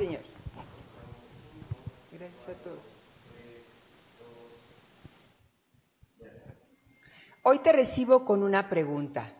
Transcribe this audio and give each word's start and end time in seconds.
señor. 0.00 0.22
Gracias 2.10 2.48
a 2.48 2.52
todos. 2.54 2.78
Hoy 7.42 7.58
te 7.58 7.72
recibo 7.72 8.24
con 8.24 8.42
una 8.42 8.70
pregunta. 8.70 9.34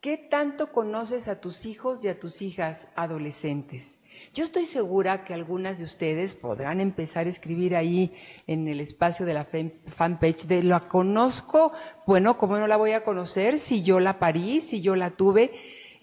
¿Qué 0.00 0.16
tanto 0.16 0.70
conoces 0.70 1.26
a 1.28 1.40
tus 1.40 1.66
hijos 1.66 2.04
y 2.04 2.08
a 2.08 2.20
tus 2.20 2.40
hijas 2.42 2.86
adolescentes? 2.94 3.98
Yo 4.32 4.44
estoy 4.44 4.66
segura 4.66 5.24
que 5.24 5.34
algunas 5.34 5.78
de 5.78 5.84
ustedes 5.84 6.34
podrán 6.34 6.80
empezar 6.80 7.26
a 7.26 7.30
escribir 7.30 7.74
ahí 7.74 8.14
en 8.46 8.68
el 8.68 8.80
espacio 8.80 9.26
de 9.26 9.34
la 9.34 9.44
fanpage 9.44 10.46
de 10.46 10.62
la 10.62 10.86
conozco, 10.86 11.72
bueno, 12.06 12.38
¿cómo 12.38 12.58
no 12.58 12.68
la 12.68 12.76
voy 12.76 12.92
a 12.92 13.02
conocer 13.02 13.58
si 13.58 13.82
yo 13.82 13.98
la 13.98 14.20
parí, 14.20 14.60
si 14.60 14.80
yo 14.80 14.94
la 14.94 15.10
tuve? 15.10 15.50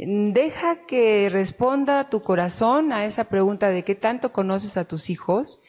Deja 0.03 0.88
que 0.88 1.29
responda 1.29 2.09
tu 2.09 2.23
corazón 2.23 2.91
a 2.91 3.06
esa 3.06 3.25
pregunta 3.25 3.69
de 3.69 3.84
qué 3.84 3.94
tanto 3.94 4.34
conoces 4.34 4.75
a 4.75 4.85
tus 4.85 5.12
hijos 5.12 5.62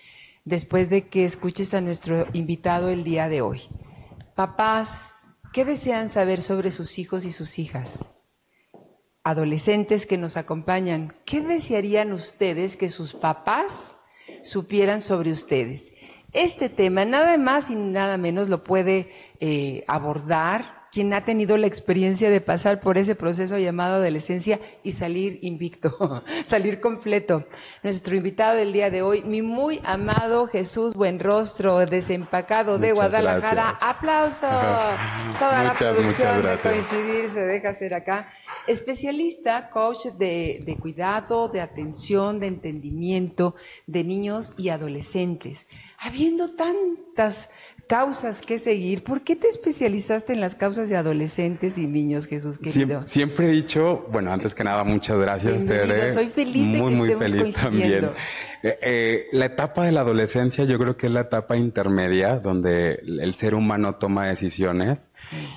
después 0.47 0.89
de 0.89 1.07
que 1.09 1.27
escuches 1.27 1.75
a 1.75 1.83
nuestro 1.83 2.27
invitado 2.33 2.89
el 2.89 3.05
día 3.05 3.29
de 3.29 3.43
hoy. 3.43 3.69
Papás, 4.35 5.21
¿qué 5.53 5.67
desean 5.67 6.09
saber 6.09 6.41
sobre 6.41 6.71
sus 6.71 6.99
hijos 6.99 7.27
y 7.27 7.33
sus 7.33 7.59
hijas? 7.59 8.07
Adolescentes 9.23 10.07
que 10.07 10.17
nos 10.17 10.39
acompañan, 10.39 11.15
¿qué 11.27 11.43
desearían 11.43 12.15
ustedes 12.15 12.79
que 12.79 12.89
sus 12.89 13.13
papás 13.13 13.99
supieran 14.43 15.03
sobre 15.03 15.31
ustedes? 15.31 15.93
Este 16.33 16.71
tema, 16.71 17.05
nada 17.05 17.37
más 17.37 17.69
y 17.69 17.75
nada 17.75 18.17
menos, 18.17 18.49
lo 18.49 18.65
puede 18.65 19.11
eh, 19.41 19.85
abordar 19.89 20.82
quien 20.93 21.15
ha 21.15 21.25
tenido 21.25 21.57
la 21.57 21.67
experiencia 21.67 22.29
de 22.29 22.43
pasar 22.43 22.79
por 22.79 22.99
ese 22.99 23.15
proceso 23.15 23.57
llamado 23.57 23.95
adolescencia 23.95 24.61
y 24.83 24.93
salir 24.93 25.39
invicto, 25.41 26.23
salir 26.45 26.81
completo. 26.81 27.47
Nuestro 27.83 28.15
invitado 28.15 28.59
del 28.59 28.75
día 28.75 28.91
de 28.91 29.01
hoy, 29.01 29.23
mi 29.23 29.41
muy 29.41 29.81
amado 29.85 30.47
Jesús 30.49 30.93
Buenrostro, 30.93 31.87
desempacado 31.87 32.79
de 32.79 32.93
Guadalajara. 32.93 33.71
Aplauso. 33.81 34.47
Toda 35.39 35.65
la 35.65 35.73
producción 35.73 36.43
de 36.43 36.59
coincidir 36.59 37.31
se 37.31 37.41
deja 37.47 37.71
hacer 37.71 37.95
acá. 37.95 38.29
Especialista, 38.67 39.71
coach 39.71 40.09
de, 40.19 40.61
de 40.63 40.77
cuidado, 40.77 41.49
de 41.49 41.63
atención, 41.63 42.39
de 42.39 42.49
entendimiento 42.49 43.55
de 43.87 44.05
niños 44.05 44.53
y 44.59 44.69
adolescentes. 44.69 45.67
Habiendo 45.99 46.55
tantas 46.55 47.49
causas 47.93 48.41
que 48.41 48.59
seguir. 48.59 49.05
¿Por 49.05 49.21
qué 49.21 49.37
te 49.37 49.49
especializaste 49.49 50.33
en 50.33 50.41
las 50.41 50.55
causas 50.55 50.89
de 50.89 50.97
adolescentes 50.97 51.77
y 51.77 51.87
niños, 51.87 52.27
Jesús 52.27 52.57
querido? 52.57 53.07
Siempre, 53.07 53.49
he 53.49 53.51
dicho, 53.51 54.09
bueno, 54.11 54.33
antes 54.33 54.55
que 54.55 54.65
nada, 54.65 54.83
muchas 54.83 55.19
gracias, 55.19 55.67
Tere. 55.67 56.11
Soy 56.11 56.31
feliz 56.31 56.55
de 56.73 56.79
muy, 56.79 56.95
muy 56.95 57.15
feliz 57.17 57.55
también. 57.55 58.13
Eh, 58.63 58.79
eh, 58.81 59.27
la 59.33 59.47
etapa 59.47 59.85
de 59.85 59.93
la 59.93 60.03
adolescencia 60.03 60.65
yo 60.65 60.79
creo 60.79 60.97
que 60.97 61.09
es 61.09 61.13
la 61.13 61.23
etapa 61.23 61.57
intermedia 61.57 62.39
donde 62.39 63.03
el 63.05 63.35
ser 63.35 63.57
humano 63.57 63.97
toma 63.97 64.29
decisiones 64.29 65.11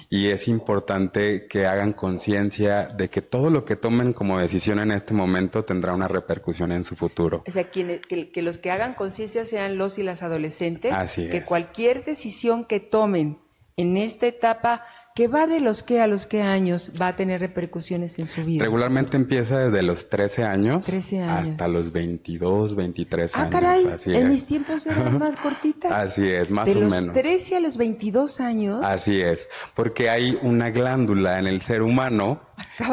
y 0.09 0.29
es 0.29 0.47
importante 0.47 1.45
que 1.47 1.67
hagan 1.67 1.93
conciencia 1.93 2.87
de 2.87 3.09
que 3.11 3.21
todo 3.21 3.51
lo 3.51 3.63
que 3.63 3.75
tomen 3.75 4.11
como 4.11 4.39
decisión 4.39 4.79
en 4.79 4.91
este 4.91 5.13
momento 5.13 5.63
tendrá 5.63 5.93
una 5.93 6.07
repercusión 6.07 6.71
en 6.71 6.83
su 6.83 6.95
futuro. 6.95 7.43
O 7.47 7.51
sea, 7.51 7.69
que, 7.69 8.01
que, 8.01 8.41
los 8.41 8.57
que 8.57 8.71
hagan 8.71 8.95
conciencia 8.95 9.45
sean 9.45 9.77
los 9.77 9.99
y 9.99 10.03
las 10.03 10.23
adolescentes. 10.23 10.91
Así 10.91 11.29
que 11.29 11.43
cualquier 11.43 12.03
decisión 12.03 12.24
que 12.67 12.79
tomen 12.79 13.39
en 13.77 13.97
esta 13.97 14.27
etapa 14.27 14.83
que 15.15 15.29
va 15.29 15.47
de 15.47 15.61
los 15.61 15.81
que 15.81 16.01
a 16.01 16.07
los 16.07 16.25
que 16.25 16.41
años 16.41 16.91
va 17.01 17.07
a 17.07 17.15
tener 17.15 17.39
repercusiones 17.39 18.19
en 18.19 18.27
su 18.27 18.43
vida. 18.43 18.65
Regularmente 18.65 19.15
empieza 19.15 19.59
desde 19.59 19.81
los 19.81 20.09
13 20.09 20.43
años, 20.43 20.89
hasta 20.89 21.67
los 21.69 21.93
22, 21.93 22.75
23 22.75 23.31
ah, 23.33 23.39
años. 23.39 23.51
Caray, 23.51 23.85
en 24.07 24.29
mis 24.29 24.45
tiempos 24.45 24.85
eran 24.85 25.17
más 25.17 25.37
cortitas. 25.37 25.89
Así 25.89 26.27
es, 26.27 26.49
más 26.49 26.67
o 26.67 26.79
menos. 26.79 26.91
De 26.91 27.01
los 27.01 27.13
13 27.13 27.55
a 27.55 27.59
los 27.61 27.77
22 27.77 28.41
años. 28.41 28.83
Así 28.83 29.21
es, 29.21 29.47
porque 29.73 30.09
hay 30.09 30.37
una 30.41 30.69
glándula 30.69 31.39
en 31.39 31.47
el 31.47 31.61
ser 31.61 31.81
humano 31.81 32.41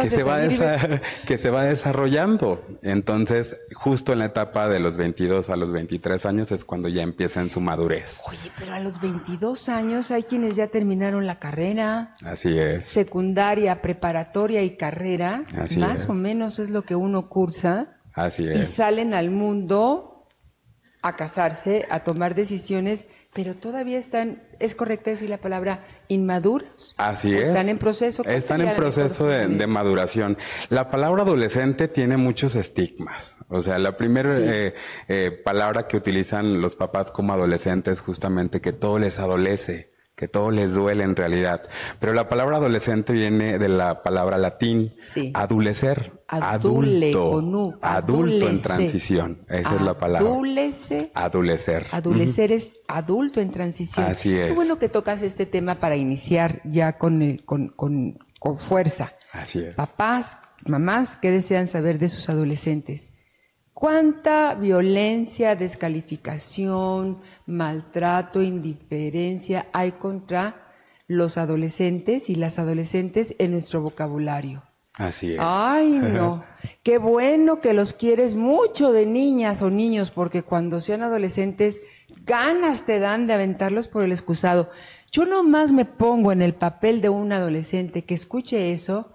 que 0.01 0.11
se, 0.11 0.23
va 0.23 0.39
que 1.27 1.39
se 1.39 1.51
va 1.51 1.65
desarrollando. 1.65 2.65
Entonces, 2.83 3.59
justo 3.75 4.13
en 4.13 4.21
la 4.21 4.27
etapa 4.27 4.69
de 4.69 4.81
los 4.81 4.97
22 4.97 5.51
a 5.51 5.57
los 5.57 5.73
23 5.73 6.25
años 6.27 6.53
es 6.53 6.65
cuando 6.65 6.89
ya 6.89 7.03
empieza 7.03 7.41
en 7.41 7.51
su 7.51 7.61
madurez. 7.61 8.21
Oye, 8.29 8.51
pero 8.59 8.75
a 8.75 8.81
los 8.81 9.01
22 9.01 9.69
años 9.69 10.11
hay 10.11 10.23
quienes 10.25 10.57
ya 10.57 10.69
terminaron 10.69 11.27
la 11.27 11.39
carrera. 11.39 12.17
Así 12.25 12.59
es. 12.59 12.85
Secundaria, 12.87 13.83
preparatoria 13.83 14.63
y 14.63 14.77
carrera. 14.77 15.45
Así 15.57 15.79
más 15.79 16.09
o 16.09 16.15
menos 16.15 16.59
es 16.59 16.71
lo 16.71 16.83
que 16.83 16.95
uno 16.95 17.29
cursa. 17.29 17.99
Así 18.15 18.47
es. 18.49 18.59
Y 18.59 18.63
salen 18.73 19.15
al 19.15 19.31
mundo 19.31 20.29
a 21.03 21.17
casarse, 21.17 21.87
a 21.91 22.05
tomar 22.05 22.35
decisiones 22.35 23.09
pero 23.35 23.55
todavía 23.55 23.99
están, 23.99 24.43
es 24.59 24.75
correcta 24.75 25.11
decir 25.11 25.31
la 25.31 25.39
palabra, 25.39 25.85
inmaduros. 26.09 26.95
Así 26.99 27.35
es. 27.35 27.49
Están 27.49 27.69
en 27.71 27.79
proceso. 27.79 28.25
Están 28.25 28.61
en 28.61 28.77
proceso 28.77 29.27
de, 29.27 29.67
maduración. 29.67 30.37
La 30.69 30.91
palabra 30.91 31.23
adolescente 31.23 31.89
tiene 31.89 32.19
muchos 32.19 32.55
estigmas. 32.55 33.39
O 33.49 33.63
sea, 33.63 33.79
la 33.79 33.97
primera 33.97 34.37
eh, 34.39 34.75
eh, 35.09 35.31
palabra 35.45 35.89
que 35.89 35.97
utilizan 35.97 36.61
los 36.61 36.77
papás 36.77 37.11
como 37.11 37.33
adolescentes 37.33 37.95
es 37.95 38.01
justamente 38.01 38.61
que 38.61 38.73
todo 38.73 38.99
les 38.99 39.19
adolece 39.19 39.92
que 40.23 40.29
todo 40.29 40.53
les 40.53 40.75
duele 40.75 41.03
en 41.03 41.17
realidad. 41.17 41.63
Pero 41.99 42.13
la 42.13 42.29
palabra 42.29 42.59
adolescente 42.59 43.13
viene 43.13 43.59
de 43.59 43.69
la 43.69 44.05
palabra 44.05 44.39
latín, 44.39 44.95
adulecer, 45.35 46.13
adulto, 46.29 47.77
adulto 47.83 48.49
en 48.49 48.63
transición. 48.63 49.41
Esa 49.49 49.75
es 49.75 49.83
la 49.83 49.95
palabra. 49.95 50.31
Adulece. 50.31 51.11
Adulecer. 51.13 51.87
Adulecer 51.91 52.53
es 52.53 52.75
adulto 52.87 53.41
en 53.41 53.51
transición. 53.51 54.07
Así 54.07 54.33
es. 54.39 54.47
Qué 54.47 54.55
bueno 54.55 54.79
que 54.79 54.89
tocas 54.89 55.23
este 55.23 55.45
tema 55.45 55.81
para 55.81 55.97
iniciar 55.97 56.61
ya 56.63 56.99
con, 56.99 57.21
el, 57.21 57.45
con, 57.45 57.71
con, 57.71 58.21
con 58.39 58.57
fuerza. 58.57 59.15
Así 59.33 59.59
es. 59.59 59.75
Papás, 59.75 60.39
mamás, 60.65 61.17
¿qué 61.17 61.33
desean 61.33 61.67
saber 61.67 61.99
de 61.99 62.09
sus 62.09 62.29
adolescentes? 62.29 63.09
¿Cuánta 63.75 64.55
violencia, 64.55 65.57
descalificación, 65.57 67.19
maltrato, 67.47 68.43
indiferencia 68.43 69.67
hay 69.73 69.93
contra 69.93 70.73
los 71.09 71.39
adolescentes 71.39 72.29
y 72.29 72.35
las 72.35 72.59
adolescentes 72.59 73.35
en 73.39 73.53
nuestro 73.53 73.81
vocabulario? 73.81 74.63
Así 74.95 75.33
es. 75.33 75.39
Ay, 75.41 75.99
no. 75.99 76.45
Qué 76.83 76.99
bueno 76.99 77.61
que 77.61 77.73
los 77.73 77.95
quieres 77.95 78.35
mucho 78.35 78.93
de 78.93 79.07
niñas 79.07 79.63
o 79.63 79.71
niños, 79.71 80.11
porque 80.11 80.43
cuando 80.43 80.81
sean 80.81 81.03
adolescentes, 81.03 81.81
ganas 82.27 82.85
te 82.85 82.99
dan 82.99 83.27
de 83.27 83.33
aventarlos 83.33 83.89
por 83.89 84.03
el 84.03 84.13
excusado. 84.13 84.71
Yo 85.11 85.25
nomás 85.25 85.73
me 85.73 85.87
pongo 85.87 86.31
en 86.31 86.43
el 86.43 86.55
papel 86.55 87.01
de 87.01 87.09
un 87.09 87.33
adolescente 87.33 88.05
que 88.05 88.15
escuche 88.15 88.73
eso 88.73 89.13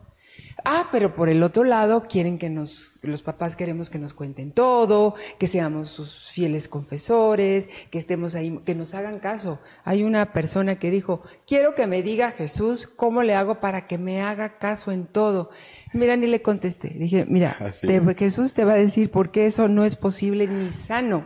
Ah, 0.66 0.90
pero 0.92 1.16
por 1.16 1.30
el 1.30 1.44
otro 1.44 1.64
lado 1.64 2.08
quieren 2.08 2.38
que 2.38 2.50
nos, 2.50 2.98
los 3.02 3.22
papás 3.22 3.56
queremos 3.56 3.90
que 3.90 4.00
nos 4.00 4.14
cuenten 4.14 4.52
todo, 4.52 5.16
que 5.38 5.48
seamos 5.48 5.90
sus 5.90 6.32
fieles 6.32 6.68
confesores, 6.68 7.70
que 7.92 8.00
estemos 8.00 8.34
ahí, 8.36 8.60
que 8.66 8.76
nos 8.76 8.94
hagan 8.94 9.20
caso. 9.20 9.60
Hay 9.84 10.04
una 10.04 10.34
persona 10.34 10.80
que 10.80 10.90
dijo, 10.90 11.22
quiero 11.46 11.76
que 11.76 11.86
me 11.86 12.02
diga 12.02 12.32
Jesús 12.32 12.88
cómo 12.88 13.24
le 13.24 13.36
hago 13.36 13.60
para 13.60 13.88
que 13.88 13.98
me 13.98 14.22
haga 14.22 14.58
caso 14.58 14.92
en 14.92 15.06
todo. 15.06 15.52
Mira, 15.94 16.18
ni 16.18 16.28
le 16.28 16.42
contesté. 16.42 16.90
Dije, 16.90 17.26
mira, 17.26 17.56
ah, 17.60 17.72
Jesús 18.18 18.54
te 18.54 18.66
va 18.66 18.74
a 18.74 18.78
decir 18.78 19.12
por 19.12 19.32
qué 19.32 19.46
eso 19.46 19.68
no 19.68 19.86
es 19.86 19.96
posible 19.96 20.48
ni 20.48 20.74
sano, 20.74 21.26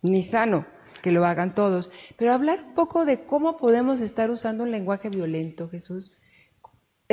ni 0.00 0.22
sano 0.22 0.66
que 1.02 1.12
lo 1.12 1.26
hagan 1.26 1.54
todos. 1.54 1.90
Pero 2.16 2.32
hablar 2.32 2.64
un 2.68 2.74
poco 2.74 3.04
de 3.04 3.24
cómo 3.24 3.58
podemos 3.58 4.00
estar 4.00 4.30
usando 4.30 4.64
un 4.64 4.70
lenguaje 4.70 5.10
violento, 5.10 5.68
Jesús 5.68 6.16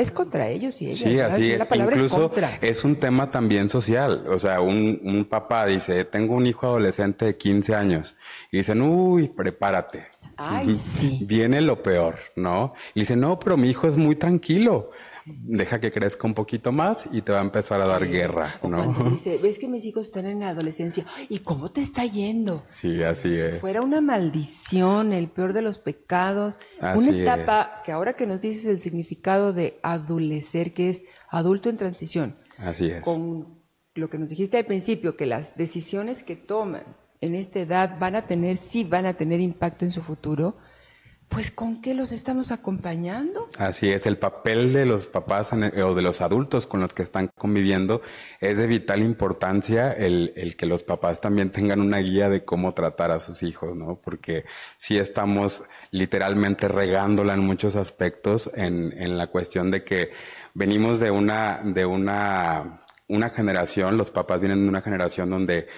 es 0.00 0.10
contra 0.10 0.48
ellos 0.48 0.80
y 0.82 0.86
ellas. 0.86 0.98
Sí, 0.98 1.20
así 1.20 1.52
es. 1.52 1.60
Incluso 1.74 2.32
es, 2.60 2.84
un 2.84 2.96
tema 2.96 3.30
también 3.30 3.68
social. 3.68 4.24
O 4.28 4.38
sea, 4.38 4.60
un, 4.60 5.00
un, 5.04 5.24
papá 5.24 5.66
dice, 5.66 6.04
tengo 6.04 6.34
un 6.34 6.46
hijo 6.46 6.66
adolescente 6.66 7.24
de 7.26 7.36
15 7.36 7.74
años. 7.74 8.16
Y 8.50 8.58
dicen, 8.58 8.82
uy, 8.82 9.28
prepárate. 9.28 10.06
Ay, 10.36 10.74
sí. 10.74 11.20
Viene 11.22 11.60
lo 11.60 11.82
peor, 11.82 12.16
¿no? 12.34 12.72
Y 12.94 13.00
dice, 13.00 13.14
no, 13.14 13.38
pero 13.38 13.56
mi 13.56 13.68
hijo 13.68 13.86
es 13.86 13.96
muy 13.96 14.16
tranquilo 14.16 14.90
deja 15.38 15.80
que 15.80 15.92
crezca 15.92 16.26
un 16.26 16.34
poquito 16.34 16.72
más 16.72 17.06
y 17.12 17.22
te 17.22 17.32
va 17.32 17.38
a 17.38 17.42
empezar 17.42 17.80
a 17.80 17.86
dar 17.86 18.06
guerra, 18.08 18.60
¿no? 18.62 18.92
dice, 19.10 19.38
ves 19.42 19.58
que 19.58 19.68
mis 19.68 19.84
hijos 19.84 20.06
están 20.06 20.26
en 20.26 20.40
la 20.40 20.50
adolescencia, 20.50 21.06
¿y 21.28 21.40
cómo 21.40 21.70
te 21.70 21.80
está 21.80 22.04
yendo? 22.04 22.64
Sí, 22.68 23.02
así 23.02 23.32
es. 23.32 23.54
Si 23.54 23.60
fuera 23.60 23.82
una 23.82 24.00
maldición, 24.00 25.12
el 25.12 25.28
peor 25.28 25.52
de 25.52 25.62
los 25.62 25.78
pecados, 25.78 26.58
una 26.80 27.10
etapa 27.10 27.82
que 27.84 27.92
ahora 27.92 28.14
que 28.14 28.26
nos 28.26 28.40
dices 28.40 28.66
el 28.66 28.78
significado 28.78 29.52
de 29.52 29.78
adulecer, 29.82 30.72
que 30.74 30.90
es 30.90 31.02
adulto 31.28 31.68
en 31.68 31.76
transición. 31.76 32.36
Así 32.58 32.90
es. 32.90 33.02
Con 33.02 33.60
lo 33.94 34.08
que 34.08 34.18
nos 34.18 34.28
dijiste 34.28 34.58
al 34.58 34.66
principio, 34.66 35.16
que 35.16 35.26
las 35.26 35.56
decisiones 35.56 36.22
que 36.22 36.36
toman 36.36 36.84
en 37.20 37.34
esta 37.34 37.60
edad 37.60 37.98
van 37.98 38.16
a 38.16 38.26
tener, 38.26 38.56
sí 38.56 38.84
van 38.84 39.06
a 39.06 39.14
tener 39.14 39.40
impacto 39.40 39.84
en 39.84 39.90
su 39.90 40.02
futuro 40.02 40.56
pues 41.30 41.52
¿con 41.52 41.80
qué 41.80 41.94
los 41.94 42.10
estamos 42.10 42.50
acompañando? 42.50 43.48
Así 43.56 43.88
es, 43.88 44.04
el 44.04 44.18
papel 44.18 44.72
de 44.72 44.84
los 44.84 45.06
papás 45.06 45.52
o 45.52 45.94
de 45.94 46.02
los 46.02 46.20
adultos 46.20 46.66
con 46.66 46.80
los 46.80 46.92
que 46.92 47.02
están 47.02 47.28
conviviendo 47.28 48.02
es 48.40 48.58
de 48.58 48.66
vital 48.66 49.00
importancia 49.00 49.92
el, 49.92 50.56
que 50.58 50.66
los 50.66 50.82
papás 50.82 51.20
también 51.20 51.50
tengan 51.50 51.80
una 51.80 51.98
guía 51.98 52.28
de 52.28 52.44
cómo 52.44 52.74
tratar 52.74 53.12
a 53.12 53.20
sus 53.20 53.44
hijos, 53.44 53.76
¿no? 53.76 54.00
Porque 54.02 54.44
si 54.76 54.98
estamos 54.98 55.62
literalmente 55.92 56.66
regándola 56.66 57.34
en 57.34 57.40
muchos 57.46 57.76
aspectos 57.76 58.50
en, 58.54 58.92
en 58.98 59.16
la 59.16 59.28
cuestión 59.28 59.70
de 59.70 59.84
que 59.84 60.10
venimos 60.54 60.98
de 60.98 61.12
una, 61.12 61.60
de 61.64 61.86
una, 61.86 62.82
una 63.06 63.30
generación, 63.30 63.96
los 63.96 64.10
papás 64.10 64.40
vienen 64.40 64.62
de 64.64 64.68
una 64.68 64.82
generación 64.82 65.30
donde 65.30 65.68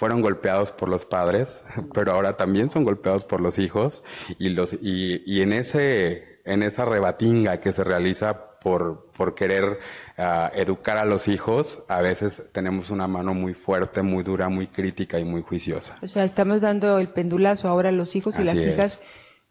fueron 0.00 0.22
golpeados 0.22 0.72
por 0.72 0.88
los 0.88 1.04
padres, 1.04 1.62
pero 1.92 2.12
ahora 2.12 2.38
también 2.38 2.70
son 2.70 2.84
golpeados 2.84 3.24
por 3.24 3.42
los 3.42 3.58
hijos 3.58 4.02
y 4.38 4.48
los 4.48 4.72
y, 4.72 5.22
y 5.26 5.42
en 5.42 5.52
ese 5.52 6.40
en 6.46 6.62
esa 6.62 6.86
rebatinga 6.86 7.60
que 7.60 7.70
se 7.70 7.84
realiza 7.84 8.46
por, 8.62 9.10
por 9.14 9.34
querer 9.34 9.78
uh, 10.16 10.54
educar 10.54 10.96
a 10.96 11.04
los 11.04 11.28
hijos, 11.28 11.82
a 11.88 12.00
veces 12.00 12.44
tenemos 12.52 12.88
una 12.88 13.08
mano 13.08 13.34
muy 13.34 13.52
fuerte, 13.52 14.00
muy 14.00 14.22
dura, 14.24 14.48
muy 14.48 14.68
crítica 14.68 15.18
y 15.18 15.24
muy 15.24 15.42
juiciosa. 15.42 15.96
O 16.02 16.06
sea, 16.06 16.24
estamos 16.24 16.62
dando 16.62 16.98
el 16.98 17.08
pendulazo 17.08 17.68
ahora 17.68 17.90
a 17.90 17.92
los 17.92 18.16
hijos 18.16 18.38
y 18.38 18.38
Así 18.38 18.46
las 18.46 18.56
es. 18.56 19.00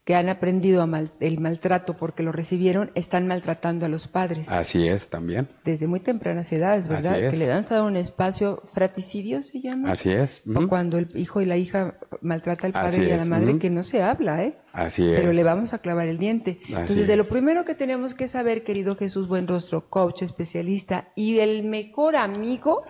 Que 0.03 0.15
han 0.15 0.29
aprendido 0.29 0.86
mal, 0.88 1.12
el 1.20 1.39
maltrato 1.39 1.96
porque 1.96 2.24
lo 2.24 2.32
recibieron, 2.32 2.91
están 2.96 3.27
maltratando 3.27 3.86
a 3.86 3.89
los 3.89 4.08
padres. 4.08 4.50
Así 4.50 4.88
es, 4.88 5.10
también. 5.10 5.48
Desde 5.63 5.86
muy 5.86 6.00
tempranas 6.00 6.51
edades, 6.51 6.88
¿verdad? 6.88 7.29
Que 7.29 7.38
le 7.38 7.46
dan 7.46 7.63
un 7.84 7.96
espacio, 7.96 8.63
fraticidio 8.74 9.44
se 9.44 9.62
llama. 9.62 9.91
Así 9.91 10.10
es. 10.10 10.44
-huh. 10.46 10.68
Cuando 10.68 10.98
el 10.98 11.08
hijo 11.15 11.41
y 11.41 11.46
la 11.46 11.58
hija 11.58 12.00
maltrata 12.22 12.65
al 12.65 12.74
padre 12.74 12.88
Así 12.88 13.01
y 13.03 13.12
a 13.12 13.18
la 13.18 13.25
madre, 13.25 13.60
que 13.60 13.70
no 13.70 13.84
se 13.84 14.01
habla, 14.01 14.44
¿eh? 14.44 14.58
Así 14.74 15.08
es. 15.08 15.20
Pero 15.20 15.34
le 15.34 15.44
vamos 15.44 15.74
a 15.74 15.79
clavar 15.79 16.08
el 16.08 16.18
diente. 16.18 16.60
Así 16.63 16.74
Entonces, 16.74 17.08
de 17.08 17.15
lo 17.15 17.25
primero 17.25 17.65
que 17.65 17.75
tenemos 17.75 18.13
que 18.13 18.27
saber, 18.27 18.63
querido 18.63 18.96
Jesús 18.96 19.27
Buenrostro, 19.27 19.89
coach, 19.89 20.24
especialista 20.24 21.10
y 21.15 21.39
el 21.39 21.63
mejor 21.65 22.15
amigo 22.15 22.84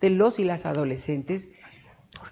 de 0.00 0.10
los 0.10 0.38
y 0.38 0.44
las 0.44 0.66
adolescentes, 0.66 1.48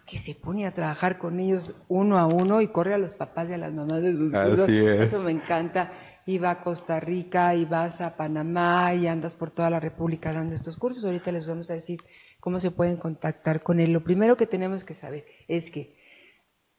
que 0.08 0.18
se 0.18 0.34
pone 0.34 0.66
a 0.66 0.72
trabajar 0.72 1.18
con 1.18 1.38
ellos 1.38 1.74
uno 1.88 2.18
a 2.18 2.26
uno 2.26 2.60
y 2.60 2.68
corre 2.68 2.94
a 2.94 2.98
los 2.98 3.14
papás 3.14 3.50
y 3.50 3.52
a 3.52 3.58
las 3.58 3.72
mamás 3.72 4.02
de 4.02 4.14
sus 4.14 4.32
hijos. 4.32 4.60
Así 4.60 4.78
es. 4.78 5.12
Eso 5.12 5.22
me 5.22 5.30
encanta. 5.30 5.92
Y 6.24 6.38
va 6.38 6.50
a 6.50 6.62
Costa 6.62 7.00
Rica, 7.00 7.54
y 7.54 7.64
vas 7.64 8.02
a 8.02 8.14
Panamá, 8.16 8.92
y 8.94 9.06
andas 9.06 9.34
por 9.34 9.50
toda 9.50 9.70
la 9.70 9.80
República 9.80 10.30
dando 10.32 10.54
estos 10.54 10.76
cursos. 10.76 11.04
Ahorita 11.04 11.32
les 11.32 11.48
vamos 11.48 11.70
a 11.70 11.74
decir 11.74 12.00
cómo 12.38 12.60
se 12.60 12.70
pueden 12.70 12.96
contactar 12.96 13.62
con 13.62 13.80
él. 13.80 13.92
Lo 13.92 14.04
primero 14.04 14.36
que 14.36 14.46
tenemos 14.46 14.84
que 14.84 14.92
saber 14.92 15.24
es 15.46 15.70
que 15.70 15.96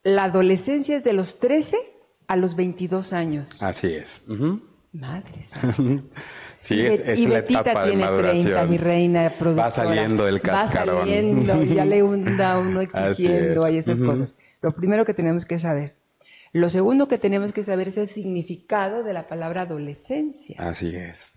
la 0.04 0.26
adolescencia 0.26 0.96
es 0.98 1.04
de 1.04 1.14
los 1.14 1.40
13 1.40 1.78
a 2.28 2.36
los 2.36 2.56
22 2.56 3.12
años. 3.14 3.62
Así 3.64 3.88
es. 3.88 4.24
Uh 4.28 4.34
-huh. 4.34 4.64
Madres. 4.92 5.52
Sí, 6.60 6.76
y, 6.76 6.86
es, 6.86 7.08
es 7.08 7.20
y 7.20 7.28
la 7.28 7.36
Betita 7.42 7.62
etapa 7.62 7.84
tiene 7.86 7.98
de 7.98 8.06
maduración. 8.06 8.46
30, 8.46 8.66
mi 8.66 8.78
reina 8.78 9.34
productora. 9.38 9.70
Va 9.70 9.72
saliendo 9.72 10.26
del 10.26 10.42
cascarón. 10.42 10.96
Va 10.98 11.00
saliendo, 11.02 11.64
ya 11.64 11.86
le 11.86 12.00
anda 12.02 12.60
uno 12.60 12.82
exigiendo, 12.82 13.64
hay 13.64 13.78
esas 13.78 14.00
uh 14.00 14.04
-huh. 14.04 14.08
cosas. 14.08 14.36
Lo 14.62 14.76
primero 14.76 15.06
que 15.06 15.14
tenemos 15.14 15.46
que 15.46 15.58
saber. 15.58 15.96
Lo 16.52 16.68
segundo 16.70 17.08
que 17.08 17.18
tenemos 17.18 17.54
que 17.54 17.64
saber 17.64 17.88
es 17.88 17.98
el 17.98 18.08
significado 18.08 19.04
de 19.04 19.14
la 19.14 19.28
palabra 19.28 19.62
adolescencia. 19.62 20.56
Así 20.60 20.96
es 20.96 21.32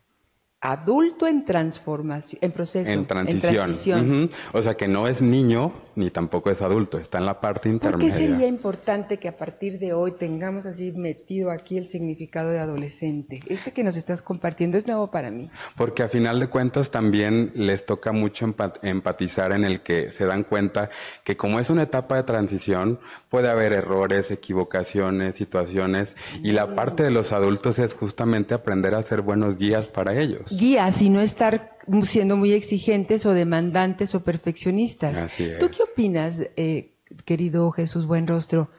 adulto 0.62 1.26
en 1.26 1.44
transformación, 1.44 2.38
en 2.40 2.52
proceso. 2.52 2.90
En 2.90 3.04
transición. 3.04 3.50
En 3.50 3.56
transición. 3.56 4.00
Uh 4.00 4.14
-huh. 4.14 4.30
O 4.52 4.62
sea 4.62 4.74
que 4.76 4.86
no 4.86 5.08
es 5.08 5.20
niño 5.20 5.72
ni 5.94 6.10
tampoco 6.10 6.50
es 6.50 6.62
adulto, 6.62 6.96
está 6.96 7.18
en 7.18 7.26
la 7.26 7.40
parte 7.40 7.68
intermedia. 7.68 8.08
¿Por 8.08 8.18
qué 8.18 8.26
sería 8.26 8.46
importante 8.46 9.18
que 9.18 9.28
a 9.28 9.36
partir 9.36 9.78
de 9.78 9.92
hoy 9.92 10.12
tengamos 10.12 10.64
así 10.64 10.92
metido 10.92 11.50
aquí 11.50 11.76
el 11.76 11.86
significado 11.86 12.50
de 12.50 12.60
adolescente? 12.60 13.40
Este 13.46 13.72
que 13.72 13.84
nos 13.84 13.96
estás 13.96 14.22
compartiendo 14.22 14.78
es 14.78 14.86
nuevo 14.86 15.10
para 15.10 15.30
mí. 15.30 15.50
Porque 15.76 16.02
a 16.02 16.08
final 16.08 16.40
de 16.40 16.46
cuentas 16.46 16.90
también 16.90 17.52
les 17.54 17.84
toca 17.84 18.12
mucho 18.12 18.46
empatizar 18.82 19.52
en 19.52 19.64
el 19.64 19.82
que 19.82 20.10
se 20.10 20.24
dan 20.24 20.44
cuenta 20.44 20.88
que 21.24 21.36
como 21.36 21.60
es 21.60 21.68
una 21.68 21.82
etapa 21.82 22.16
de 22.16 22.22
transición, 22.22 23.00
puede 23.28 23.50
haber 23.50 23.72
errores, 23.72 24.30
equivocaciones, 24.30 25.34
situaciones, 25.34 26.16
y 26.42 26.52
la 26.52 26.74
parte 26.74 27.02
de 27.02 27.10
los 27.10 27.32
adultos 27.32 27.78
es 27.78 27.92
justamente 27.92 28.54
aprender 28.54 28.94
a 28.94 29.02
ser 29.02 29.20
buenos 29.20 29.58
guías 29.58 29.88
para 29.88 30.18
ellos 30.18 30.51
guías 30.58 31.02
y 31.02 31.10
no 31.10 31.20
estar 31.20 31.78
siendo 32.02 32.36
muy 32.36 32.52
exigentes 32.52 33.26
o 33.26 33.32
demandantes 33.32 34.14
o 34.14 34.22
perfeccionistas. 34.22 35.18
Así 35.18 35.44
es. 35.44 35.58
¿Tú 35.58 35.68
qué 35.68 35.82
opinas, 35.82 36.40
eh, 36.56 36.98
querido 37.24 37.70
Jesús 37.72 38.06
Buenrostro, 38.06 38.70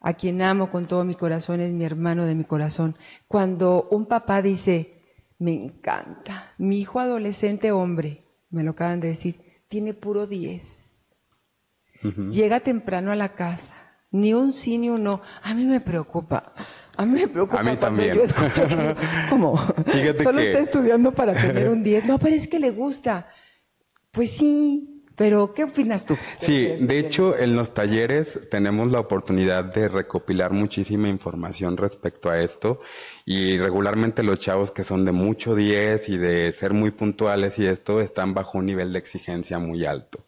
a 0.00 0.14
quien 0.14 0.40
amo 0.42 0.70
con 0.70 0.86
todo 0.86 1.04
mi 1.04 1.14
corazón, 1.14 1.60
es 1.60 1.72
mi 1.72 1.84
hermano 1.84 2.24
de 2.24 2.34
mi 2.34 2.44
corazón, 2.44 2.96
cuando 3.28 3.88
un 3.90 4.06
papá 4.06 4.40
dice, 4.42 5.02
me 5.38 5.52
encanta, 5.52 6.52
mi 6.58 6.80
hijo 6.80 7.00
adolescente 7.00 7.70
hombre, 7.70 8.24
me 8.50 8.62
lo 8.62 8.72
acaban 8.72 9.00
de 9.00 9.08
decir, 9.08 9.40
tiene 9.68 9.92
puro 9.94 10.26
10, 10.26 10.90
uh 12.02 12.08
-huh. 12.08 12.30
llega 12.30 12.60
temprano 12.60 13.12
a 13.12 13.16
la 13.16 13.34
casa, 13.34 13.74
ni 14.10 14.32
un 14.32 14.52
sí 14.52 14.78
ni 14.78 14.88
un 14.88 15.02
no, 15.02 15.20
a 15.42 15.54
mí 15.54 15.64
me 15.64 15.80
preocupa. 15.80 16.54
A 16.96 17.06
mí 17.06 17.20
me 17.20 17.28
preocupa 17.28 17.60
a 17.60 17.62
mí 17.62 17.76
también. 17.76 18.14
yo 18.14 18.22
escucho. 18.22 18.66
Fíjate 19.86 20.22
Solo 20.22 20.38
que... 20.38 20.46
está 20.46 20.58
estudiando 20.60 21.12
para 21.12 21.32
tener 21.32 21.68
un 21.68 21.82
10. 21.82 22.06
No, 22.06 22.18
pero 22.18 22.34
es 22.34 22.48
que 22.48 22.58
le 22.58 22.70
gusta. 22.70 23.28
Pues 24.12 24.30
sí, 24.30 25.00
pero 25.20 25.52
¿qué 25.52 25.64
opinas 25.64 26.06
tú? 26.06 26.16
Sí, 26.40 26.66
de 26.80 26.98
hecho, 26.98 27.36
en 27.36 27.54
los 27.54 27.74
talleres 27.74 28.40
tenemos 28.50 28.90
la 28.90 29.00
oportunidad 29.00 29.64
de 29.64 29.86
recopilar 29.86 30.52
muchísima 30.52 31.08
información 31.08 31.76
respecto 31.76 32.30
a 32.30 32.40
esto 32.40 32.80
y 33.26 33.58
regularmente 33.58 34.22
los 34.22 34.40
chavos 34.40 34.70
que 34.70 34.82
son 34.82 35.04
de 35.04 35.12
mucho 35.12 35.54
10 35.54 36.08
y 36.08 36.16
de 36.16 36.50
ser 36.52 36.72
muy 36.72 36.90
puntuales 36.90 37.58
y 37.58 37.66
esto 37.66 38.00
están 38.00 38.32
bajo 38.32 38.56
un 38.56 38.64
nivel 38.64 38.94
de 38.94 38.98
exigencia 38.98 39.58
muy 39.58 39.84
alto. 39.84 40.26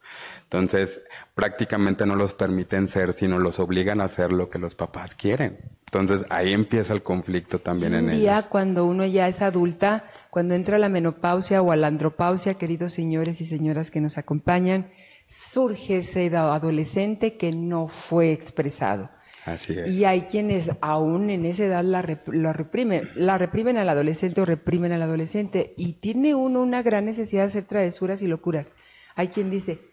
Entonces, 0.52 1.02
prácticamente 1.35 2.04
no 2.04 2.14
los 2.14 2.35
permiten 2.35 2.87
ser, 2.87 3.14
sino 3.14 3.38
los 3.38 3.59
obligan 3.59 4.02
a 4.02 4.04
hacer 4.04 4.32
lo 4.32 4.50
que 4.50 4.59
los 4.59 4.75
papás 4.75 5.14
quieren. 5.14 5.59
Entonces, 5.87 6.26
ahí 6.28 6.52
empieza 6.52 6.92
el 6.92 7.02
conflicto 7.02 7.59
también 7.59 7.94
en 7.94 8.11
día, 8.11 8.35
ellos. 8.35 8.47
cuando 8.49 8.85
uno 8.85 9.06
ya 9.06 9.28
es 9.28 9.40
adulta, 9.40 10.04
cuando 10.28 10.54
entra 10.54 10.78
la 10.78 10.90
menopausia 10.90 11.62
o 11.62 11.73
a 11.73 11.76
la 11.76 11.87
andropausia, 11.87 12.54
queridos 12.54 12.92
señores 12.92 13.40
y 13.40 13.47
señoras 13.47 13.90
que 13.90 14.02
nos 14.02 14.18
acompañan, 14.18 14.90
surge 15.26 15.99
ese 15.99 16.37
adolescente 16.37 17.38
que 17.38 17.52
no 17.52 17.88
fue 17.88 18.32
expresado. 18.32 19.09
Así 19.47 19.73
es. 19.73 19.88
Y 19.88 20.04
hay 20.04 20.23
quienes 20.23 20.71
aún 20.82 21.30
en 21.30 21.47
esa 21.47 21.64
edad 21.64 21.82
la, 21.82 22.02
rep 22.02 22.28
la 22.28 22.52
reprimen, 22.52 23.09
la 23.14 23.38
reprimen 23.38 23.78
al 23.78 23.88
adolescente 23.88 24.42
o 24.42 24.44
reprimen 24.44 24.92
al 24.92 25.00
adolescente 25.00 25.73
y 25.78 25.94
tiene 25.94 26.35
uno 26.35 26.61
una 26.61 26.82
gran 26.82 27.06
necesidad 27.06 27.42
de 27.42 27.47
hacer 27.47 27.64
travesuras 27.64 28.21
y 28.21 28.26
locuras. 28.26 28.75
Hay 29.14 29.28
quien 29.28 29.50
dice, 29.50 29.91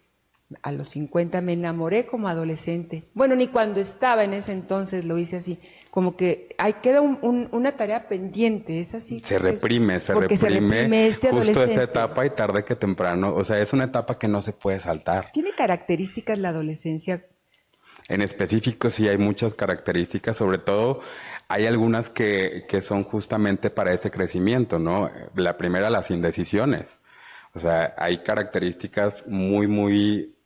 a 0.62 0.72
los 0.72 0.88
50 0.88 1.40
me 1.40 1.52
enamoré 1.52 2.06
como 2.06 2.28
adolescente. 2.28 3.04
Bueno, 3.14 3.36
ni 3.36 3.48
cuando 3.48 3.80
estaba 3.80 4.24
en 4.24 4.34
ese 4.34 4.52
entonces 4.52 5.04
lo 5.04 5.18
hice 5.18 5.36
así. 5.36 5.58
Como 5.90 6.16
que 6.16 6.54
hay 6.58 6.74
queda 6.74 7.00
un, 7.00 7.18
un, 7.22 7.48
una 7.52 7.76
tarea 7.76 8.08
pendiente, 8.08 8.80
es 8.80 8.94
así. 8.94 9.20
Se 9.20 9.38
reprime, 9.38 10.00
se 10.00 10.14
reprime, 10.14 10.36
se 10.36 10.48
reprime 10.48 11.06
este 11.06 11.30
justo 11.30 11.62
esa 11.62 11.82
etapa 11.84 12.26
y 12.26 12.30
tarde 12.30 12.64
que 12.64 12.74
temprano. 12.74 13.34
O 13.34 13.44
sea, 13.44 13.60
es 13.60 13.72
una 13.72 13.84
etapa 13.84 14.18
que 14.18 14.28
no 14.28 14.40
se 14.40 14.52
puede 14.52 14.80
saltar. 14.80 15.30
¿Tiene 15.32 15.52
características 15.56 16.38
la 16.38 16.50
adolescencia? 16.50 17.24
En 18.08 18.22
específico 18.22 18.90
sí 18.90 19.08
hay 19.08 19.18
muchas 19.18 19.54
características, 19.54 20.36
sobre 20.36 20.58
todo 20.58 21.00
hay 21.46 21.66
algunas 21.66 22.10
que, 22.10 22.64
que 22.68 22.80
son 22.80 23.04
justamente 23.04 23.70
para 23.70 23.92
ese 23.92 24.10
crecimiento, 24.10 24.80
¿no? 24.80 25.10
La 25.36 25.56
primera, 25.56 25.90
las 25.90 26.10
indecisiones. 26.10 27.00
O 27.54 27.60
sea, 27.60 27.94
hay 27.98 28.18
características 28.22 29.26
muy, 29.26 29.66
muy 29.66 30.36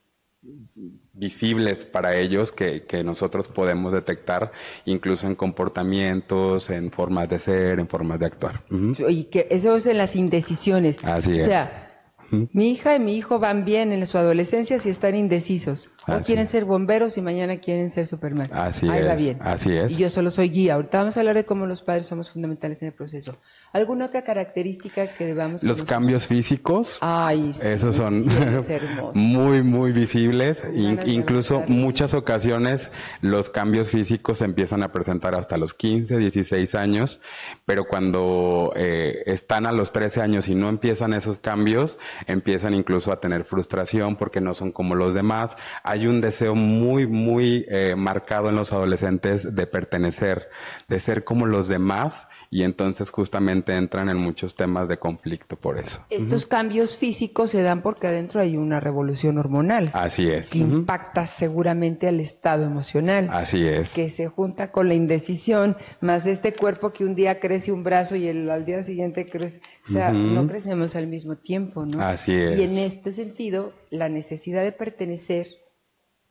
visibles 1.13 1.85
para 1.85 2.15
ellos 2.17 2.51
que, 2.51 2.83
que, 2.83 3.03
nosotros 3.03 3.47
podemos 3.47 3.93
detectar 3.93 4.51
incluso 4.85 5.27
en 5.27 5.35
comportamientos, 5.35 6.69
en 6.69 6.91
formas 6.91 7.29
de 7.29 7.39
ser, 7.39 7.79
en 7.79 7.87
formas 7.87 8.19
de 8.19 8.25
actuar. 8.25 8.63
Uh 8.69 8.75
-huh. 8.75 9.11
Y 9.11 9.25
que 9.25 9.47
eso 9.49 9.75
es 9.75 9.85
en 9.85 9.97
las 9.97 10.15
indecisiones. 10.15 11.03
Así 11.03 11.33
o 11.33 11.35
es. 11.35 11.45
sea, 11.45 11.91
uh 12.31 12.35
-huh. 12.35 12.49
mi 12.51 12.69
hija 12.69 12.95
y 12.95 12.99
mi 12.99 13.15
hijo 13.15 13.39
van 13.39 13.63
bien 13.63 13.93
en 13.93 14.05
su 14.05 14.17
adolescencia 14.17 14.77
si 14.79 14.89
están 14.89 15.15
indecisos. 15.15 15.89
Hoy 16.07 16.15
Así 16.15 16.25
quieren 16.25 16.45
ser 16.45 16.65
bomberos 16.65 17.17
y 17.17 17.21
mañana 17.21 17.57
quieren 17.57 17.89
ser 17.89 18.05
Superman. 18.07 18.47
Así 18.51 18.89
Ahí 18.89 19.01
es. 19.01 19.07
va 19.07 19.15
bien. 19.15 19.37
Así 19.41 19.75
es. 19.75 19.91
Y 19.91 19.95
yo 19.95 20.09
solo 20.09 20.29
soy 20.29 20.49
guía. 20.49 20.75
Ahorita 20.75 20.99
vamos 20.99 21.17
a 21.17 21.21
hablar 21.21 21.35
de 21.35 21.45
cómo 21.45 21.65
los 21.65 21.81
padres 21.81 22.05
somos 22.07 22.31
fundamentales 22.31 22.81
en 22.81 22.89
el 22.89 22.93
proceso. 22.93 23.37
¿Alguna 23.75 24.05
otra 24.05 24.21
característica 24.23 25.13
que 25.13 25.25
debamos 25.25 25.63
Los 25.63 25.77
conocer? 25.77 25.87
cambios 25.87 26.27
físicos. 26.27 26.99
Ay, 27.01 27.51
sí, 27.55 27.67
esos 27.67 27.95
son 27.95 28.23
muy, 29.15 29.63
muy 29.63 29.91
visibles. 29.91 30.63
In- 30.75 30.99
incluso 31.07 31.63
muchas 31.67 32.13
ocasiones 32.13 32.91
los 33.21 33.49
cambios 33.49 33.89
físicos 33.89 34.37
se 34.37 34.45
empiezan 34.45 34.83
a 34.83 34.91
presentar 34.91 35.35
hasta 35.35 35.57
los 35.57 35.73
15, 35.73 36.17
16 36.19 36.75
años, 36.75 37.19
pero 37.65 37.85
cuando 37.85 38.71
eh, 38.75 39.23
están 39.25 39.65
a 39.65 39.71
los 39.71 39.91
13 39.91 40.21
años 40.21 40.47
y 40.47 40.55
no 40.55 40.69
empiezan 40.69 41.13
esos 41.13 41.39
cambios, 41.39 41.97
empiezan 42.27 42.73
incluso 42.75 43.11
a 43.11 43.19
tener 43.19 43.43
frustración 43.43 44.15
porque 44.15 44.39
no 44.39 44.53
son 44.53 44.71
como 44.71 44.93
los 44.95 45.13
demás. 45.13 45.57
Hay 45.83 45.95
hay 45.95 46.07
un 46.07 46.19
deseo 46.19 46.55
muy, 46.55 47.07
muy 47.07 47.65
eh, 47.69 47.95
marcado 47.97 48.49
en 48.49 48.55
los 48.57 48.73
adolescentes 48.73 49.55
de 49.55 49.65
pertenecer, 49.65 50.49
de 50.89 50.99
ser 50.99 51.23
como 51.23 51.45
los 51.45 51.69
demás 51.69 52.27
y 52.49 52.63
entonces 52.63 53.09
justamente 53.09 53.75
entran 53.75 54.09
en 54.09 54.17
muchos 54.17 54.55
temas 54.55 54.87
de 54.87 54.97
conflicto 54.97 55.55
por 55.55 55.77
eso. 55.77 56.03
Estos 56.09 56.45
cambios 56.45 56.97
físicos 56.97 57.51
se 57.51 57.61
dan 57.61 57.81
porque 57.81 58.07
adentro 58.07 58.41
hay 58.41 58.57
una 58.57 58.79
revolución 58.79 59.37
hormonal. 59.37 59.89
Así 59.93 60.29
es. 60.29 60.51
Que 60.51 60.59
impacta 60.59 61.25
seguramente 61.25 62.07
al 62.07 62.19
estado 62.19 62.63
emocional. 62.63 63.29
Así 63.31 63.67
es. 63.67 63.93
Que 63.93 64.09
se 64.09 64.27
junta 64.27 64.71
con 64.71 64.87
la 64.87 64.93
indecisión, 64.93 65.77
más 66.01 66.25
este 66.25 66.53
cuerpo 66.53 66.93
que 66.93 67.05
un 67.05 67.15
día 67.15 67.39
crece 67.39 67.71
un 67.71 67.83
brazo 67.83 68.15
y 68.15 68.27
el, 68.27 68.49
al 68.49 68.65
día 68.65 68.83
siguiente 68.83 69.29
crece. 69.29 69.61
O 69.87 69.91
sea, 69.91 70.11
no 70.11 70.47
crecemos 70.47 70.95
al 70.95 71.07
mismo 71.07 71.35
tiempo, 71.37 71.85
¿no? 71.85 72.01
Así 72.01 72.33
es. 72.33 72.59
Y 72.59 72.63
en 72.63 72.77
este 72.77 73.11
sentido, 73.11 73.73
la 73.89 74.09
necesidad 74.09 74.63
de 74.63 74.71
pertenecer 74.71 75.47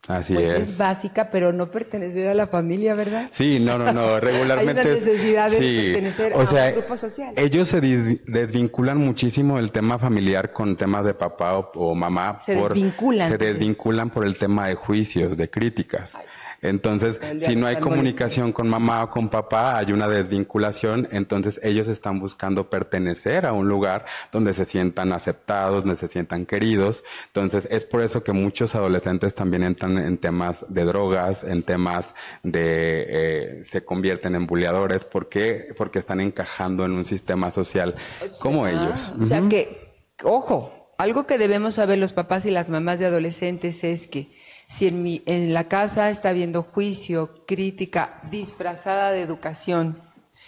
Así 0.07 0.35
pues 0.35 0.47
es. 0.47 0.69
es 0.71 0.79
básica, 0.79 1.31
pero 1.31 1.53
no 1.53 1.71
pertenecer 1.71 2.29
a 2.29 2.35
la 2.35 2.47
familia, 2.47 2.95
¿verdad? 2.95 3.29
Sí, 3.33 3.59
no, 3.59 3.79
no, 3.79 3.93
no, 3.93 4.21
regularmente. 4.21 4.81
Hay 4.83 4.87
una 4.87 4.95
necesidad 4.95 5.51
de 5.51 5.59
sí. 5.59 5.77
pertenecer 5.77 6.33
o 6.35 6.41
a 6.41 6.47
sea, 6.47 6.67
un 6.67 6.73
grupo 6.73 6.97
social. 6.97 7.33
Ellos 7.37 7.69
se 7.69 7.81
desvinculan 7.81 8.99
muchísimo 8.99 9.59
el 9.59 9.73
tema 9.73 9.99
familiar 9.99 10.53
con 10.53 10.77
temas 10.77 11.05
de 11.05 11.15
papá 11.15 11.57
o, 11.59 11.71
o 11.75 11.95
mamá. 11.95 12.39
Se 12.41 12.55
desvinculan. 12.55 13.31
Se 13.31 13.39
desvinculan 13.39 14.11
por 14.11 14.27
el 14.27 14.37
tema 14.37 14.69
de 14.69 14.75
juicios, 14.75 15.37
de 15.37 15.49
críticas. 15.49 16.17
Ay, 16.17 16.25
Entonces, 16.65 17.21
si 17.37 17.57
no 17.57 17.67
hay 17.67 17.77
comunicación 17.77 18.53
con 18.53 18.69
mamá 18.69 19.05
o 19.05 19.11
con 19.11 19.29
papá, 19.29 19.77
hay 19.77 19.93
una 19.93 20.09
desvinculación, 20.09 21.07
entonces 21.11 21.61
ellos 21.63 21.89
están 21.89 22.19
buscando 22.19 22.71
pertenecer 22.71 23.45
a 23.45 23.53
un 23.53 23.69
lugar 23.69 24.07
donde 24.33 24.55
se 24.55 24.65
sientan 24.65 25.13
aceptados, 25.13 25.85
donde 25.85 25.97
se 25.97 26.09
sientan 26.09 26.47
queridos. 26.47 27.05
Entonces, 27.27 27.69
es 27.71 27.85
por 27.85 28.01
eso 28.01 28.25
que 28.25 28.33
muchos 28.33 28.75
adolescentes 28.75 29.35
también 29.35 29.63
entran 29.63 29.99
en 29.99 30.17
temas 30.17 30.65
de 30.69 30.85
drogas, 30.85 31.45
en 31.45 31.63
temas 31.63 32.15
de, 32.43 33.07
eh, 33.09 33.65
se 33.65 33.85
convierten 33.85 34.35
en 34.35 34.47
buleadores. 34.47 35.05
¿Por 35.05 35.29
qué? 35.29 35.75
Porque 35.77 35.99
están 35.99 36.21
encajando 36.21 36.85
en 36.87 36.93
un 36.93 37.05
sistema 37.05 37.51
social 37.51 37.95
como 38.41 38.67
ellos. 38.67 39.15
O 39.21 39.27
sea 39.27 39.43
que, 39.51 39.93
ojo, 40.23 40.95
algo 40.99 41.27
que 41.27 41.39
debemos 41.39 41.75
saber 41.75 41.99
los 41.99 42.13
papás 42.13 42.47
y 42.47 42.51
las 42.51 42.71
mamás 42.71 42.99
de 42.99 43.07
adolescentes 43.07 43.85
es 43.85 44.07
que 44.07 44.31
si 44.75 44.89
en, 44.89 45.05
mi, 45.05 45.23
en 45.27 45.55
la 45.55 45.69
casa 45.69 46.11
está 46.11 46.31
habiendo 46.31 46.63
juicio, 46.65 47.33
crítica, 47.47 48.21
disfrazada 48.29 49.13
de 49.13 49.23
educación, 49.23 50.03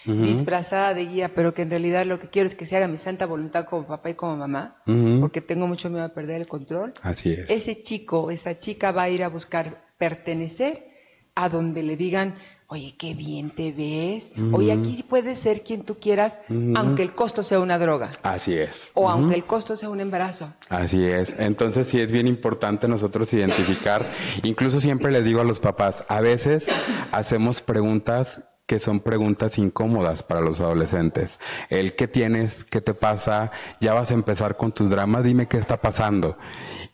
uh 0.05 0.11
-huh. 0.11 0.23
disfrazada 0.25 0.95
de 0.95 1.07
guía, 1.07 1.29
pero 1.33 1.55
que 1.55 1.63
en 1.63 1.71
realidad 1.71 2.05
lo 2.07 2.19
que 2.19 2.29
quiero 2.29 2.49
es 2.49 2.57
que 2.57 2.67
se 2.67 2.77
haga 2.77 2.89
mi 2.89 2.99
santa 2.99 3.25
voluntad 3.25 3.67
como 3.67 3.87
papá 3.87 4.11
y 4.11 4.15
como 4.15 4.37
mamá, 4.37 4.83
uh 4.85 4.91
-huh. 4.91 5.21
porque 5.21 5.41
tengo 5.41 5.69
mucho 5.69 5.89
miedo 5.91 6.05
a 6.05 6.09
perder 6.09 6.41
el 6.41 6.49
control. 6.49 6.93
Así 7.03 7.31
es. 7.35 7.49
Ese 7.49 7.83
chico, 7.83 8.33
esa 8.33 8.59
chica 8.59 8.91
va 8.91 9.05
a 9.05 9.11
ir 9.11 9.23
a 9.23 9.29
buscar 9.29 9.67
pertenecer 9.97 10.89
a 11.37 11.49
donde 11.49 11.85
le 11.85 11.97
digan, 11.97 12.35
oye, 12.69 12.95
qué 12.99 13.15
bien 13.15 13.51
te 13.51 13.73
ves, 13.73 14.33
uh 14.37 14.41
-huh. 14.41 14.57
oye, 14.57 14.73
aquí 14.73 15.05
puedes 15.09 15.39
ser 15.39 15.63
quien 15.63 15.83
tú 15.83 15.97
quieras, 16.01 16.41
aunque 16.75 17.03
el 17.03 17.15
costo 17.15 17.43
sea 17.43 17.61
una 17.61 17.79
droga. 17.79 18.11
Así 18.23 18.55
es. 18.55 18.91
O 18.95 19.09
aunque 19.09 19.35
el 19.35 19.45
costo 19.45 19.77
sea 19.77 19.89
un 19.89 20.01
embarazo. 20.01 20.53
Así 20.69 21.05
es. 21.05 21.37
Entonces 21.39 21.87
sí 21.87 22.01
es 22.01 22.11
bien 22.11 22.27
importante 22.27 22.89
nosotros 22.89 23.33
identificar, 23.33 24.05
incluso 24.43 24.81
siempre 24.81 25.13
les 25.13 25.25
digo 25.25 25.41
a 25.41 25.45
los 25.45 25.61
papás, 25.61 26.05
a 26.09 26.21
veces 26.21 26.67
hacemos 27.13 27.61
preguntas 27.61 28.43
que 28.67 28.81
son 28.81 29.01
preguntas 29.01 29.59
incómodas 29.59 30.25
para 30.25 30.41
los 30.41 30.61
adolescentes. 30.61 31.39
El 31.71 31.95
qué 31.95 32.09
tienes, 32.09 32.65
qué 32.65 32.81
te 32.81 32.95
pasa, 32.95 33.53
ya 33.81 33.95
vas 33.95 34.11
a 34.11 34.15
empezar 34.15 34.57
con 34.57 34.73
tus 34.73 34.91
dramas, 34.91 35.23
dime 35.23 35.47
qué 35.47 35.57
está 35.57 35.81
pasando. 35.81 36.37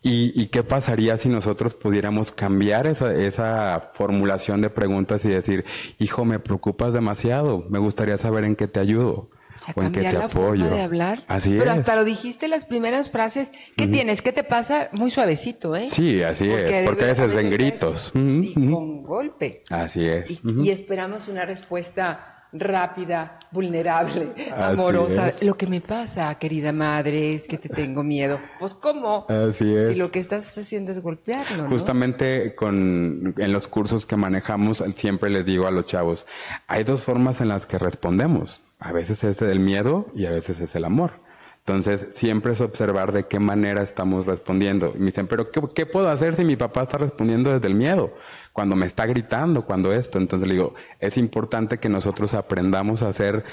¿Y, 0.02 0.32
y 0.40 0.46
qué 0.48 0.64
pasaría 0.64 1.16
si 1.16 1.28
nosotros 1.28 1.74
pudiéramos 1.74 2.32
cambiar 2.32 2.88
esa, 2.88 3.14
esa 3.14 3.90
formulación 3.94 4.60
de 4.60 4.68
preguntas 4.68 5.24
y 5.24 5.28
decir, 5.28 5.64
hijo, 5.98 6.24
me 6.24 6.40
preocupas 6.40 6.92
demasiado, 6.92 7.64
me 7.68 7.78
gustaría 7.78 8.16
saber 8.16 8.44
en 8.44 8.56
qué 8.56 8.66
te 8.66 8.80
ayudo? 8.80 9.30
A 9.64 9.72
o 9.76 9.82
en 9.82 9.92
qué 9.92 10.00
te 10.00 10.12
la 10.12 10.24
apoyo. 10.24 10.64
Forma 10.64 10.76
de 10.76 10.82
hablar. 10.82 11.22
Así 11.28 11.50
Pero 11.56 11.72
es. 11.72 11.78
hasta 11.78 11.94
lo 11.94 12.04
dijiste 12.04 12.48
las 12.48 12.64
primeras 12.64 13.10
frases. 13.10 13.52
¿Qué 13.76 13.84
uh 13.84 13.86
-huh. 13.86 13.92
tienes? 13.92 14.20
¿Qué 14.22 14.32
te 14.32 14.42
pasa? 14.42 14.88
Muy 14.90 15.12
suavecito, 15.12 15.76
¿eh? 15.76 15.86
Sí, 15.86 16.20
así 16.20 16.48
porque 16.48 16.80
es. 16.80 16.84
Porque 16.84 17.04
a 17.04 17.06
veces 17.08 17.36
en 17.36 17.50
gritos. 17.50 18.10
Uh 18.12 18.18
-huh. 18.18 18.44
Y 18.44 18.54
con 18.72 19.04
golpe. 19.04 19.62
Así 19.70 20.04
es. 20.04 20.32
Y, 20.32 20.34
uh 20.48 20.50
-huh. 20.50 20.64
y 20.64 20.70
esperamos 20.70 21.28
una 21.28 21.44
respuesta 21.44 22.31
rápida, 22.52 23.38
vulnerable, 23.50 24.32
amorosa. 24.54 25.28
Es. 25.28 25.42
Lo 25.42 25.54
que 25.54 25.66
me 25.66 25.80
pasa, 25.80 26.34
querida 26.38 26.72
madre, 26.72 27.34
es 27.34 27.46
que 27.46 27.58
te 27.58 27.68
tengo 27.68 28.02
miedo. 28.02 28.38
Pues 28.58 28.74
cómo? 28.74 29.26
Así 29.28 29.74
es. 29.74 29.88
Si 29.88 29.94
lo 29.96 30.10
que 30.10 30.18
estás 30.18 30.56
haciendo 30.56 30.92
es 30.92 31.00
golpearlo, 31.00 31.64
¿no? 31.64 31.68
Justamente 31.68 32.54
con 32.54 33.34
en 33.36 33.52
los 33.52 33.68
cursos 33.68 34.06
que 34.06 34.16
manejamos 34.16 34.82
siempre 34.94 35.30
les 35.30 35.44
digo 35.44 35.66
a 35.66 35.70
los 35.70 35.86
chavos, 35.86 36.26
hay 36.66 36.84
dos 36.84 37.02
formas 37.02 37.40
en 37.40 37.48
las 37.48 37.66
que 37.66 37.78
respondemos. 37.78 38.60
A 38.78 38.92
veces 38.92 39.22
es 39.24 39.40
el 39.42 39.60
miedo 39.60 40.06
y 40.14 40.26
a 40.26 40.30
veces 40.30 40.60
es 40.60 40.74
el 40.74 40.84
amor. 40.84 41.12
Entonces, 41.64 42.08
siempre 42.14 42.52
es 42.52 42.60
observar 42.60 43.12
de 43.12 43.26
qué 43.28 43.38
manera 43.38 43.82
estamos 43.82 44.26
respondiendo. 44.26 44.92
Y 44.96 44.98
me 44.98 45.06
dicen, 45.06 45.28
pero 45.28 45.52
qué, 45.52 45.62
qué, 45.76 45.86
puedo 45.86 46.08
hacer 46.08 46.34
si 46.34 46.44
mi 46.44 46.56
papá 46.56 46.82
está 46.82 46.98
respondiendo 46.98 47.52
desde 47.52 47.68
el 47.68 47.76
miedo? 47.76 48.12
Cuando 48.52 48.76
me 48.76 48.86
está 48.86 49.06
gritando, 49.06 49.64
cuando 49.64 49.92
esto. 49.92 50.18
Entonces 50.18 50.46
le 50.48 50.54
digo, 50.54 50.74
es 51.00 51.16
importante 51.16 51.78
que 51.78 51.88
nosotros 51.88 52.34
aprendamos 52.34 53.02
a 53.02 53.08
hacer 53.08 53.44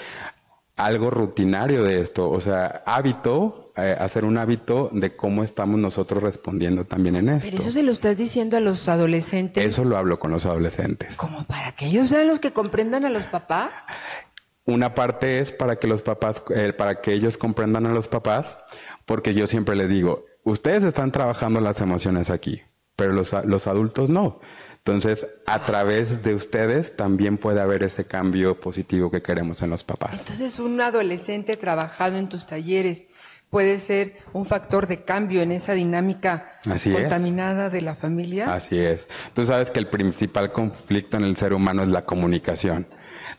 algo 0.79 1.09
rutinario 1.09 1.83
de 1.83 2.01
esto. 2.01 2.29
O 2.29 2.41
sea, 2.41 2.83
hábito, 2.85 3.71
eh, 3.75 3.95
hacer 3.99 4.25
un 4.25 4.37
hábito 4.37 4.89
de 4.91 5.15
cómo 5.15 5.43
estamos 5.43 5.79
nosotros 5.79 6.23
respondiendo 6.23 6.85
también 6.85 7.15
en 7.17 7.29
esto. 7.29 7.49
Pero 7.49 7.61
eso 7.61 7.71
se 7.71 7.83
lo 7.83 7.91
estás 7.91 8.17
diciendo 8.17 8.57
a 8.57 8.59
los 8.59 8.87
adolescentes. 8.87 9.63
Eso 9.63 9.83
lo 9.85 9.97
hablo 9.97 10.19
con 10.19 10.31
los 10.31 10.45
adolescentes. 10.45 11.15
Como 11.17 11.43
para 11.43 11.73
que 11.73 11.87
ellos 11.87 12.09
sean 12.09 12.27
los 12.27 12.39
que 12.39 12.51
comprendan 12.51 13.05
a 13.05 13.09
los 13.09 13.23
papás. 13.25 13.71
Una 14.65 14.93
parte 14.95 15.39
es 15.39 15.51
para 15.51 15.77
que 15.77 15.87
los 15.87 16.01
papás, 16.01 16.43
eh, 16.55 16.73
para 16.73 17.01
que 17.01 17.13
ellos 17.13 17.37
comprendan 17.37 17.85
a 17.85 17.93
los 17.93 18.07
papás, 18.07 18.57
porque 19.05 19.33
yo 19.33 19.47
siempre 19.47 19.75
les 19.75 19.89
digo, 19.89 20.25
ustedes 20.43 20.83
están 20.83 21.11
trabajando 21.11 21.59
las 21.59 21.81
emociones 21.81 22.29
aquí, 22.29 22.61
pero 22.95 23.11
los, 23.13 23.33
los 23.45 23.67
adultos 23.67 24.09
no. 24.09 24.39
Entonces, 24.85 25.27
a 25.45 25.65
través 25.65 26.23
de 26.23 26.33
ustedes 26.33 26.95
también 26.95 27.37
puede 27.37 27.61
haber 27.61 27.83
ese 27.83 28.05
cambio 28.05 28.59
positivo 28.59 29.11
que 29.11 29.21
queremos 29.21 29.61
en 29.61 29.69
los 29.69 29.83
papás. 29.83 30.19
Entonces, 30.19 30.59
un 30.59 30.81
adolescente 30.81 31.57
trabajado 31.57 32.17
en 32.17 32.27
tus 32.29 32.47
talleres 32.47 33.05
puede 33.49 33.79
ser 33.79 34.17
un 34.33 34.45
factor 34.45 34.87
de 34.87 35.03
cambio 35.03 35.41
en 35.41 35.51
esa 35.51 35.73
dinámica 35.73 36.59
Así 36.69 36.91
contaminada 36.91 37.67
es. 37.67 37.73
de 37.73 37.81
la 37.81 37.95
familia. 37.95 38.53
Así 38.53 38.79
es. 38.79 39.09
Tú 39.33 39.45
sabes 39.45 39.71
que 39.71 39.79
el 39.79 39.87
principal 39.87 40.51
conflicto 40.51 41.17
en 41.17 41.23
el 41.23 41.35
ser 41.35 41.53
humano 41.53 41.83
es 41.83 41.89
la 41.89 42.05
comunicación. 42.05 42.87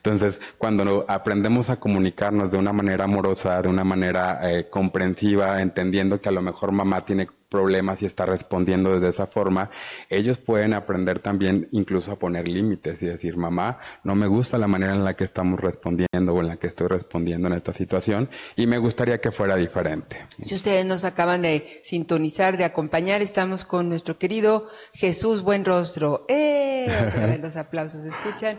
Entonces, 0.02 0.40
cuando 0.57 1.04
aprendemos 1.09 1.69
a 1.69 1.78
comunicarnos 1.78 2.50
de 2.50 2.57
una 2.57 2.73
manera 2.73 3.04
amorosa, 3.04 3.61
de 3.61 3.69
una 3.69 3.85
manera 3.85 4.40
eh, 4.42 4.69
comprensiva, 4.71 5.61
entendiendo 5.61 6.21
que 6.23 6.30
a 6.30 6.33
lo 6.33 6.40
mejor 6.40 6.73
mamá 6.73 7.04
tiene 7.04 7.28
problemas 7.50 8.00
y 8.00 8.07
está 8.07 8.25
respondiendo 8.25 8.99
de 8.99 9.09
esa 9.09 9.26
forma, 9.26 9.71
ellos 10.09 10.38
pueden 10.38 10.73
aprender 10.73 11.19
también 11.19 11.69
incluso 11.73 12.12
a 12.12 12.19
poner 12.19 12.49
límites 12.49 13.02
y 13.02 13.07
decir, 13.07 13.37
mamá, 13.37 13.78
no 14.04 14.14
me 14.14 14.26
gusta 14.26 14.57
la 14.57 14.69
manera 14.69 14.95
en 14.95 15.04
la 15.04 15.16
que 15.16 15.25
estamos 15.25 15.61
respondiendo 15.61 16.33
o 16.33 16.40
en 16.40 16.47
la 16.47 16.57
que 16.57 16.69
estoy 16.69 16.87
respondiendo 16.87 17.49
en 17.49 17.54
esta 17.54 17.73
situación 17.73 18.30
y 18.57 18.66
me 18.66 18.78
gustaría 18.78 19.21
que 19.21 19.33
fuera 19.33 19.57
diferente. 19.57 20.25
Si 20.40 20.54
ustedes 20.54 20.87
nos 20.87 21.04
acaban 21.04 21.42
de 21.42 21.80
sintonizar, 21.85 22.57
de 22.57 22.64
acompañar, 22.64 23.21
estamos 23.21 23.64
con 23.64 23.88
nuestro 23.88 24.16
querido 24.16 24.69
Jesús 24.95 25.42
Buenrostro. 25.42 26.25
¡Eh! 26.28 27.38
Los 27.42 27.57
aplausos, 27.57 28.04
¿escuchan? 28.04 28.57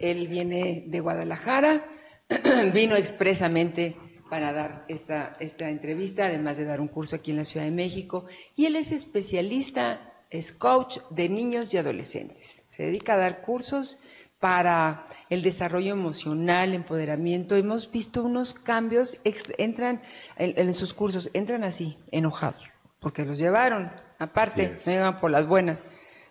Él 0.00 0.26
viene 0.26 0.84
de 0.86 1.00
Guadalajara, 1.00 1.86
vino 2.74 2.96
expresamente 2.96 3.96
para 4.30 4.52
dar 4.52 4.84
esta, 4.88 5.34
esta 5.40 5.68
entrevista, 5.68 6.26
además 6.26 6.56
de 6.56 6.64
dar 6.64 6.80
un 6.80 6.88
curso 6.88 7.16
aquí 7.16 7.32
en 7.32 7.36
la 7.36 7.44
Ciudad 7.44 7.66
de 7.66 7.72
México. 7.72 8.24
Y 8.56 8.66
él 8.66 8.76
es 8.76 8.92
especialista, 8.92 10.24
es 10.30 10.52
coach 10.52 10.98
de 11.10 11.28
niños 11.28 11.74
y 11.74 11.78
adolescentes. 11.78 12.62
Se 12.66 12.84
dedica 12.84 13.14
a 13.14 13.18
dar 13.18 13.40
cursos 13.42 13.98
para 14.38 15.04
el 15.28 15.42
desarrollo 15.42 15.92
emocional, 15.92 16.72
empoderamiento. 16.72 17.56
Hemos 17.56 17.90
visto 17.90 18.22
unos 18.22 18.54
cambios, 18.54 19.18
entran 19.58 20.00
en, 20.36 20.54
en 20.56 20.74
sus 20.74 20.94
cursos, 20.94 21.28
entran 21.34 21.62
así, 21.62 21.98
enojados, 22.10 22.62
porque 23.00 23.26
los 23.26 23.36
llevaron, 23.36 23.92
aparte, 24.18 24.70
yes. 24.74 24.86
llegan 24.86 25.20
por 25.20 25.30
las 25.30 25.46
buenas. 25.46 25.80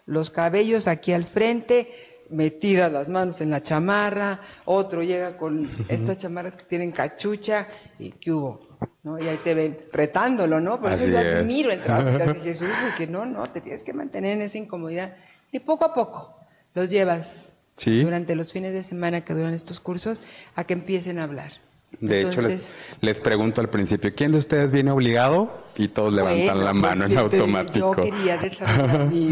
Los 0.05 0.31
cabellos 0.31 0.87
aquí 0.87 1.11
al 1.11 1.25
frente, 1.25 2.08
metidas 2.29 2.91
las 2.91 3.07
manos 3.07 3.41
en 3.41 3.49
la 3.49 3.61
chamarra, 3.61 4.41
otro 4.65 5.03
llega 5.03 5.37
con 5.37 5.69
estas 5.87 6.17
chamarras 6.17 6.55
que 6.55 6.63
tienen 6.63 6.91
cachucha 6.91 7.67
y 7.97 8.11
¿qué 8.11 8.31
hubo? 8.31 8.67
¿No? 9.03 9.19
Y 9.19 9.27
ahí 9.27 9.39
te 9.43 9.53
ven 9.53 9.77
retándolo, 9.91 10.59
¿no? 10.59 10.79
Por 10.79 10.91
Así 10.91 11.03
eso 11.03 11.11
yo 11.13 11.19
es. 11.19 11.35
admiro 11.37 11.71
el 11.71 11.81
trabajo 11.81 12.17
de 12.17 12.35
Jesús, 12.43 12.69
porque 12.83 13.07
no, 13.07 13.25
no, 13.25 13.43
te 13.47 13.61
tienes 13.61 13.83
que 13.83 13.93
mantener 13.93 14.33
en 14.33 14.41
esa 14.41 14.57
incomodidad. 14.57 15.15
Y 15.51 15.59
poco 15.59 15.85
a 15.85 15.93
poco 15.93 16.35
los 16.73 16.89
llevas 16.89 17.53
¿Sí? 17.75 18.03
durante 18.03 18.35
los 18.35 18.53
fines 18.53 18.73
de 18.73 18.83
semana 18.83 19.23
que 19.23 19.33
duran 19.33 19.53
estos 19.53 19.79
cursos 19.79 20.19
a 20.55 20.63
que 20.63 20.73
empiecen 20.73 21.19
a 21.19 21.23
hablar. 21.23 21.51
De 21.99 22.21
hecho, 22.21 22.41
les, 23.01 23.19
pregunto 23.19 23.61
al 23.61 23.69
principio, 23.69 24.13
¿quién 24.15 24.31
de 24.31 24.37
ustedes 24.37 24.71
viene 24.71 24.91
obligado? 24.91 25.67
Y 25.75 25.89
todos 25.89 26.13
levantan 26.13 26.63
la 26.63 26.73
mano 26.73 27.05
en 27.05 27.17
automático. 27.17 27.95
Yo 27.95 28.03
quería 28.03 28.37
desarrollar 28.37 29.07
mi. 29.07 29.29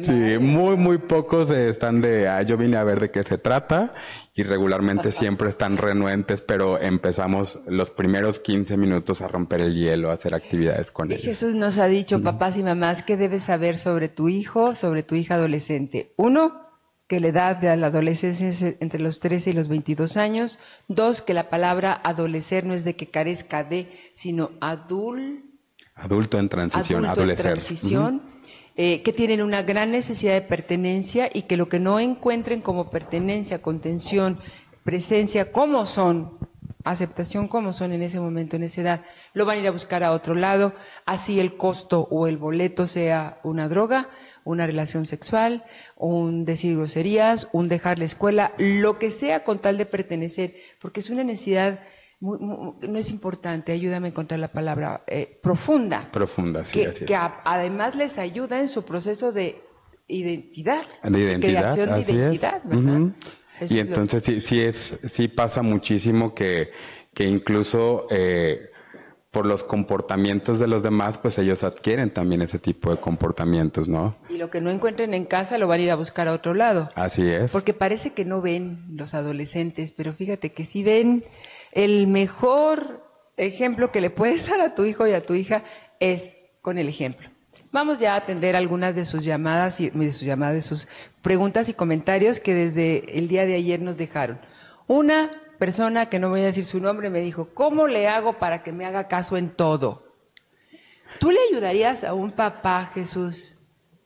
Sí, 0.00 0.38
muy, 0.40 0.76
muy 0.76 0.98
pocos 0.98 1.50
están 1.50 2.00
de, 2.00 2.28
ah, 2.28 2.42
yo 2.42 2.56
vine 2.56 2.76
a 2.76 2.84
ver 2.84 3.00
de 3.00 3.10
qué 3.10 3.22
se 3.22 3.38
trata 3.38 3.94
y 4.34 4.42
regularmente 4.42 5.12
siempre 5.12 5.48
están 5.48 5.76
renuentes, 5.76 6.42
pero 6.42 6.80
empezamos 6.80 7.58
los 7.66 7.90
primeros 7.90 8.38
15 8.40 8.76
minutos 8.76 9.20
a 9.20 9.28
romper 9.28 9.60
el 9.60 9.74
hielo, 9.74 10.10
a 10.10 10.14
hacer 10.14 10.34
actividades 10.34 10.92
con 10.92 11.10
ellos. 11.10 11.24
Jesús 11.24 11.54
nos 11.54 11.78
ha 11.78 11.86
dicho, 11.86 12.22
papás 12.22 12.56
y 12.56 12.62
mamás, 12.62 13.02
¿qué 13.02 13.16
debes 13.16 13.44
saber 13.44 13.78
sobre 13.78 14.08
tu 14.08 14.28
hijo, 14.28 14.74
sobre 14.74 15.02
tu 15.02 15.14
hija 15.14 15.34
adolescente? 15.34 16.12
Uno, 16.16 16.67
que 17.08 17.20
la 17.20 17.28
edad 17.28 17.56
de 17.56 17.74
la 17.76 17.88
adolescencia 17.88 18.48
es 18.48 18.62
entre 18.62 19.00
los 19.00 19.18
13 19.18 19.50
y 19.50 19.52
los 19.54 19.68
22 19.68 20.16
años. 20.16 20.58
Dos, 20.86 21.22
que 21.22 21.34
la 21.34 21.48
palabra 21.50 21.98
adolecer 22.04 22.64
no 22.64 22.74
es 22.74 22.84
de 22.84 22.94
que 22.94 23.06
carezca 23.06 23.64
de, 23.64 23.90
sino 24.14 24.50
adul, 24.60 25.48
adulto 25.96 26.38
en 26.38 26.48
transición, 26.48 27.06
adulto 27.06 27.30
en 27.30 27.36
transición. 27.36 28.22
Eh, 28.80 29.02
que 29.02 29.12
tienen 29.12 29.42
una 29.42 29.62
gran 29.62 29.90
necesidad 29.90 30.34
de 30.34 30.42
pertenencia 30.42 31.28
y 31.34 31.42
que 31.42 31.56
lo 31.56 31.68
que 31.68 31.80
no 31.80 31.98
encuentren 31.98 32.60
como 32.60 32.90
pertenencia, 32.90 33.60
contención, 33.60 34.38
presencia, 34.84 35.50
como 35.50 35.84
son, 35.86 36.38
aceptación 36.84 37.48
como 37.48 37.72
son 37.72 37.92
en 37.92 38.02
ese 38.02 38.20
momento, 38.20 38.54
en 38.54 38.62
esa 38.62 38.80
edad, 38.82 39.04
lo 39.34 39.46
van 39.46 39.58
a 39.58 39.62
ir 39.62 39.66
a 39.66 39.72
buscar 39.72 40.04
a 40.04 40.12
otro 40.12 40.36
lado, 40.36 40.74
así 41.06 41.40
el 41.40 41.56
costo 41.56 42.06
o 42.08 42.28
el 42.28 42.36
boleto 42.36 42.86
sea 42.86 43.40
una 43.42 43.68
droga, 43.68 44.10
una 44.48 44.66
relación 44.66 45.04
sexual, 45.04 45.64
un 45.96 46.46
decir 46.46 46.76
groserías, 46.76 47.48
un 47.52 47.68
dejar 47.68 47.98
la 47.98 48.06
escuela, 48.06 48.54
lo 48.56 48.98
que 48.98 49.10
sea 49.10 49.44
con 49.44 49.60
tal 49.60 49.76
de 49.76 49.84
pertenecer, 49.84 50.54
porque 50.80 51.00
es 51.00 51.10
una 51.10 51.22
necesidad, 51.22 51.80
no 52.20 52.98
es 52.98 53.10
importante, 53.10 53.72
ayúdame 53.72 54.08
a 54.08 54.10
encontrar 54.10 54.40
la 54.40 54.50
palabra, 54.50 55.04
eh, 55.06 55.38
profunda. 55.42 56.10
Profunda, 56.10 56.64
sí, 56.64 56.80
que, 56.80 56.86
así 56.86 57.04
que 57.04 57.14
además 57.14 57.94
les 57.94 58.16
ayuda 58.18 58.58
en 58.58 58.68
su 58.68 58.84
proceso 58.84 59.32
de 59.32 59.60
identidad. 60.06 60.82
De 61.02 61.20
identidad, 61.20 61.74
creación 61.74 61.92
de 61.92 62.12
identidad, 62.12 62.62
Y 63.68 63.78
entonces 63.80 64.22
sí, 64.24 64.40
sí, 64.40 64.60
es, 64.60 64.98
sí 65.02 65.28
pasa 65.28 65.60
muchísimo 65.60 66.34
que, 66.34 66.70
que 67.12 67.24
incluso... 67.24 68.06
Eh, 68.10 68.67
por 69.38 69.46
los 69.46 69.62
comportamientos 69.62 70.58
de 70.58 70.66
los 70.66 70.82
demás, 70.82 71.16
pues 71.16 71.38
ellos 71.38 71.62
adquieren 71.62 72.10
también 72.10 72.42
ese 72.42 72.58
tipo 72.58 72.90
de 72.90 72.96
comportamientos, 72.96 73.86
¿no? 73.86 74.16
Y 74.28 74.36
lo 74.36 74.50
que 74.50 74.60
no 74.60 74.68
encuentren 74.68 75.14
en 75.14 75.26
casa 75.26 75.58
lo 75.58 75.68
van 75.68 75.78
a 75.78 75.82
ir 75.84 75.90
a 75.92 75.94
buscar 75.94 76.26
a 76.26 76.32
otro 76.32 76.54
lado. 76.54 76.90
Así 76.96 77.30
es. 77.30 77.52
Porque 77.52 77.72
parece 77.72 78.10
que 78.10 78.24
no 78.24 78.42
ven 78.42 78.84
los 78.96 79.14
adolescentes, 79.14 79.92
pero 79.92 80.12
fíjate 80.12 80.50
que 80.50 80.66
si 80.66 80.82
ven 80.82 81.22
el 81.70 82.08
mejor 82.08 83.06
ejemplo 83.36 83.92
que 83.92 84.00
le 84.00 84.10
puedes 84.10 84.44
dar 84.50 84.60
a 84.60 84.74
tu 84.74 84.84
hijo 84.84 85.06
y 85.06 85.12
a 85.12 85.24
tu 85.24 85.34
hija 85.34 85.62
es 86.00 86.34
con 86.60 86.76
el 86.76 86.88
ejemplo. 86.88 87.30
Vamos 87.70 88.00
ya 88.00 88.14
a 88.14 88.16
atender 88.16 88.56
algunas 88.56 88.96
de 88.96 89.04
sus 89.04 89.22
llamadas 89.22 89.78
y 89.78 89.90
de 89.90 90.12
sus 90.12 90.22
llamadas, 90.22 90.54
de 90.56 90.62
sus 90.62 90.88
preguntas 91.22 91.68
y 91.68 91.74
comentarios 91.74 92.40
que 92.40 92.54
desde 92.54 93.16
el 93.16 93.28
día 93.28 93.46
de 93.46 93.54
ayer 93.54 93.80
nos 93.80 93.98
dejaron. 93.98 94.40
Una 94.88 95.30
persona, 95.58 96.06
que 96.06 96.18
no 96.18 96.28
voy 96.30 96.42
a 96.42 96.46
decir 96.46 96.64
su 96.64 96.80
nombre, 96.80 97.10
me 97.10 97.20
dijo, 97.20 97.50
¿cómo 97.52 97.86
le 97.86 98.08
hago 98.08 98.38
para 98.38 98.62
que 98.62 98.72
me 98.72 98.86
haga 98.86 99.08
caso 99.08 99.36
en 99.36 99.50
todo? 99.50 100.02
¿Tú 101.20 101.30
le 101.30 101.38
ayudarías 101.50 102.04
a 102.04 102.14
un 102.14 102.30
papá, 102.30 102.90
Jesús? 102.94 103.56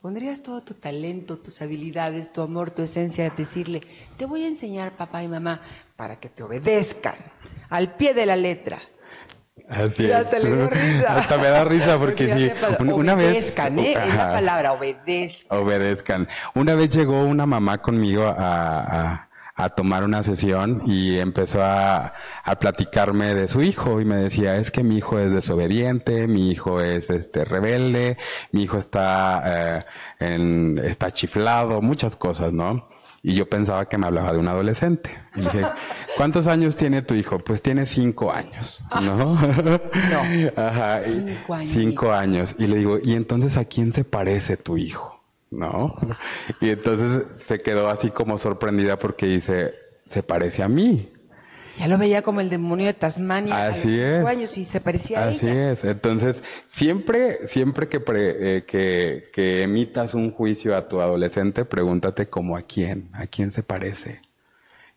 ¿Pondrías 0.01 0.43
todo 0.43 0.62
tu 0.62 0.75
talento, 0.75 1.38
tus 1.38 1.62
habilidades, 1.62 2.33
tu 2.33 2.41
amor, 2.43 2.73
tu 2.73 2.83
esencia 2.83 3.27
a 3.27 3.31
decirle, 3.31 3.83
te 4.17 4.25
voy 4.25 4.45
a 4.45 4.49
enseñar 4.49 4.97
papá 4.97 5.23
y 5.23 5.29
mamá 5.29 5.62
para 5.97 6.19
que 6.19 6.29
te 6.29 6.43
obedezcan 6.43 7.17
al 7.69 7.95
pie 7.95 8.12
de 8.12 8.27
la 8.27 8.37
letra? 8.37 8.81
Así 9.69 10.07
es. 10.07 10.12
Hasta, 10.12 10.38
le 10.38 10.69
risa. 10.69 11.17
hasta 11.19 11.38
me 11.38 11.49
da 11.49 11.65
risa 11.65 11.99
porque, 11.99 12.33
si 12.33 12.51
una 12.85 13.15
obedezcan, 13.15 13.77
vez... 13.77 13.97
¿eh? 13.97 14.01
es 14.09 14.15
la 14.17 14.33
palabra, 14.33 14.73
obedezcan. 14.73 15.59
Obedezcan. 15.59 16.29
Una 16.55 16.75
vez 16.75 16.91
llegó 16.91 17.25
una 17.25 17.47
mamá 17.47 17.79
conmigo 17.79 18.25
a 18.25 18.33
a 18.38 19.29
tomar 19.70 20.05
una 20.05 20.22
sesión 20.22 20.83
y 20.87 21.18
empezó 21.18 21.62
a, 21.62 22.14
a, 22.44 22.59
platicarme 22.59 23.35
de 23.35 23.48
su 23.48 23.62
hijo 23.62 24.01
y 24.01 24.05
me 24.05 24.16
decía, 24.16 24.57
es 24.57 24.70
que 24.70 24.83
mi 24.83 24.98
hijo 24.98 25.18
es 25.18 25.33
desobediente, 25.33 26.29
mi 26.29 26.51
hijo 26.51 26.81
es 26.81 27.11
este 27.11 27.44
rebelde, 27.44 28.18
mi 28.53 28.62
hijo 28.64 28.79
está, 28.79 29.42
eh, 29.79 29.85
en, 30.20 30.79
está 30.79 31.11
chiflado, 31.12 31.81
muchas 31.81 32.16
cosas, 32.16 32.53
¿no? 32.53 32.88
Y 33.25 33.35
yo 33.35 33.48
pensaba 33.48 33.88
que 33.88 33.98
me 33.98 34.07
hablaba 34.07 34.33
de 34.33 34.38
un 34.38 34.48
adolescente. 34.48 35.16
Y 35.37 35.42
dije, 35.42 35.64
¿cuántos 36.16 36.48
años 36.48 36.75
tiene 36.75 37.03
tu 37.03 37.14
hijo? 37.14 37.38
Pues 37.38 37.62
tiene 37.62 37.87
cinco 37.87 38.33
años, 38.33 38.83
¿no? 39.01 39.16
no. 39.62 39.81
Ajá. 40.57 41.01
Cinco 41.01 41.55
años. 41.55 41.70
Cinco 41.72 42.12
años. 42.12 42.57
Y 42.59 42.66
le 42.66 42.77
digo, 42.77 42.98
¿y 43.03 43.14
entonces 43.14 43.57
a 43.57 43.64
quién 43.64 43.92
se 43.92 44.05
parece 44.05 44.57
tu 44.57 44.77
hijo? 44.77 45.21
¿No? 45.53 45.95
Y 46.61 46.71
entonces 46.71 47.27
se 47.41 47.62
quedó 47.62 47.88
así 47.88 48.11
como 48.11 48.38
sorprendida 48.38 48.99
porque 48.99 49.27
dice, 49.27 49.75
se 50.05 50.23
parece 50.23 50.62
a 50.62 50.69
mí. 50.69 51.12
Ya 51.79 51.88
lo 51.88 51.97
veía 51.97 52.23
como 52.23 52.41
el 52.41 52.51
demonio 52.51 52.87
de 52.87 52.95
Tasmania. 52.95 53.69
Así 53.69 53.99
es. 53.99 54.25
años 54.27 54.59
y 54.59 54.65
se 54.65 54.81
parecía 54.81 55.27
Así 55.27 55.49
es. 55.49 55.85
Entonces, 55.85 56.43
siempre, 56.67 57.47
siempre 57.49 57.88
que, 57.88 58.03
eh, 58.15 58.65
que, 58.67 59.31
que 59.33 59.62
emitas 59.62 60.15
un 60.15 60.33
juicio 60.33 60.77
a 60.77 60.88
tu 60.88 61.01
adolescente, 61.01 61.65
pregúntate 61.65 62.29
como 62.29 62.57
a 62.57 62.62
quién, 62.62 63.09
a 63.15 63.27
quién 63.27 63.53
se 63.53 63.62
parece. 63.62 64.21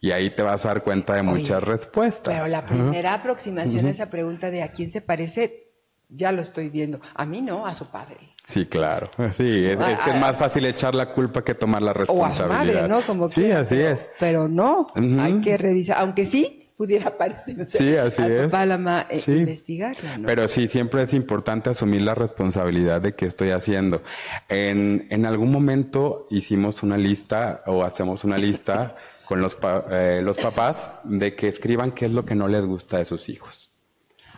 Y 0.01 0.11
ahí 0.11 0.29
te 0.29 0.43
vas 0.43 0.65
a 0.65 0.69
dar 0.69 0.83
cuenta 0.83 1.15
de 1.15 1.23
muchas 1.23 1.63
respuestas. 1.63 2.33
Pero 2.33 2.47
la 2.47 2.65
primera 2.65 3.13
aproximación 3.13 3.85
a 3.85 3.89
esa 3.89 4.09
pregunta 4.09 4.51
de 4.51 4.61
a 4.61 4.67
quién 4.67 4.91
se 4.91 5.01
parece, 5.01 5.71
ya 6.09 6.31
lo 6.31 6.41
estoy 6.41 6.69
viendo. 6.69 6.99
A 7.15 7.25
mí 7.25 7.41
no, 7.41 7.65
a 7.65 7.73
su 7.73 7.87
padre. 7.87 8.34
Sí, 8.45 8.65
claro. 8.67 9.07
Sí, 9.31 9.65
es, 9.65 9.77
que 9.77 10.11
es 10.11 10.19
más 10.19 10.37
fácil 10.37 10.65
echar 10.65 10.93
la 10.93 11.11
culpa 11.13 11.43
que 11.43 11.55
tomar 11.55 11.81
la 11.81 11.93
responsabilidad. 11.93 12.49
O 12.49 12.55
a 12.55 12.67
su 12.67 12.73
madre, 12.73 12.87
¿no? 12.87 13.01
Como 13.01 13.27
sí, 13.27 13.51
así 13.51 13.81
es. 13.81 14.09
Pero 14.19 14.47
no, 14.47 14.87
hay 14.95 15.41
que 15.41 15.57
revisar, 15.57 15.97
aunque 15.99 16.25
sí 16.25 16.61
pudiera 16.77 17.17
parecerse 17.17 17.77
sí, 17.77 17.95
así 17.95 18.21
es. 18.21 18.51
la 18.51 19.07
eh, 19.09 19.19
sí. 19.19 19.31
investigarla. 19.31 20.17
¿no? 20.17 20.27
Pero 20.27 20.47
sí, 20.47 20.67
siempre 20.67 21.03
es 21.03 21.13
importante 21.13 21.69
asumir 21.69 22.01
la 22.01 22.15
responsabilidad 22.15 23.01
de 23.01 23.15
qué 23.15 23.25
estoy 23.25 23.51
haciendo. 23.51 24.03
En, 24.49 25.07
en 25.09 25.25
algún 25.25 25.51
momento 25.51 26.25
hicimos 26.29 26.83
una 26.83 26.97
lista 26.97 27.63
o 27.65 27.83
hacemos 27.83 28.23
una 28.25 28.37
lista 28.37 28.95
con 29.25 29.41
los, 29.41 29.57
eh, 29.89 30.21
los 30.23 30.37
papás 30.37 30.89
de 31.03 31.35
que 31.35 31.47
escriban 31.47 31.91
qué 31.91 32.05
es 32.05 32.11
lo 32.11 32.25
que 32.25 32.35
no 32.35 32.47
les 32.47 32.65
gusta 32.65 32.97
de 32.99 33.05
sus 33.05 33.29
hijos. 33.29 33.71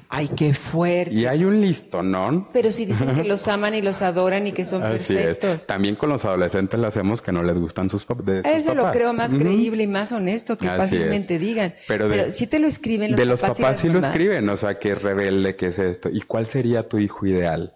Ay, 0.10 0.30
qué 0.30 0.54
fuerte. 0.54 1.14
Y 1.14 1.26
hay 1.26 1.44
un 1.44 1.60
listo, 1.60 2.02
¿no? 2.02 2.50
Pero 2.54 2.72
si 2.72 2.86
dicen 2.86 3.14
que 3.16 3.24
los 3.26 3.48
aman 3.48 3.76
y 3.76 3.82
los 3.82 4.02
adoran 4.02 4.48
y 4.48 4.52
que 4.54 4.66
son 4.66 4.82
perfectos. 4.82 5.66
También 5.66 5.96
con 5.96 6.10
los 6.10 6.24
adolescentes 6.26 6.80
le 6.80 6.88
hacemos 6.88 7.22
que 7.22 7.32
no 7.32 7.44
les 7.44 7.58
gustan 7.58 7.90
sus, 7.90 8.06
papás. 8.06 8.46
Eso 8.46 8.74
lo 8.74 8.90
creo 8.92 9.14
más 9.14 9.34
creíble 9.34 9.84
y 9.84 9.88
más 9.88 10.12
honesto 10.12 10.58
que 10.58 10.68
fácilmente 10.68 11.40
digan. 11.40 11.74
Pero, 11.88 12.32
si 12.32 12.48
te 12.48 12.60
lo 12.60 12.68
escriben 12.68 13.12
los 13.12 13.20
De 13.20 13.26
los 13.26 13.40
papás 13.40 13.80
sí 13.80 13.90
lo 13.90 14.00
escriben, 14.00 14.48
o 14.50 14.56
sea, 14.56 14.80
que 14.80 14.92
es 14.92 15.02
rebelde, 15.02 15.56
que 15.56 15.68
es 15.68 15.80
esto. 15.80 16.10
¿Y 16.10 16.22
cuál 16.22 16.46
sería 16.46 16.88
tu 16.88 16.98
hijo 16.98 17.26
ideal? 17.26 17.74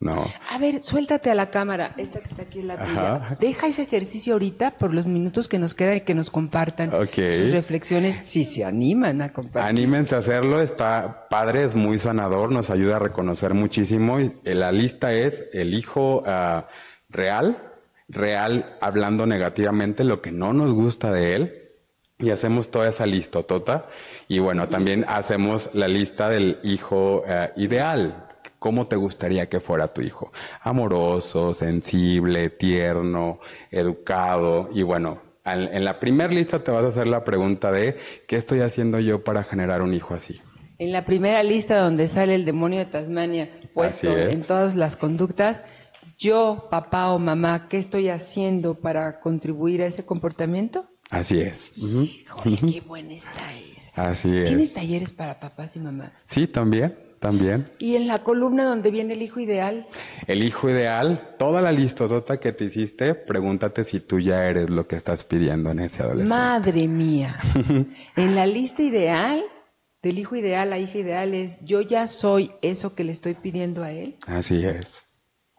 No. 0.00 0.26
A 0.48 0.56
ver, 0.56 0.82
suéltate 0.82 1.30
a 1.30 1.34
la 1.34 1.50
cámara, 1.50 1.92
esta 1.98 2.20
que 2.20 2.28
está 2.28 2.42
aquí 2.44 2.60
en 2.60 2.68
la 2.68 2.82
tuya. 2.82 3.36
Deja 3.38 3.66
ese 3.66 3.82
ejercicio 3.82 4.32
ahorita 4.32 4.70
por 4.78 4.94
los 4.94 5.04
minutos 5.04 5.46
que 5.46 5.58
nos 5.58 5.74
quedan 5.74 5.98
y 5.98 6.00
que 6.00 6.14
nos 6.14 6.30
compartan 6.30 6.90
sus 6.90 7.50
reflexiones, 7.50 8.16
si 8.16 8.44
se 8.44 8.64
animan 8.64 9.20
a 9.20 9.30
compartir. 9.30 9.68
Anímense 9.68 10.14
a 10.14 10.18
hacerlo, 10.18 10.62
está 10.62 11.28
padre, 11.28 11.64
es 11.64 11.74
muy 11.74 11.98
sanador, 11.98 12.50
nos 12.50 12.70
ayuda 12.70 12.96
a 12.96 12.98
reconocer 12.98 13.52
muchísimo. 13.52 14.20
Y 14.20 14.32
la 14.42 14.72
lista 14.72 15.12
es 15.12 15.44
el 15.52 15.74
hijo 15.74 16.22
ah, 16.26 16.66
real, 17.10 17.58
real 18.08 18.78
hablando 18.80 19.26
negativamente 19.26 20.04
lo 20.04 20.22
que 20.22 20.32
no 20.32 20.54
nos 20.54 20.72
gusta 20.72 21.12
de 21.12 21.36
él. 21.36 21.56
Y 22.18 22.30
hacemos 22.30 22.70
toda 22.70 22.88
esa 22.88 23.04
listotota. 23.04 23.86
Y 24.28 24.38
bueno, 24.38 24.68
también 24.70 25.04
hacemos 25.08 25.68
la 25.74 25.88
lista 25.88 26.30
del 26.30 26.58
hijo 26.62 27.22
ah, 27.28 27.50
ideal, 27.56 28.29
¿Cómo 28.60 28.84
te 28.84 28.96
gustaría 28.96 29.48
que 29.48 29.58
fuera 29.58 29.88
tu 29.94 30.02
hijo? 30.02 30.32
Amoroso, 30.60 31.54
sensible, 31.54 32.50
tierno, 32.50 33.40
educado. 33.70 34.68
Y 34.72 34.82
bueno, 34.82 35.22
en 35.46 35.82
la 35.82 35.98
primera 35.98 36.30
lista 36.30 36.62
te 36.62 36.70
vas 36.70 36.84
a 36.84 36.88
hacer 36.88 37.06
la 37.06 37.24
pregunta 37.24 37.72
de 37.72 37.96
¿qué 38.28 38.36
estoy 38.36 38.60
haciendo 38.60 39.00
yo 39.00 39.24
para 39.24 39.44
generar 39.44 39.80
un 39.80 39.94
hijo 39.94 40.12
así? 40.12 40.42
En 40.76 40.92
la 40.92 41.06
primera 41.06 41.42
lista 41.42 41.78
donde 41.78 42.06
sale 42.06 42.34
el 42.34 42.44
demonio 42.44 42.80
de 42.80 42.84
Tasmania 42.84 43.50
puesto 43.72 44.14
en 44.14 44.46
todas 44.46 44.76
las 44.76 44.94
conductas, 44.94 45.62
yo, 46.18 46.68
papá 46.70 47.12
o 47.12 47.18
mamá, 47.18 47.66
¿qué 47.66 47.78
estoy 47.78 48.10
haciendo 48.10 48.74
para 48.74 49.20
contribuir 49.20 49.80
a 49.80 49.86
ese 49.86 50.04
comportamiento? 50.04 50.86
Así 51.08 51.40
es. 51.40 51.72
qué 52.70 52.82
buena 52.82 53.14
está 53.14 53.40
esa. 53.74 54.08
Así 54.08 54.36
es. 54.36 54.48
¿Tienes 54.48 54.74
talleres 54.74 55.12
para 55.12 55.40
papás 55.40 55.76
y 55.76 55.80
mamás? 55.80 56.12
Sí, 56.26 56.46
también. 56.46 57.09
También. 57.20 57.70
Y 57.78 57.96
en 57.96 58.08
la 58.08 58.18
columna 58.24 58.64
donde 58.64 58.90
viene 58.90 59.12
el 59.12 59.20
hijo 59.20 59.40
ideal. 59.40 59.86
El 60.26 60.42
hijo 60.42 60.70
ideal, 60.70 61.36
toda 61.38 61.60
la 61.60 61.70
listotota 61.70 62.40
que 62.40 62.52
te 62.52 62.64
hiciste, 62.64 63.14
pregúntate 63.14 63.84
si 63.84 64.00
tú 64.00 64.18
ya 64.18 64.46
eres 64.46 64.70
lo 64.70 64.88
que 64.88 64.96
estás 64.96 65.24
pidiendo 65.24 65.70
en 65.70 65.80
ese 65.80 66.02
adolescente. 66.02 66.34
Madre 66.34 66.88
mía. 66.88 67.36
en 68.16 68.34
la 68.34 68.46
lista 68.46 68.82
ideal 68.82 69.44
del 70.02 70.18
hijo 70.18 70.34
ideal, 70.34 70.70
la 70.70 70.78
hija 70.78 70.96
ideal 70.96 71.34
es, 71.34 71.62
yo 71.62 71.82
ya 71.82 72.06
soy 72.06 72.52
eso 72.62 72.94
que 72.94 73.04
le 73.04 73.12
estoy 73.12 73.34
pidiendo 73.34 73.82
a 73.82 73.92
él. 73.92 74.16
Así 74.26 74.64
es. 74.64 75.04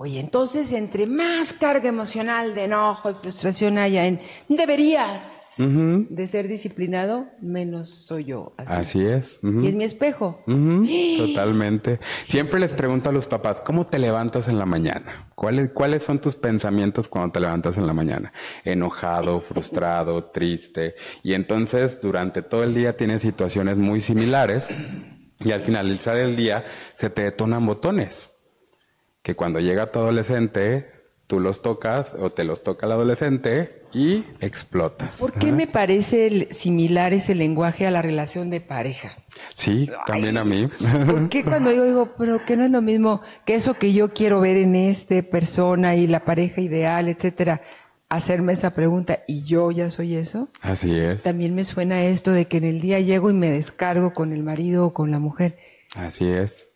Oye, 0.03 0.19
entonces 0.19 0.71
entre 0.71 1.05
más 1.05 1.53
carga 1.53 1.87
emocional 1.87 2.55
de 2.55 2.63
enojo 2.63 3.11
y 3.11 3.13
frustración 3.13 3.77
haya 3.77 4.07
en 4.07 4.19
deberías 4.49 5.53
de 5.57 6.25
ser 6.25 6.47
disciplinado, 6.47 7.27
menos 7.39 7.89
soy 7.89 8.25
yo. 8.25 8.51
Así, 8.57 9.05
es. 9.05 9.37
Y 9.43 9.67
es 9.67 9.75
mi 9.75 9.83
espejo. 9.83 10.43
Totalmente. 11.17 11.99
Siempre 12.25 12.59
les 12.61 12.71
pregunto 12.71 13.09
a 13.09 13.11
los 13.11 13.27
papás, 13.27 13.61
¿cómo 13.63 13.85
te 13.85 13.99
levantas 13.99 14.47
en 14.47 14.57
la 14.57 14.65
mañana? 14.65 15.29
¿Cuáles, 15.35 15.69
¿Cuáles 15.69 16.01
son 16.01 16.17
tus 16.17 16.33
pensamientos 16.33 17.07
cuando 17.07 17.33
te 17.33 17.39
levantas 17.39 17.77
en 17.77 17.85
la 17.85 17.93
mañana? 17.93 18.33
Enojado, 18.65 19.41
frustrado, 19.47 20.31
triste. 20.31 20.95
Y 21.21 21.35
entonces 21.35 22.01
durante 22.01 22.41
todo 22.41 22.63
el 22.63 22.73
día 22.73 22.97
tienes 22.97 23.21
situaciones 23.21 23.77
muy 23.77 23.99
similares 23.99 24.75
y 25.39 25.51
al 25.51 25.61
finalizar 25.61 26.17
el 26.17 26.35
día 26.35 26.65
se 26.95 27.11
te 27.11 27.21
detonan 27.21 27.67
botones 27.67 28.30
que 29.21 29.35
cuando 29.35 29.59
llega 29.59 29.91
tu 29.91 29.99
adolescente, 29.99 30.87
tú 31.27 31.39
los 31.39 31.61
tocas 31.61 32.13
o 32.19 32.31
te 32.31 32.43
los 32.43 32.63
toca 32.63 32.85
el 32.85 32.91
adolescente 32.91 33.83
y 33.93 34.25
explotas. 34.39 35.17
¿Por 35.17 35.33
qué 35.33 35.51
me 35.51 35.67
parece 35.67 36.49
similar 36.51 37.13
ese 37.13 37.35
lenguaje 37.35 37.85
a 37.85 37.91
la 37.91 38.01
relación 38.01 38.49
de 38.49 38.61
pareja? 38.61 39.15
Sí, 39.53 39.89
también 40.05 40.37
a 40.37 40.43
mí. 40.43 40.69
¿Por 41.05 41.29
qué 41.29 41.43
cuando 41.45 41.71
yo 41.71 41.85
digo, 41.85 42.15
pero 42.17 42.43
que 42.45 42.57
no 42.57 42.65
es 42.65 42.71
lo 42.71 42.81
mismo 42.81 43.21
que 43.45 43.55
eso 43.55 43.75
que 43.75 43.93
yo 43.93 44.13
quiero 44.13 44.41
ver 44.41 44.57
en 44.57 44.75
este 44.75 45.23
persona 45.23 45.95
y 45.95 46.07
la 46.07 46.25
pareja 46.25 46.61
ideal, 46.61 47.07
etcétera? 47.07 47.61
Hacerme 48.09 48.51
esa 48.51 48.71
pregunta 48.71 49.23
y 49.25 49.43
yo 49.43 49.71
ya 49.71 49.89
soy 49.89 50.15
eso. 50.15 50.49
Así 50.61 50.99
es. 50.99 51.23
También 51.23 51.55
me 51.55 51.63
suena 51.63 52.03
esto 52.03 52.31
de 52.31 52.45
que 52.45 52.57
en 52.57 52.65
el 52.65 52.81
día 52.81 52.99
llego 52.99 53.29
y 53.29 53.33
me 53.33 53.49
descargo 53.49 54.11
con 54.11 54.33
el 54.33 54.43
marido 54.43 54.87
o 54.87 54.93
con 54.93 55.11
la 55.11 55.19
mujer. 55.19 55.57
Así 55.95 56.27
es. 56.27 56.67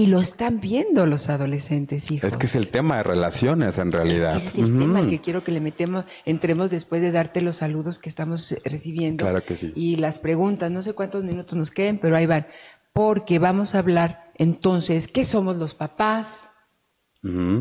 Y 0.00 0.06
lo 0.06 0.18
están 0.18 0.60
viendo 0.60 1.04
los 1.04 1.28
adolescentes, 1.28 2.10
hijos. 2.10 2.32
Es 2.32 2.38
que 2.38 2.46
es 2.46 2.54
el 2.54 2.68
tema 2.68 2.96
de 2.96 3.02
relaciones, 3.02 3.76
en 3.76 3.92
realidad. 3.92 4.34
ese 4.34 4.48
es 4.48 4.54
el 4.56 4.78
tema 4.78 5.00
al 5.00 5.10
que 5.10 5.20
quiero 5.20 5.44
que 5.44 5.52
le 5.52 5.60
metemos, 5.60 6.06
entremos 6.24 6.70
después 6.70 7.02
de 7.02 7.12
darte 7.12 7.42
los 7.42 7.56
saludos 7.56 7.98
que 7.98 8.08
estamos 8.08 8.56
recibiendo. 8.64 9.26
Claro 9.26 9.44
que 9.44 9.58
sí. 9.58 9.74
Y 9.76 9.96
las 9.96 10.18
preguntas, 10.18 10.70
no 10.70 10.80
sé 10.80 10.94
cuántos 10.94 11.22
minutos 11.22 11.54
nos 11.54 11.70
queden, 11.70 11.98
pero 11.98 12.16
ahí 12.16 12.24
van. 12.24 12.46
Porque 12.94 13.38
vamos 13.38 13.74
a 13.74 13.80
hablar 13.80 14.32
entonces, 14.36 15.06
¿qué 15.06 15.26
somos 15.26 15.56
los 15.56 15.74
papás? 15.74 16.48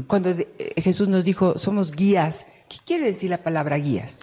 Cuando 0.08 0.30
eh, 0.30 0.48
Jesús 0.78 1.10
nos 1.10 1.26
dijo, 1.26 1.58
somos 1.58 1.92
guías. 1.92 2.46
¿Qué 2.70 2.78
quiere 2.86 3.04
decir 3.04 3.32
la 3.32 3.44
palabra 3.44 3.76
guías? 3.76 4.18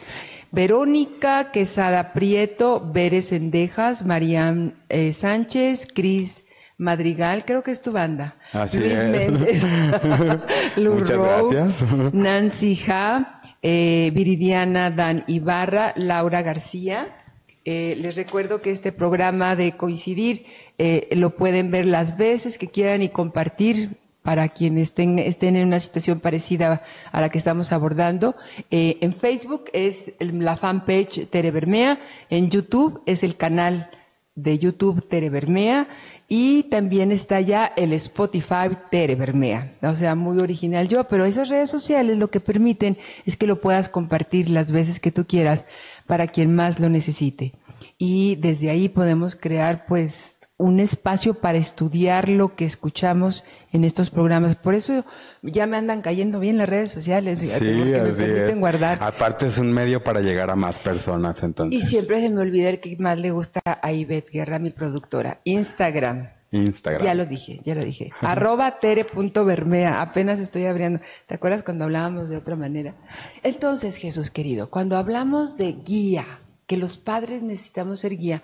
Verónica 0.52 1.50
Quesada 1.50 2.14
Prieto, 2.14 2.83
Veres 2.94 3.31
Endejas, 3.33 4.07
María 4.07 4.72
eh, 4.88 5.12
Sánchez, 5.12 5.87
Cris 5.92 6.45
Madrigal, 6.78 7.44
creo 7.44 7.62
que 7.62 7.70
es 7.70 7.80
tu 7.80 7.92
banda. 7.92 8.36
Así 8.52 8.78
Luis 8.78 8.92
es. 8.92 9.04
Méndez, 9.04 9.64
Lou 10.76 10.98
Rhodes. 11.00 11.84
Nancy 12.12 12.76
Ja, 12.76 13.40
eh, 13.62 14.10
Viridiana 14.12 14.90
Dan 14.90 15.24
Ibarra, 15.26 15.94
Laura 15.96 16.42
García. 16.42 17.16
Eh, 17.64 17.96
les 17.98 18.14
recuerdo 18.14 18.60
que 18.60 18.70
este 18.70 18.92
programa 18.92 19.56
de 19.56 19.72
coincidir 19.72 20.46
eh, 20.78 21.08
lo 21.12 21.34
pueden 21.34 21.70
ver 21.70 21.86
las 21.86 22.16
veces 22.16 22.58
que 22.58 22.68
quieran 22.68 23.02
y 23.02 23.08
compartir 23.08 23.96
para 24.26 24.48
quienes 24.48 24.88
estén, 24.88 25.18
estén 25.18 25.56
en 25.56 25.68
una 25.68 25.80
situación 25.80 26.18
parecida 26.18 26.82
a 27.12 27.20
la 27.20 27.28
que 27.28 27.38
estamos 27.38 27.72
abordando. 27.72 28.34
Eh, 28.70 28.98
en 29.00 29.12
Facebook 29.12 29.64
es 29.72 30.12
la 30.18 30.56
fanpage 30.56 31.28
Tere 31.30 31.52
Bermea, 31.52 32.00
en 32.28 32.50
YouTube 32.50 33.02
es 33.06 33.22
el 33.22 33.36
canal 33.36 33.88
de 34.34 34.58
YouTube 34.58 35.08
Tere 35.08 35.30
Bermea 35.30 35.88
y 36.28 36.64
también 36.64 37.12
está 37.12 37.40
ya 37.40 37.72
el 37.76 37.92
Spotify 37.92 38.76
Tere 38.90 39.14
Bermea. 39.14 39.74
O 39.82 39.96
sea, 39.96 40.14
muy 40.14 40.38
original 40.38 40.88
yo, 40.88 41.04
pero 41.04 41.24
esas 41.24 41.48
redes 41.48 41.70
sociales 41.70 42.18
lo 42.18 42.30
que 42.30 42.40
permiten 42.40 42.98
es 43.24 43.36
que 43.36 43.46
lo 43.46 43.60
puedas 43.60 43.88
compartir 43.88 44.50
las 44.50 44.72
veces 44.72 44.98
que 44.98 45.12
tú 45.12 45.26
quieras 45.26 45.66
para 46.06 46.26
quien 46.26 46.54
más 46.54 46.80
lo 46.80 46.88
necesite. 46.88 47.52
Y 47.98 48.36
desde 48.36 48.70
ahí 48.70 48.88
podemos 48.88 49.36
crear 49.36 49.86
pues 49.86 50.36
un 50.59 50.81
espacio 50.81 51.35
para 51.35 51.59
estudiar 51.59 52.29
lo 52.31 52.57
que 52.57 52.64
escuchamos 52.64 53.45
en 53.73 53.85
estos 53.85 54.09
programas. 54.09 54.57
Por 54.57 54.75
eso 54.75 55.05
ya 55.42 55.66
me 55.66 55.77
andan 55.77 56.01
cayendo 56.01 56.40
bien 56.40 56.57
las 56.57 56.69
redes 56.69 56.90
sociales, 56.90 57.40
Sí, 57.40 57.47
porque 57.49 57.64
me 57.75 57.97
así 57.99 58.23
permiten 58.23 58.49
es. 58.51 58.59
guardar. 58.59 58.99
Aparte 59.03 59.47
es 59.49 59.59
un 59.59 59.71
medio 59.71 60.03
para 60.03 60.21
llegar 60.23 60.49
a 60.51 60.57
más 60.57 60.79
personas, 60.79 61.42
entonces. 61.42 61.79
Y 61.79 61.85
siempre 61.87 62.21
se 62.23 62.31
me 62.31 62.40
olvida 62.40 62.71
el 62.71 62.81
que 62.81 62.97
más 62.99 63.19
le 63.19 63.33
gusta 63.33 63.61
a 63.64 63.92
Ivette 63.92 64.31
Guerra, 64.31 64.59
mi 64.59 64.71
productora. 64.71 65.40
Instagram. 65.45 66.31
Instagram. 66.53 67.05
Ya 67.05 67.14
lo 67.14 67.27
dije, 67.27 67.61
ya 67.64 67.75
lo 67.75 67.85
dije. 67.85 68.12
Arroba 68.23 68.79
tere.bermea. 68.79 70.01
Apenas 70.01 70.40
estoy 70.40 70.64
abriendo. 70.64 71.01
¿Te 71.27 71.35
acuerdas 71.35 71.62
cuando 71.64 71.85
hablábamos 71.85 72.31
de 72.31 72.38
otra 72.38 72.57
manera? 72.57 72.95
Entonces, 73.42 73.97
Jesús 73.97 74.31
querido, 74.31 74.71
cuando 74.71 74.97
hablamos 74.97 75.59
de 75.59 75.73
guía, 75.73 76.25
que 76.66 76.79
los 76.79 76.97
padres 76.97 77.42
necesitamos 77.42 78.01
ser 78.01 78.16
guía, 78.16 78.42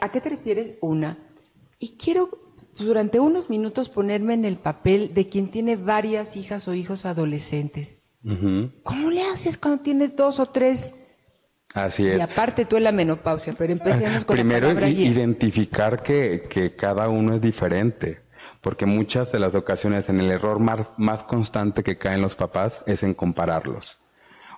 ¿a 0.00 0.10
qué 0.10 0.20
te 0.20 0.30
refieres? 0.30 0.74
Una. 0.80 1.18
Y 1.78 1.96
quiero 1.96 2.30
durante 2.78 3.20
unos 3.20 3.50
minutos 3.50 3.88
ponerme 3.88 4.34
en 4.34 4.44
el 4.44 4.56
papel 4.56 5.12
de 5.14 5.28
quien 5.28 5.50
tiene 5.50 5.76
varias 5.76 6.36
hijas 6.36 6.68
o 6.68 6.74
hijos 6.74 7.06
adolescentes. 7.06 7.98
¿Cómo 8.82 9.10
le 9.10 9.22
haces 9.22 9.56
cuando 9.58 9.82
tienes 9.82 10.14
dos 10.16 10.38
o 10.38 10.46
tres? 10.46 10.92
Así 11.74 12.04
Y 12.04 12.08
es. 12.08 12.20
aparte 12.20 12.64
tú 12.64 12.76
en 12.76 12.84
la 12.84 12.92
menopausia, 12.92 13.54
pero 13.56 13.72
empecemos 13.72 14.24
con 14.24 14.36
Primero, 14.36 14.72
la 14.72 14.88
identificar 14.88 16.02
que, 16.02 16.46
que 16.48 16.74
cada 16.74 17.08
uno 17.08 17.34
es 17.34 17.40
diferente. 17.40 18.22
Porque 18.60 18.86
muchas 18.86 19.30
de 19.32 19.38
las 19.38 19.54
ocasiones 19.54 20.08
en 20.08 20.20
el 20.20 20.30
error 20.30 20.58
más, 20.58 20.88
más 20.96 21.22
constante 21.22 21.82
que 21.82 21.96
caen 21.96 22.20
los 22.20 22.34
papás 22.34 22.82
es 22.86 23.02
en 23.02 23.14
compararlos. 23.14 23.98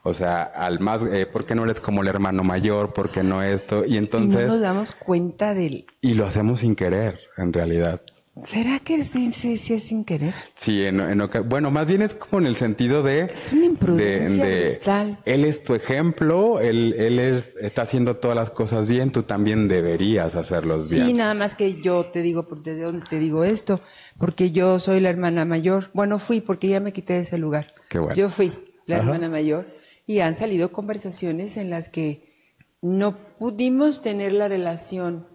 O 0.02 0.14
sea, 0.14 0.42
al 0.42 0.80
más, 0.80 1.02
eh, 1.12 1.26
¿por 1.26 1.44
qué 1.44 1.54
no 1.54 1.64
eres 1.64 1.80
como 1.80 2.00
el 2.02 2.08
hermano 2.08 2.42
mayor? 2.42 2.94
¿Por 2.94 3.10
qué 3.10 3.22
no 3.22 3.42
esto? 3.42 3.84
Y 3.84 3.90
y 3.90 3.92
no 3.92 3.98
entonces, 3.98 4.46
nos 4.48 4.60
damos 4.60 4.92
cuenta 4.92 5.52
del... 5.54 5.84
y 6.00 6.14
lo 6.14 6.24
hacemos 6.26 6.60
sin 6.60 6.74
querer, 6.74 7.20
en 7.36 7.52
realidad. 7.52 8.00
¿Será 8.46 8.78
que 8.78 9.04
sí, 9.04 9.32
sí, 9.32 9.58
sí 9.58 9.74
es 9.74 9.82
sin 9.84 10.04
querer? 10.04 10.32
Sí, 10.54 10.86
en, 10.86 11.00
en 11.00 11.28
bueno, 11.46 11.70
más 11.70 11.86
bien 11.86 12.00
es 12.00 12.14
como 12.14 12.40
en 12.40 12.46
el 12.46 12.56
sentido 12.56 13.02
de... 13.02 13.24
Es 13.24 13.52
una 13.52 13.66
imprudencia 13.66 14.46
brutal. 14.70 15.18
Él 15.26 15.44
es 15.44 15.62
tu 15.64 15.74
ejemplo, 15.74 16.58
él, 16.60 16.94
él 16.96 17.18
es, 17.18 17.54
está 17.60 17.82
haciendo 17.82 18.16
todas 18.16 18.36
las 18.36 18.50
cosas 18.50 18.88
bien, 18.88 19.10
tú 19.12 19.24
también 19.24 19.68
deberías 19.68 20.36
hacerlos 20.36 20.90
bien. 20.90 21.08
Sí, 21.08 21.12
nada 21.12 21.34
más 21.34 21.54
que 21.56 21.82
yo 21.82 22.06
te 22.06 22.22
digo, 22.22 22.46
¿por- 22.48 22.62
¿de 22.62 22.80
dónde 22.80 23.04
te 23.10 23.18
digo 23.18 23.44
esto? 23.44 23.80
Porque 24.16 24.52
yo 24.52 24.78
soy 24.78 25.00
la 25.00 25.10
hermana 25.10 25.44
mayor. 25.44 25.90
Bueno, 25.92 26.18
fui 26.18 26.40
porque 26.40 26.68
ya 26.68 26.80
me 26.80 26.92
quité 26.94 27.14
de 27.14 27.20
ese 27.20 27.36
lugar. 27.36 27.66
Qué 27.90 27.98
bueno. 27.98 28.14
Yo 28.14 28.30
fui 28.30 28.52
la 28.86 28.96
Ajá. 28.96 29.04
hermana 29.06 29.28
mayor 29.28 29.66
y 30.10 30.18
han 30.22 30.34
salido 30.34 30.72
conversaciones 30.72 31.56
en 31.56 31.70
las 31.70 31.88
que 31.88 32.34
no 32.82 33.16
pudimos 33.38 34.02
tener 34.02 34.32
la 34.32 34.48
relación 34.48 35.28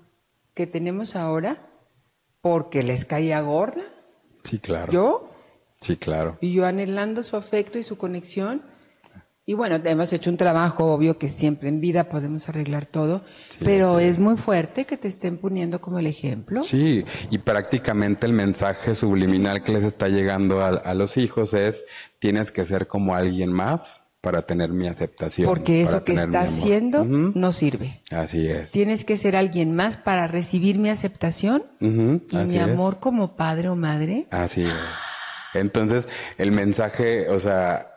que 0.53 0.67
tenemos 0.67 1.15
ahora 1.15 1.69
porque 2.41 2.83
les 2.83 3.05
caía 3.05 3.39
gorda. 3.39 3.83
Sí, 4.43 4.59
claro. 4.59 4.91
Yo 4.91 5.31
Sí, 5.79 5.95
claro. 5.95 6.37
y 6.41 6.51
yo 6.51 6.65
anhelando 6.65 7.23
su 7.23 7.37
afecto 7.37 7.79
y 7.79 7.83
su 7.83 7.97
conexión. 7.97 8.63
Y 9.45 9.53
bueno, 9.53 9.77
hemos 9.85 10.11
hecho 10.11 10.29
un 10.29 10.35
trabajo 10.35 10.91
obvio 10.93 11.17
que 11.17 11.29
siempre 11.29 11.69
en 11.69 11.79
vida 11.79 12.09
podemos 12.09 12.49
arreglar 12.49 12.85
todo, 12.85 13.23
Sí, 13.51 13.59
pero 13.63 13.99
sí. 13.99 14.05
es 14.05 14.19
muy 14.19 14.35
fuerte 14.35 14.83
que 14.83 14.97
te 14.97 15.07
estén 15.07 15.37
poniendo 15.37 15.79
como 15.79 15.99
el 15.99 16.07
ejemplo. 16.07 16.63
Sí, 16.63 17.05
y 17.31 17.37
prácticamente 17.37 18.25
el 18.25 18.33
mensaje 18.33 18.93
subliminal 18.93 19.63
que 19.63 19.71
les 19.71 19.85
está 19.85 20.09
llegando 20.09 20.59
a, 20.59 20.67
a 20.69 20.93
los 20.95 21.15
hijos 21.15 21.53
es, 21.53 21.85
tienes 22.19 22.51
que 22.51 22.65
ser 22.65 22.87
como 22.87 23.15
alguien 23.15 23.53
más 23.53 24.01
para 24.25 24.41
tener 24.41 24.71
mi 24.71 24.87
aceptación. 24.87 25.47
Porque 25.47 25.83
eso 25.83 26.03
que 26.03 26.17
amor. 26.17 26.37
haciendo 26.37 27.05
no 27.05 27.51
sirve. 27.51 28.01
Así 28.09 28.47
es. 28.49 28.71
Tienes 28.71 29.05
que 29.05 29.17
ser 29.17 29.35
alguien 29.35 29.75
más 29.75 29.97
para 29.97 30.25
recibir 30.25 30.79
mi 30.79 30.89
aceptación 30.89 31.63
y 31.79 32.35
así 32.35 32.47
mi 32.47 32.57
es. 32.57 32.63
amor 32.63 32.99
como 32.99 33.35
padre 33.35 33.69
o 33.69 33.75
madre. 33.75 34.25
Así 34.31 34.63
es. 34.63 34.73
Entonces, 35.53 36.07
el 36.39 36.51
mensaje, 36.51 37.29
o 37.29 37.39
sea, 37.39 37.91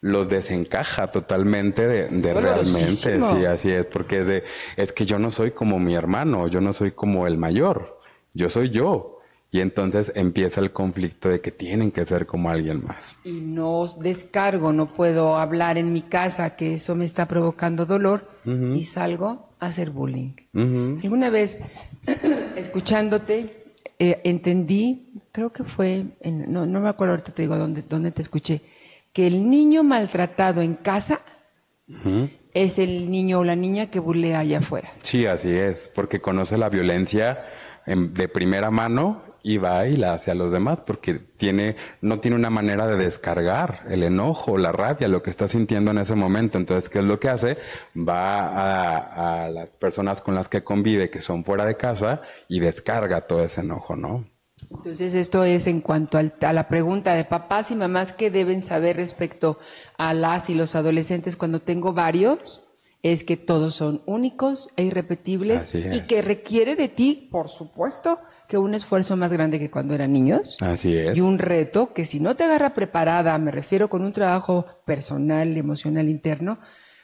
los 0.00 0.28
desencaja 0.28 1.06
totalmente 1.12 1.86
de, 1.86 2.08
de 2.08 2.34
realmente, 2.34 3.20
sí, 3.20 3.44
así 3.44 3.70
es, 3.70 3.86
porque 3.86 4.22
es 4.22 4.26
de, 4.26 4.42
es 4.76 4.92
que 4.92 5.06
yo 5.06 5.20
no 5.20 5.30
soy 5.30 5.52
como 5.52 5.78
mi 5.78 5.94
hermano, 5.94 6.48
yo 6.48 6.60
no 6.60 6.72
soy 6.72 6.90
como 6.90 7.28
el 7.28 7.38
mayor, 7.38 8.00
yo 8.34 8.48
soy 8.48 8.70
yo. 8.70 9.09
Y 9.52 9.60
entonces 9.60 10.12
empieza 10.14 10.60
el 10.60 10.70
conflicto 10.70 11.28
de 11.28 11.40
que 11.40 11.50
tienen 11.50 11.90
que 11.90 12.06
ser 12.06 12.24
como 12.26 12.50
alguien 12.50 12.84
más. 12.86 13.16
Y 13.24 13.40
no 13.40 13.86
descargo, 13.98 14.72
no 14.72 14.86
puedo 14.86 15.36
hablar 15.36 15.76
en 15.76 15.92
mi 15.92 16.02
casa 16.02 16.54
que 16.54 16.74
eso 16.74 16.94
me 16.94 17.04
está 17.04 17.26
provocando 17.26 17.84
dolor 17.84 18.28
y 18.44 18.84
salgo 18.84 19.48
a 19.58 19.66
hacer 19.66 19.90
bullying. 19.90 20.34
Ujú. 20.54 21.00
Alguna 21.02 21.30
vez, 21.30 21.60
escuchándote, 22.56 23.74
eh, 23.98 24.20
entendí, 24.24 25.12
creo 25.32 25.52
que 25.52 25.64
fue, 25.64 26.06
en- 26.20 26.52
no, 26.52 26.66
no 26.66 26.80
me 26.80 26.88
acuerdo 26.88 27.14
ahorita 27.14 27.32
te 27.32 27.42
digo 27.42 27.56
dónde, 27.56 27.82
dónde 27.88 28.12
te 28.12 28.22
escuché, 28.22 28.62
que 29.12 29.26
el 29.26 29.50
niño 29.50 29.82
maltratado 29.82 30.62
en 30.62 30.74
casa 30.74 31.20
es 32.54 32.78
el 32.78 33.10
niño 33.10 33.40
o 33.40 33.44
la 33.44 33.56
niña 33.56 33.90
que 33.90 33.98
bulea 33.98 34.38
allá 34.40 34.58
afuera. 34.58 34.92
Sí, 35.02 35.26
así 35.26 35.50
es, 35.50 35.90
porque 35.92 36.20
conoce 36.20 36.56
la 36.56 36.68
violencia 36.68 37.44
de 37.86 38.28
primera 38.28 38.70
mano 38.70 39.22
y 39.42 39.58
va 39.58 39.86
y 39.86 39.96
la 39.96 40.14
hace 40.14 40.30
a 40.30 40.34
los 40.34 40.52
demás 40.52 40.80
porque 40.80 41.14
tiene, 41.14 41.76
no 42.00 42.20
tiene 42.20 42.36
una 42.36 42.50
manera 42.50 42.86
de 42.86 42.96
descargar 42.96 43.82
el 43.88 44.02
enojo, 44.02 44.58
la 44.58 44.72
rabia, 44.72 45.08
lo 45.08 45.22
que 45.22 45.30
está 45.30 45.48
sintiendo 45.48 45.90
en 45.90 45.98
ese 45.98 46.14
momento. 46.14 46.58
Entonces, 46.58 46.88
¿qué 46.88 46.98
es 46.98 47.04
lo 47.04 47.18
que 47.18 47.28
hace? 47.28 47.58
Va 47.96 48.46
a, 48.46 49.44
a 49.44 49.50
las 49.50 49.70
personas 49.70 50.20
con 50.20 50.34
las 50.34 50.48
que 50.48 50.62
convive, 50.62 51.10
que 51.10 51.22
son 51.22 51.44
fuera 51.44 51.64
de 51.64 51.76
casa, 51.76 52.22
y 52.48 52.60
descarga 52.60 53.22
todo 53.22 53.42
ese 53.42 53.60
enojo, 53.60 53.96
¿no? 53.96 54.26
Entonces, 54.70 55.14
esto 55.14 55.44
es 55.44 55.66
en 55.66 55.80
cuanto 55.80 56.18
a 56.18 56.52
la 56.52 56.68
pregunta 56.68 57.14
de 57.14 57.24
papás 57.24 57.70
y 57.70 57.76
mamás 57.76 58.12
que 58.12 58.30
deben 58.30 58.62
saber 58.62 58.96
respecto 58.96 59.58
a 59.96 60.12
las 60.14 60.50
y 60.50 60.54
los 60.54 60.74
adolescentes 60.74 61.36
cuando 61.36 61.60
tengo 61.60 61.92
varios, 61.92 62.64
es 63.02 63.24
que 63.24 63.36
todos 63.36 63.74
son 63.74 64.02
únicos 64.06 64.68
e 64.76 64.84
irrepetibles 64.84 65.74
y 65.74 66.00
que 66.02 66.22
requiere 66.22 66.76
de 66.76 66.88
ti, 66.88 67.28
por 67.30 67.48
supuesto, 67.48 68.20
que 68.50 68.58
un 68.58 68.74
esfuerzo 68.74 69.16
más 69.16 69.32
grande 69.32 69.60
que 69.60 69.70
cuando 69.70 69.94
eran 69.94 70.12
niños. 70.12 70.56
Así 70.60 70.96
es. 70.96 71.16
Y 71.16 71.20
un 71.20 71.38
reto 71.38 71.94
que 71.94 72.04
si 72.04 72.18
no 72.18 72.34
te 72.34 72.42
agarra 72.42 72.74
preparada, 72.74 73.38
me 73.38 73.52
refiero 73.52 73.88
con 73.88 74.02
un 74.02 74.12
trabajo 74.12 74.66
personal, 74.84 75.56
emocional, 75.56 76.08
interno, 76.08 76.58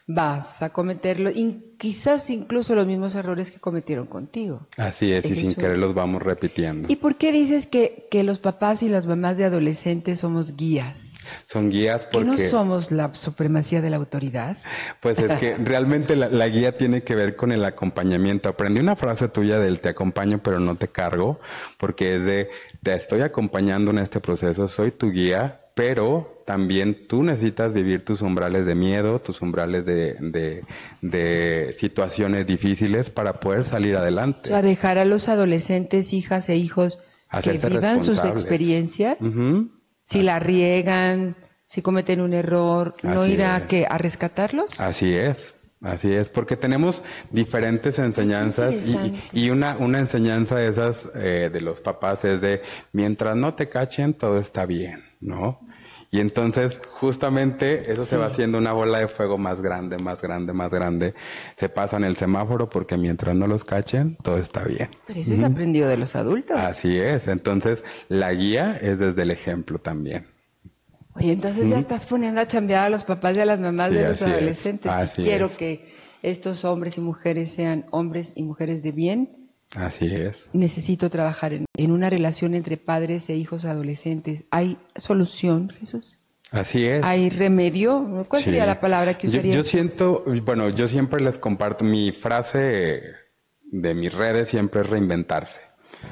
vas 0.08 0.62
a 0.62 0.70
cometerlo, 0.70 1.30
quizás 1.78 2.30
incluso 2.30 2.74
los 2.74 2.86
mismos 2.86 3.14
errores 3.14 3.52
que 3.52 3.60
cometieron 3.60 4.06
contigo. 4.06 4.66
Así 4.76 5.12
es, 5.12 5.24
y 5.24 5.36
sin 5.36 5.54
querer 5.54 5.78
los 5.78 5.94
vamos 5.94 6.20
repitiendo. 6.20 6.88
¿Y 6.90 6.96
por 6.96 7.16
qué 7.16 7.30
dices 7.30 7.66
que, 7.66 8.08
que 8.10 8.24
los 8.24 8.40
papás 8.40 8.82
y 8.82 8.88
las 8.88 9.06
mamás 9.06 9.38
de 9.38 9.44
adolescentes 9.44 10.18
somos 10.18 10.56
guías? 10.56 11.14
Son 11.46 11.70
guías 11.70 12.06
porque... 12.06 12.36
¿Que 12.36 12.42
no 12.42 12.48
somos 12.48 12.90
la 12.90 13.14
supremacía 13.14 13.80
de 13.80 13.90
la 13.90 13.96
autoridad? 13.96 14.58
Pues 15.00 15.18
es 15.18 15.38
que 15.38 15.56
realmente 15.56 16.16
la, 16.16 16.28
la, 16.28 16.48
guía 16.48 16.76
tiene 16.76 17.02
que 17.02 17.14
ver 17.14 17.36
con 17.36 17.52
el 17.52 17.64
acompañamiento. 17.64 18.48
Aprendí 18.48 18.80
una 18.80 18.96
frase 18.96 19.28
tuya 19.28 19.58
del 19.58 19.80
te 19.80 19.88
acompaño 19.88 20.40
pero 20.42 20.60
no 20.60 20.76
te 20.76 20.88
cargo, 20.88 21.40
porque 21.78 22.16
es 22.16 22.24
de 22.24 22.50
te 22.82 22.94
estoy 22.94 23.22
acompañando 23.22 23.90
en 23.90 23.98
este 23.98 24.20
proceso, 24.20 24.68
soy 24.68 24.92
tu 24.92 25.10
guía, 25.10 25.60
pero 25.74 26.42
también 26.46 27.06
tú 27.08 27.22
necesitas 27.22 27.72
vivir 27.72 28.04
tus 28.04 28.22
umbrales 28.22 28.64
de 28.64 28.74
miedo, 28.74 29.18
tus 29.18 29.42
umbrales 29.42 29.84
de, 29.84 30.62
de, 31.02 31.76
situaciones 31.78 32.46
difíciles 32.46 33.10
para 33.10 33.40
poder 33.40 33.64
salir 33.64 33.96
adelante. 33.96 34.40
O 34.44 34.46
sea, 34.46 34.62
dejar 34.62 34.98
a 34.98 35.04
los 35.04 35.28
adolescentes, 35.28 36.12
hijas 36.12 36.48
e 36.48 36.56
hijos 36.56 37.00
que 37.42 37.58
vivan 37.68 38.02
sus 38.02 38.24
experiencias, 38.24 39.18
si 40.06 40.22
la 40.22 40.38
riegan, 40.38 41.36
si 41.66 41.82
cometen 41.82 42.20
un 42.20 42.32
error, 42.32 42.94
¿no 43.02 43.26
irá 43.26 43.56
a, 43.56 43.94
a 43.94 43.98
rescatarlos? 43.98 44.80
Así 44.80 45.14
es. 45.14 45.54
Así 45.82 46.12
es, 46.14 46.30
porque 46.30 46.56
tenemos 46.56 47.02
diferentes 47.30 47.98
enseñanzas 47.98 48.88
y, 48.88 49.14
y, 49.32 49.50
una, 49.50 49.76
una 49.76 49.98
enseñanza 49.98 50.56
de 50.56 50.68
esas 50.68 51.06
eh, 51.14 51.50
de 51.52 51.60
los 51.60 51.80
papás 51.80 52.24
es 52.24 52.40
de 52.40 52.62
mientras 52.92 53.36
no 53.36 53.54
te 53.54 53.68
cachen 53.68 54.14
todo 54.14 54.40
está 54.40 54.64
bien, 54.64 55.04
¿no? 55.20 55.60
Y 56.16 56.20
entonces, 56.20 56.80
justamente, 56.92 57.92
eso 57.92 58.06
se 58.06 58.16
va 58.16 58.24
haciendo 58.24 58.56
una 58.56 58.72
bola 58.72 59.00
de 59.00 59.08
fuego 59.08 59.36
más 59.36 59.60
grande, 59.60 59.98
más 59.98 60.22
grande, 60.22 60.54
más 60.54 60.70
grande. 60.70 61.12
Se 61.56 61.68
pasa 61.68 61.98
en 61.98 62.04
el 62.04 62.16
semáforo 62.16 62.70
porque 62.70 62.96
mientras 62.96 63.36
no 63.36 63.46
los 63.46 63.64
cachen, 63.64 64.16
todo 64.22 64.38
está 64.38 64.64
bien. 64.64 64.88
Pero 65.06 65.20
eso 65.20 65.34
es 65.34 65.42
aprendido 65.42 65.90
de 65.90 65.98
los 65.98 66.16
adultos. 66.16 66.58
Así 66.58 66.96
es. 66.96 67.28
Entonces, 67.28 67.84
la 68.08 68.32
guía 68.32 68.78
es 68.80 68.98
desde 68.98 69.24
el 69.24 69.30
ejemplo 69.30 69.78
también. 69.78 70.26
Oye, 71.16 71.32
entonces 71.32 71.68
ya 71.68 71.76
estás 71.76 72.06
poniendo 72.06 72.40
a 72.40 72.46
chambear 72.46 72.86
a 72.86 72.88
los 72.88 73.04
papás 73.04 73.36
y 73.36 73.40
a 73.40 73.44
las 73.44 73.60
mamás 73.60 73.90
de 73.90 74.08
los 74.08 74.22
adolescentes. 74.22 74.90
quiero 75.16 75.50
que 75.54 75.94
estos 76.22 76.64
hombres 76.64 76.96
y 76.96 77.02
mujeres 77.02 77.50
sean 77.50 77.84
hombres 77.90 78.32
y 78.34 78.42
mujeres 78.42 78.82
de 78.82 78.92
bien, 78.92 79.45
Así 79.74 80.06
es. 80.14 80.48
Necesito 80.52 81.10
trabajar 81.10 81.52
en, 81.52 81.90
una 81.90 82.08
relación 82.08 82.54
entre 82.54 82.76
padres 82.76 83.28
e 83.28 83.36
hijos 83.36 83.64
adolescentes. 83.64 84.44
¿Hay 84.50 84.78
solución, 84.96 85.70
Jesús? 85.70 86.18
Así 86.50 86.86
es. 86.86 87.02
¿Hay 87.04 87.28
remedio? 87.30 88.24
¿Cuál 88.28 88.42
sería 88.42 88.64
la 88.64 88.80
palabra 88.80 89.18
que 89.18 89.26
usaría? 89.26 89.52
Yo, 89.52 89.58
yo, 89.58 89.62
siento, 89.62 90.24
bueno, 90.44 90.68
yo 90.70 90.86
siempre 90.86 91.20
les 91.20 91.38
comparto 91.38 91.84
mi 91.84 92.12
frase 92.12 93.02
de 93.64 93.94
mis 93.94 94.14
redes, 94.14 94.48
siempre 94.48 94.82
es 94.82 94.86
reinventarse. 94.88 95.60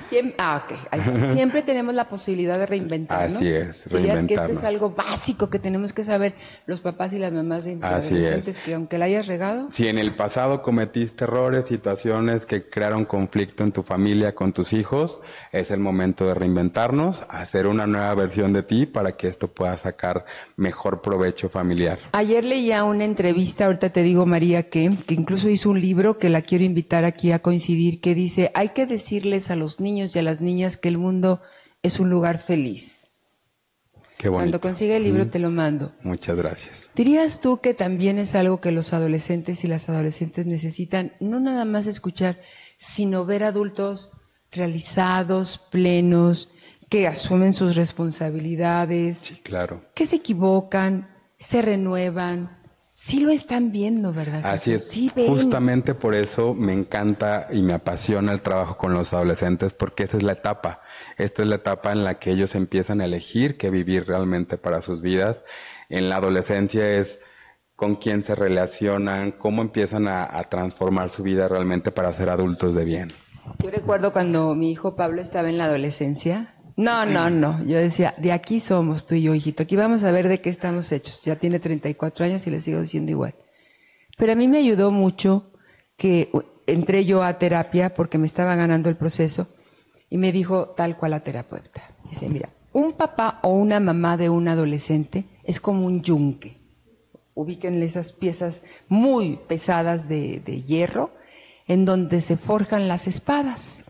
Siempre, 0.04 0.35
ah, 0.38 0.62
Siempre 1.33 1.62
tenemos 1.62 1.94
la 1.94 2.09
posibilidad 2.09 2.59
de 2.59 2.66
reinventarnos. 2.66 3.37
Así 3.37 3.48
es, 3.48 3.87
reinventarnos. 3.90 4.28
que 4.28 4.35
esto 4.35 4.52
es 4.52 4.64
algo 4.64 4.90
básico 4.90 5.48
que 5.48 5.59
tenemos 5.59 5.92
que 5.92 6.04
saber 6.04 6.35
los 6.66 6.80
papás 6.80 7.12
y 7.12 7.18
las 7.18 7.33
mamás 7.33 7.64
de 7.64 7.78
adolescentes, 7.80 8.59
que 8.59 8.74
aunque 8.74 8.98
la 8.98 9.07
hayas 9.07 9.26
regado. 9.26 9.68
Si 9.72 9.88
en 9.88 9.98
el 9.98 10.14
pasado 10.14 10.62
cometiste 10.62 11.24
errores, 11.24 11.66
situaciones 11.66 12.46
que 12.46 12.68
crearon 12.68 13.04
conflicto 13.04 13.64
en 13.64 13.72
tu 13.72 13.83
familia 13.83 14.35
con 14.35 14.52
tus 14.52 14.72
hijos, 14.72 15.20
es 15.52 15.70
el 15.70 15.80
momento 15.80 16.26
de 16.26 16.35
reinventarnos, 16.35 17.24
hacer 17.28 17.66
una 17.66 17.87
nueva 17.87 18.14
versión 18.14 18.52
de 18.52 18.62
ti 18.62 18.87
para 18.87 19.12
que 19.12 19.28
esto 19.28 19.48
pueda 19.48 19.76
sacar 19.76 20.24
mejor 20.57 21.00
provecho 21.00 21.48
familiar. 21.48 21.98
Ayer 22.12 22.44
leía 22.44 22.85
una 22.85 23.04
entrevista, 23.04 23.66
ahorita 23.66 23.90
te 23.90 24.02
digo 24.02 24.26
María, 24.26 24.68
que, 24.68 24.96
que 25.07 25.14
incluso 25.14 25.48
hizo 25.48 25.70
un 25.70 25.80
libro 25.80 26.18
que 26.18 26.28
la 26.28 26.42
quiero 26.42 26.64
invitar 26.64 27.04
aquí 27.04 27.33
a 27.33 27.40
coincidir, 27.40 28.00
que 28.00 28.14
dice, 28.14 28.50
hay 28.54 28.70
que 28.70 28.87
decirles 28.87 29.50
a 29.50 29.57
los 29.57 29.80
niños 29.80 29.84
y 29.87 30.18
a 30.18 30.23
las 30.23 30.40
niñas 30.40 30.77
que 30.77 30.88
el 30.88 30.99
mundo 30.99 31.42
es 31.83 32.01
un 32.01 32.11
lugar 32.11 32.38
feliz. 32.38 33.11
Qué 34.16 34.29
bonito. 34.29 34.44
Cuando 34.44 34.61
consiga 34.61 34.97
el 34.97 35.05
libro 35.05 35.29
te 35.29 35.38
lo 35.38 35.51
mando. 35.51 35.92
Muchas 36.03 36.37
gracias. 36.37 36.90
¿Dirías 36.94 37.40
tú 37.40 37.61
que 37.61 37.75
también 37.75 38.18
es 38.18 38.35
algo 38.35 38.61
que 38.61 38.73
los 38.73 38.92
adolescentes 38.92 39.64
y 39.64 39.68
las 39.68 39.88
adolescentes 39.88 40.47
necesitan, 40.47 41.12
no 41.20 41.40
nada 41.40 41.64
más 41.64 41.87
escuchar, 41.87 42.40
sino 42.77 43.25
ver 43.27 43.44
adultos 43.44 44.11
realizados, 44.51 45.59
plenos, 45.70 46.53
que 46.88 47.07
asumen 47.07 47.53
sus 47.53 47.77
responsabilidades? 47.77 49.18
Sí, 49.18 49.37
claro. 49.42 49.85
Que 49.94 50.07
se 50.07 50.16
equivocan, 50.16 51.11
se 51.37 51.61
renuevan, 51.61 52.63
Sí 52.96 53.20
lo 53.20 53.30
están 53.30 53.72
viendo, 53.72 54.12
¿verdad? 54.12 54.40
Así 54.44 54.72
es. 54.72 54.88
Sí 54.88 55.11
Justamente 55.14 55.94
por 55.94 56.14
eso 56.14 56.54
me 56.54 56.72
encanta 56.72 57.48
y 57.50 57.62
me 57.62 57.74
apasiona 57.74 58.33
el 58.33 58.40
trabajo 58.40 58.76
con 58.76 58.94
los 58.94 59.12
adolescentes, 59.12 59.74
porque 59.74 60.04
esa 60.04 60.16
es 60.16 60.22
la 60.22 60.33
etapa. 60.33 60.80
Esta 61.18 61.42
es 61.42 61.48
la 61.48 61.57
etapa 61.57 61.92
en 61.92 62.04
la 62.04 62.20
que 62.20 62.30
ellos 62.30 62.54
empiezan 62.54 63.00
a 63.00 63.07
elegir 63.07 63.57
qué 63.57 63.70
vivir 63.70 64.07
realmente 64.07 64.59
para 64.59 64.80
sus 64.80 65.02
vidas. 65.02 65.44
En 65.88 66.09
la 66.09 66.16
adolescencia 66.16 66.88
es 66.88 67.18
con 67.74 67.96
quién 67.96 68.22
se 68.22 68.37
relacionan, 68.37 69.33
cómo 69.33 69.61
empiezan 69.61 70.07
a, 70.07 70.24
a 70.24 70.48
transformar 70.48 71.11
su 71.11 71.24
vida 71.24 71.48
realmente 71.48 71.90
para 71.90 72.12
ser 72.12 72.30
adultos 72.30 72.76
de 72.76 72.85
bien. 72.85 73.12
Yo 73.59 73.70
recuerdo 73.70 74.12
cuando 74.12 74.54
mi 74.54 74.70
hijo 74.70 74.94
Pablo 74.94 75.20
estaba 75.20 75.48
en 75.48 75.59
la 75.59 75.64
adolescencia, 75.64 76.53
no, 76.76 77.06
no, 77.06 77.30
no. 77.30 77.64
Yo 77.64 77.78
decía, 77.78 78.14
de 78.18 78.32
aquí 78.32 78.58
somos 78.60 79.06
tú 79.06 79.14
y 79.14 79.22
yo, 79.22 79.34
hijito. 79.34 79.62
Aquí 79.62 79.76
vamos 79.76 80.02
a 80.02 80.10
ver 80.10 80.28
de 80.28 80.40
qué 80.40 80.50
estamos 80.50 80.90
hechos. 80.90 81.22
Ya 81.22 81.37
tiene 81.37 81.60
34 81.60 82.24
años 82.24 82.46
y 82.46 82.50
le 82.50 82.60
sigo 82.60 82.80
diciendo 82.80 83.12
igual. 83.12 83.34
Pero 84.16 84.32
a 84.32 84.34
mí 84.34 84.48
me 84.48 84.58
ayudó 84.58 84.90
mucho 84.90 85.52
que 85.96 86.30
entré 86.66 87.04
yo 87.04 87.22
a 87.22 87.38
terapia 87.38 87.94
porque 87.94 88.18
me 88.18 88.26
estaba 88.26 88.56
ganando 88.56 88.88
el 88.88 88.96
proceso 88.96 89.48
y 90.10 90.18
me 90.18 90.32
dijo 90.32 90.68
tal 90.70 90.96
cual 90.96 91.12
la 91.12 91.20
terapeuta. 91.20 91.82
Dice, 92.08 92.28
mira, 92.28 92.50
un 92.72 92.94
papá 92.94 93.38
o 93.42 93.50
una 93.50 93.78
mamá 93.78 94.16
de 94.16 94.28
un 94.28 94.48
adolescente 94.48 95.24
es 95.44 95.60
como 95.60 95.87
un 95.87 96.02
yunque. 96.02 96.58
Ubiquen 97.34 97.82
esas 97.82 98.12
piezas 98.12 98.62
muy 98.88 99.38
pesadas 99.48 100.08
de, 100.08 100.40
de 100.40 100.62
hierro 100.62 101.12
en 101.66 101.84
donde 101.84 102.20
se 102.20 102.37
forjan 102.37 102.88
las 102.88 103.06
espadas. 103.06 103.84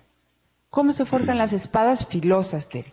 ¿Cómo 0.75 0.91
se 0.91 1.07
forjan 1.07 1.39
las 1.39 1.53
espadas 1.53 2.05
filosas, 2.05 2.69
Tere? 2.69 2.93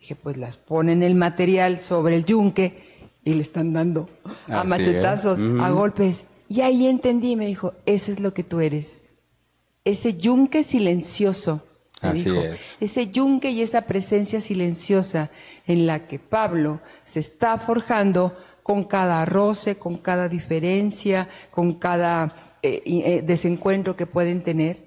Dije, 0.00 0.16
pues 0.16 0.36
las 0.36 0.56
ponen 0.56 1.04
el 1.04 1.14
material 1.14 1.78
sobre 1.78 2.16
el 2.16 2.24
yunque 2.24 3.06
y 3.22 3.34
le 3.34 3.42
están 3.42 3.72
dando 3.72 4.10
a 4.48 4.64
machetazos, 4.64 5.38
a 5.60 5.70
golpes. 5.70 6.24
Y 6.48 6.62
ahí 6.62 6.88
entendí, 6.88 7.36
me 7.36 7.46
dijo, 7.46 7.74
eso 7.86 8.10
es 8.10 8.18
lo 8.18 8.34
que 8.34 8.42
tú 8.42 8.58
eres. 8.58 9.02
Ese 9.84 10.14
yunque 10.14 10.64
silencioso. 10.64 11.64
Así 12.00 12.36
es. 12.36 12.78
Ese 12.80 13.06
yunque 13.06 13.52
y 13.52 13.62
esa 13.62 13.82
presencia 13.82 14.40
silenciosa 14.40 15.30
en 15.68 15.86
la 15.86 16.08
que 16.08 16.18
Pablo 16.18 16.80
se 17.04 17.20
está 17.20 17.58
forjando 17.58 18.36
con 18.64 18.82
cada 18.82 19.24
roce, 19.24 19.76
con 19.76 19.98
cada 19.98 20.28
diferencia, 20.28 21.28
con 21.52 21.74
cada 21.74 22.56
eh, 22.60 22.82
eh, 22.84 23.22
desencuentro 23.24 23.94
que 23.94 24.06
pueden 24.06 24.42
tener 24.42 24.83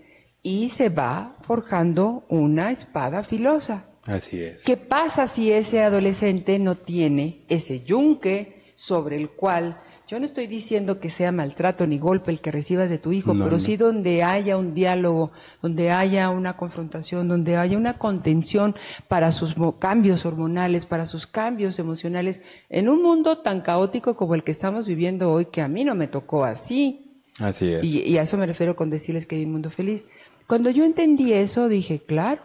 y 0.48 0.70
se 0.70 0.88
va 0.88 1.36
forjando 1.42 2.24
una 2.30 2.72
espada 2.72 3.22
filosa. 3.24 3.84
Así 4.06 4.42
es. 4.42 4.64
¿Qué 4.64 4.78
pasa 4.78 5.28
si 5.28 5.52
ese 5.52 5.84
adolescente 5.84 6.58
no 6.58 6.76
tiene 6.76 7.42
ese 7.50 7.82
yunque 7.82 8.72
sobre 8.74 9.18
el 9.18 9.30
cual 9.30 9.78
yo 10.08 10.18
no 10.20 10.24
estoy 10.24 10.48
diciendo 10.48 11.02
que 11.02 11.10
sea 11.10 11.34
maltrato 11.34 11.86
ni 11.86 12.00
golpe 12.00 12.32
el 12.32 12.40
que 12.40 12.54
recibas 12.54 12.90
de 12.90 12.98
tu 12.98 13.12
hijo, 13.12 13.36
pero 13.38 13.60
sí 13.60 13.76
donde 13.76 14.24
haya 14.24 14.56
un 14.56 14.74
diálogo, 14.74 15.34
donde 15.62 15.92
haya 15.92 16.30
una 16.30 16.56
confrontación, 16.56 17.28
donde 17.28 17.58
haya 17.58 17.78
una 17.78 17.98
contención 17.98 18.74
para 19.10 19.34
sus 19.34 19.54
cambios 19.80 20.26
hormonales, 20.26 20.86
para 20.86 21.06
sus 21.06 21.28
cambios 21.28 21.78
emocionales, 21.78 22.40
en 22.70 22.88
un 22.88 23.04
mundo 23.04 23.40
tan 23.40 23.60
caótico 23.60 24.16
como 24.16 24.34
el 24.34 24.46
que 24.46 24.52
estamos 24.52 24.88
viviendo 24.88 25.30
hoy, 25.30 25.48
que 25.48 25.62
a 25.62 25.68
mí 25.68 25.84
no 25.84 25.94
me 25.94 26.08
tocó 26.08 26.46
así. 26.46 27.22
Así 27.38 27.74
es. 27.74 27.84
Y, 27.84 28.04
y 28.04 28.18
a 28.18 28.22
eso 28.22 28.38
me 28.38 28.46
refiero 28.46 28.78
con 28.78 28.90
decirles 28.90 29.26
que 29.26 29.36
hay 29.36 29.44
un 29.44 29.52
mundo 29.52 29.70
feliz. 29.72 30.06
Cuando 30.48 30.70
yo 30.70 30.86
entendí 30.86 31.34
eso, 31.34 31.68
dije, 31.68 32.00
claro, 32.00 32.42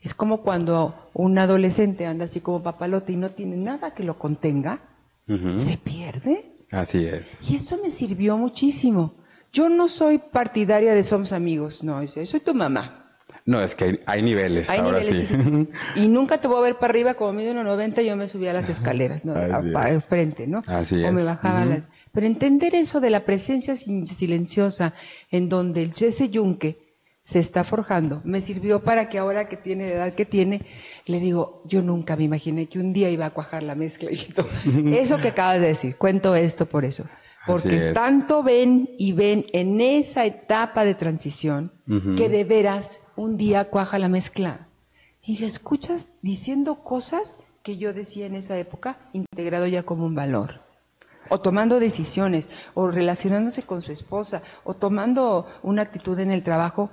es 0.00 0.14
como 0.14 0.42
cuando 0.42 1.10
un 1.14 1.38
adolescente 1.38 2.06
anda 2.06 2.24
así 2.24 2.40
como 2.40 2.62
papalote 2.62 3.12
y 3.12 3.16
no 3.16 3.30
tiene 3.30 3.56
nada 3.56 3.94
que 3.94 4.02
lo 4.02 4.18
contenga, 4.18 4.80
se 5.54 5.76
pierde. 5.76 6.56
Así 6.72 7.04
es. 7.04 7.38
Y 7.48 7.56
eso 7.56 7.78
me 7.80 7.92
sirvió 7.92 8.36
muchísimo. 8.36 9.14
Yo 9.52 9.68
no 9.68 9.86
soy 9.86 10.18
partidaria 10.18 10.92
de 10.92 11.04
somos 11.04 11.32
amigos, 11.32 11.84
no, 11.84 12.06
soy 12.06 12.40
tu 12.40 12.54
mamá. 12.54 12.96
No, 13.46 13.60
es 13.60 13.76
que 13.76 14.02
hay, 14.06 14.22
niveles, 14.22 14.68
ahora 14.70 15.02
sí. 15.04 15.26
Y 15.96 16.08
nunca 16.08 16.40
te 16.40 16.48
voy 16.48 16.58
a 16.58 16.62
ver 16.62 16.78
para 16.78 16.90
arriba, 16.90 17.14
como 17.14 17.32
mido 17.32 17.54
1,90, 17.54 18.02
yo 18.02 18.16
me 18.16 18.26
subía 18.26 18.50
a 18.50 18.54
las 18.54 18.68
escaleras, 18.68 19.24
¿no? 19.24 19.34
Al 19.34 20.02
frente, 20.02 20.48
¿no? 20.48 20.60
Así 20.66 21.02
o 21.04 21.12
me 21.12 21.22
bajaba 21.22 21.64
las... 21.64 21.82
Pero 22.12 22.26
entender 22.26 22.74
eso 22.74 23.00
de 23.00 23.10
la 23.10 23.24
presencia 23.24 23.76
silenciosa 23.76 24.94
en 25.30 25.48
donde 25.48 25.90
Jesse 25.94 26.28
Yunque 26.28 26.89
se 27.30 27.38
está 27.38 27.62
forjando, 27.62 28.20
me 28.24 28.40
sirvió 28.40 28.82
para 28.82 29.08
que 29.08 29.16
ahora 29.16 29.48
que 29.48 29.56
tiene 29.56 29.86
la 29.86 29.94
edad 29.94 30.14
que 30.14 30.24
tiene, 30.24 30.62
le 31.06 31.20
digo, 31.20 31.62
yo 31.64 31.80
nunca 31.80 32.16
me 32.16 32.24
imaginé 32.24 32.66
que 32.66 32.80
un 32.80 32.92
día 32.92 33.08
iba 33.08 33.24
a 33.26 33.30
cuajar 33.30 33.62
la 33.62 33.76
mezcla. 33.76 34.10
Eso 34.92 35.16
que 35.18 35.28
acabas 35.28 35.60
de 35.60 35.68
decir, 35.68 35.94
cuento 35.94 36.34
esto 36.34 36.66
por 36.66 36.84
eso. 36.84 37.04
Porque 37.46 37.92
tanto 37.92 38.42
ven 38.42 38.90
y 38.98 39.12
ven 39.12 39.46
en 39.52 39.80
esa 39.80 40.24
etapa 40.24 40.84
de 40.84 40.94
transición 40.96 41.72
que 42.16 42.28
de 42.28 42.42
veras 42.42 43.00
un 43.14 43.36
día 43.36 43.70
cuaja 43.70 44.00
la 44.00 44.08
mezcla. 44.08 44.66
Y 45.22 45.38
le 45.38 45.46
escuchas 45.46 46.08
diciendo 46.22 46.82
cosas 46.82 47.36
que 47.62 47.76
yo 47.76 47.92
decía 47.92 48.26
en 48.26 48.34
esa 48.34 48.58
época, 48.58 48.98
integrado 49.12 49.68
ya 49.68 49.84
como 49.84 50.04
un 50.04 50.16
valor 50.16 50.60
o 51.30 51.40
tomando 51.40 51.80
decisiones, 51.80 52.48
o 52.74 52.90
relacionándose 52.90 53.62
con 53.62 53.80
su 53.82 53.92
esposa, 53.92 54.42
o 54.64 54.74
tomando 54.74 55.46
una 55.62 55.82
actitud 55.82 56.18
en 56.18 56.30
el 56.30 56.42
trabajo 56.42 56.90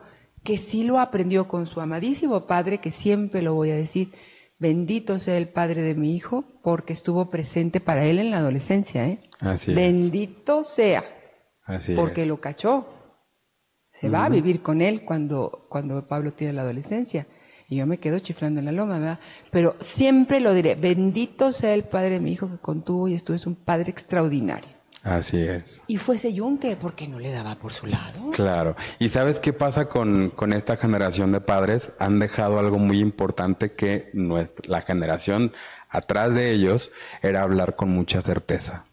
que 0.48 0.58
sí 0.58 0.84
lo 0.84 1.02
aprendió 1.02 1.50
con 1.50 1.66
su 1.66 1.82
amadísimo 1.82 2.48
padre, 2.48 2.78
que 2.78 2.90
siempre 2.90 3.42
lo 3.42 3.54
voy 3.54 3.72
a 3.72 3.76
decir, 3.76 4.14
bendito 4.58 5.20
sea 5.20 5.36
el 5.36 5.50
padre 5.50 5.82
de 5.82 5.94
mi 5.94 6.16
hijo, 6.16 6.46
porque 6.64 6.94
estuvo 6.94 7.30
presente 7.30 7.82
para 7.82 8.06
él 8.06 8.18
en 8.18 8.32
la 8.32 8.38
adolescencia, 8.38 9.06
¿eh? 9.10 9.20
Así 9.42 9.74
bendito 9.74 10.64
sea, 10.64 11.04
Así 11.66 11.96
porque 11.96 12.26
lo 12.26 12.40
cachó. 12.40 12.88
Se 14.00 14.08
va 14.08 14.24
a 14.24 14.30
vivir 14.30 14.62
con 14.62 14.80
él 14.80 15.04
cuando, 15.04 15.68
cuando 15.70 16.08
Pablo 16.08 16.32
tiene 16.32 16.54
la 16.54 16.62
adolescencia. 16.62 17.28
Y 17.68 17.76
yo 17.76 17.86
me 17.86 17.98
quedo 17.98 18.20
chiflando 18.20 18.62
en 18.62 18.68
la 18.68 18.72
loma, 18.72 19.00
¿verdad? 19.00 19.20
Pero 19.52 19.76
siempre 19.82 20.40
lo 20.40 20.54
diré, 20.54 20.76
bendito 20.76 21.52
sea 21.52 21.74
el 21.74 21.84
padre 21.84 22.12
de 22.12 22.20
mi 22.22 22.32
hijo 22.32 22.50
que 22.50 22.60
contuvo 22.60 23.10
y 23.10 23.16
estuvo, 23.16 23.36
es 23.36 23.48
un 23.48 23.56
padre 23.56 23.92
extraordinario. 23.92 24.77
Así 25.04 25.42
es. 25.42 25.82
Y 25.88 25.98
fue 25.98 26.18
ese 26.18 26.34
yunque, 26.34 26.76
porque 26.76 27.08
no 27.08 27.20
le 27.20 27.32
daba 27.32 27.56
por 27.56 27.72
su 27.72 27.86
lado. 27.86 28.32
Claro. 28.32 28.76
¿Y 29.00 29.10
sabes 29.10 29.40
qué 29.40 29.54
pasa 29.54 29.88
con, 29.88 30.32
con 30.32 30.52
esta 30.52 30.76
generación 30.76 31.32
de 31.32 31.40
padres? 31.40 31.94
Han 32.00 32.20
dejado 32.20 32.60
algo 32.60 32.78
muy 32.78 33.00
importante 33.00 33.74
que 33.74 34.10
nuestra, 34.14 34.68
la 34.68 34.82
generación 34.82 35.54
atrás 35.90 36.34
de 36.34 36.52
ellos 36.52 36.92
era 37.22 37.44
hablar 37.44 37.76
con 37.76 37.90
mucha 37.90 38.22
certeza. 38.22 38.86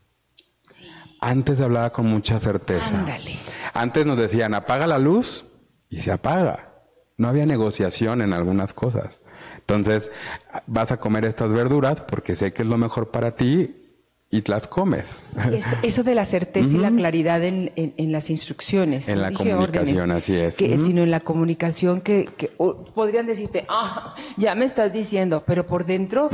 Sí. 0.63 0.89
Antes 1.21 1.61
hablaba 1.61 1.93
con 1.93 2.07
mucha 2.07 2.39
certeza. 2.39 2.99
Ándale. 2.99 3.37
Antes 3.73 4.07
nos 4.07 4.19
decían, 4.19 4.55
apaga 4.55 4.87
la 4.87 4.99
luz 4.99 5.47
y 5.89 6.03
se 6.03 6.13
apaga. 6.13 6.75
No 7.17 7.29
había 7.29 7.47
negociación 7.47 8.23
en 8.23 8.33
algunas 8.33 8.73
cosas. 8.75 9.21
Entonces, 9.59 10.11
vas 10.67 10.93
a 10.93 10.99
comer 10.99 11.25
estas 11.25 11.51
verduras 11.51 12.03
porque 12.03 12.37
sé 12.37 12.53
que 12.53 12.63
es 12.63 12.69
lo 12.69 12.77
mejor 12.77 13.11
para 13.11 13.35
ti 13.35 13.84
y 14.35 14.43
las 14.49 14.67
comes. 14.67 15.25
eso, 15.85 16.03
de 16.03 16.15
la 16.17 16.25
certeza 16.25 16.69
y 16.69 16.79
la 16.79 16.91
claridad 16.91 17.45
en, 17.45 17.71
las 18.13 18.31
instrucciones. 18.31 19.09
En 19.09 19.23
la 19.23 19.31
comunicación, 19.31 20.11
así 20.11 20.35
es. 20.35 20.57
Sino 20.57 21.05
en 21.05 21.13
la 21.13 21.21
comunicación 21.21 22.01
que, 22.01 22.29
podrían 22.95 23.27
decirte, 23.27 23.65
ah, 23.69 24.17
ya 24.37 24.57
me 24.57 24.65
estás 24.65 24.93
diciendo, 24.93 25.45
pero 25.47 25.65
por 25.67 25.87
dentro, 25.87 26.31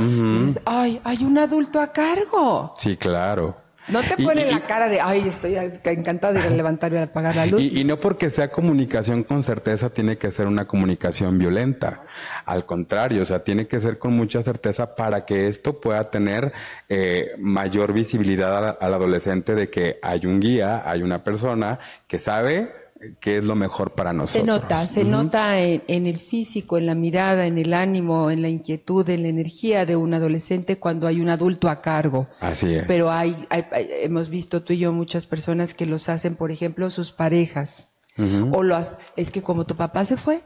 ay, 0.65 0.99
hay 1.03 1.23
un 1.23 1.37
adulto 1.37 1.79
a 1.79 1.91
cargo. 1.91 2.73
Sí, 2.75 2.97
claro. 2.97 3.60
No 3.87 4.01
te 4.01 4.17
ponen 4.17 4.51
la 4.51 4.61
cara 4.61 4.87
de, 4.87 5.01
ay, 5.01 5.27
estoy 5.27 5.55
encantado 5.55 6.33
de 6.33 6.49
levantarme 6.51 6.99
a 6.99 7.03
apagar 7.03 7.35
la 7.35 7.45
luz. 7.45 7.61
Y, 7.61 7.83
no 7.83 7.99
porque 7.99 8.29
sea 8.29 8.51
comunicación 8.51 9.23
con 9.23 9.43
certeza 9.43 9.89
tiene 9.89 10.17
que 10.17 10.31
ser 10.31 10.47
una 10.47 10.65
comunicación 10.65 11.37
violenta. 11.37 12.05
Al 12.45 12.65
contrario, 12.65 13.23
o 13.23 13.25
sea, 13.25 13.43
tiene 13.43 13.67
que 13.67 13.79
ser 13.79 13.97
con 13.97 14.13
mucha 14.13 14.43
certeza 14.43 14.95
para 14.95 15.25
que 15.25 15.47
esto 15.47 15.79
pueda 15.79 16.09
tener 16.09 16.53
eh, 16.89 17.31
mayor 17.37 17.93
visibilidad 17.93 18.77
al 18.79 18.93
adolescente 18.93 19.55
de 19.55 19.69
que 19.69 19.99
hay 20.01 20.25
un 20.25 20.39
guía, 20.39 20.83
hay 20.85 21.01
una 21.01 21.23
persona 21.23 21.79
que 22.07 22.19
sabe 22.19 22.80
qué 23.19 23.37
es 23.37 23.43
lo 23.43 23.55
mejor 23.55 23.91
para 23.91 24.13
nosotros. 24.13 24.41
Se 24.41 24.45
nota, 24.45 24.87
se 24.87 25.03
nota 25.03 25.59
en, 25.59 26.07
el 26.07 26.17
físico, 26.17 26.77
en 26.77 26.85
la 26.85 26.95
mirada, 26.95 27.45
en 27.45 27.57
el 27.57 27.73
ánimo, 27.73 28.29
en 28.29 28.41
la 28.41 28.49
inquietud, 28.49 29.07
en 29.09 29.23
la 29.23 29.29
energía 29.29 29.85
de 29.85 29.95
un 29.95 30.13
adolescente 30.13 30.77
cuando 30.77 31.07
hay 31.07 31.19
un 31.19 31.29
adulto 31.29 31.69
a 31.69 31.81
cargo. 31.81 32.27
Así 32.39 32.75
es. 32.75 32.85
Pero 32.87 33.11
hay, 33.11 33.35
hemos 33.49 34.29
visto 34.29 34.63
tú 34.63 34.73
y 34.73 34.79
yo 34.79 34.93
muchas 34.93 35.25
personas 35.25 35.73
que 35.73 35.85
los 35.85 36.09
hacen, 36.09 36.35
por 36.35 36.51
ejemplo, 36.51 36.89
sus 36.89 37.11
parejas. 37.11 37.89
O 38.51 38.61
los, 38.61 38.99
es 39.15 39.31
que 39.31 39.41
como 39.41 39.65
tu 39.65 39.75
papá 39.75 40.05
se 40.05 40.15
fue, 40.15 40.43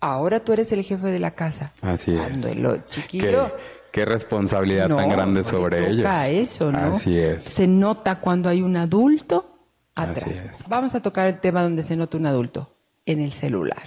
ahora 0.00 0.40
tú 0.40 0.52
eres 0.52 0.72
el 0.72 0.82
jefe 0.82 1.06
de 1.08 1.20
la 1.20 1.30
casa. 1.30 1.72
Así 1.80 2.16
cuando 2.16 2.74
es. 2.74 2.86
chiquillo. 2.86 3.52
Qué, 3.92 4.04
responsabilidad 4.04 4.88
tan 4.88 5.08
grande 5.08 5.44
sobre 5.44 5.90
ellos. 5.90 6.10
eso, 6.28 6.72
¿no? 6.72 6.94
Así 6.94 7.16
es. 7.16 7.44
Se 7.44 7.68
nota 7.68 8.20
cuando 8.20 8.48
hay 8.48 8.62
un 8.62 8.76
adulto 8.76 9.57
atrás. 9.98 10.66
Vamos 10.68 10.94
a 10.94 11.02
tocar 11.02 11.26
el 11.28 11.40
tema 11.40 11.62
donde 11.62 11.82
se 11.82 11.96
nota 11.96 12.18
un 12.18 12.26
adulto, 12.26 12.74
en 13.06 13.20
el 13.20 13.32
celular. 13.32 13.86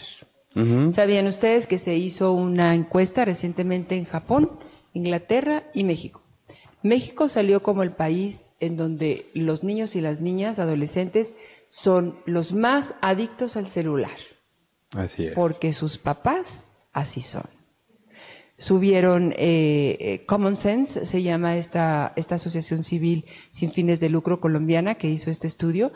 ¿Sabían 0.91 1.27
ustedes 1.27 1.65
que 1.65 1.77
se 1.77 1.95
hizo 1.95 2.33
una 2.33 2.75
encuesta 2.75 3.23
recientemente 3.23 3.95
en 3.95 4.03
Japón, 4.03 4.59
Inglaterra 4.93 5.63
y 5.73 5.85
México? 5.85 6.21
México 6.83 7.29
salió 7.29 7.63
como 7.63 7.83
el 7.83 7.91
país 7.91 8.49
en 8.59 8.75
donde 8.75 9.27
los 9.33 9.63
niños 9.63 9.95
y 9.95 10.01
las 10.01 10.19
niñas 10.19 10.59
adolescentes 10.59 11.35
son 11.67 12.19
los 12.25 12.53
más 12.53 12.95
adictos 13.01 13.55
al 13.55 13.67
celular. 13.67 14.17
Así 14.91 15.27
es. 15.27 15.33
Porque 15.33 15.71
sus 15.71 15.97
papás 15.97 16.65
así 16.91 17.21
son 17.21 17.60
subieron 18.61 19.33
eh, 19.37 19.97
eh, 19.99 20.23
Common 20.27 20.55
Sense, 20.55 21.07
se 21.07 21.23
llama 21.23 21.57
esta, 21.57 22.13
esta 22.15 22.35
asociación 22.35 22.83
civil 22.83 23.25
sin 23.49 23.71
fines 23.71 23.99
de 23.99 24.09
lucro 24.09 24.39
colombiana 24.39 24.93
que 24.93 25.09
hizo 25.09 25.31
este 25.31 25.47
estudio, 25.47 25.91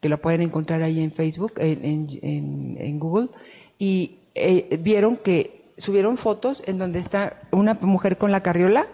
que 0.00 0.08
lo 0.08 0.20
pueden 0.20 0.42
encontrar 0.42 0.82
ahí 0.82 1.00
en 1.00 1.12
Facebook, 1.12 1.52
en, 1.58 1.84
en, 2.20 2.76
en 2.80 2.98
Google, 2.98 3.28
y 3.78 4.16
eh, 4.34 4.76
vieron 4.82 5.18
que 5.18 5.62
subieron 5.76 6.16
fotos 6.16 6.64
en 6.66 6.78
donde 6.78 6.98
está 6.98 7.42
una 7.52 7.74
mujer 7.74 8.18
con 8.18 8.32
la 8.32 8.40
carriola, 8.42 8.88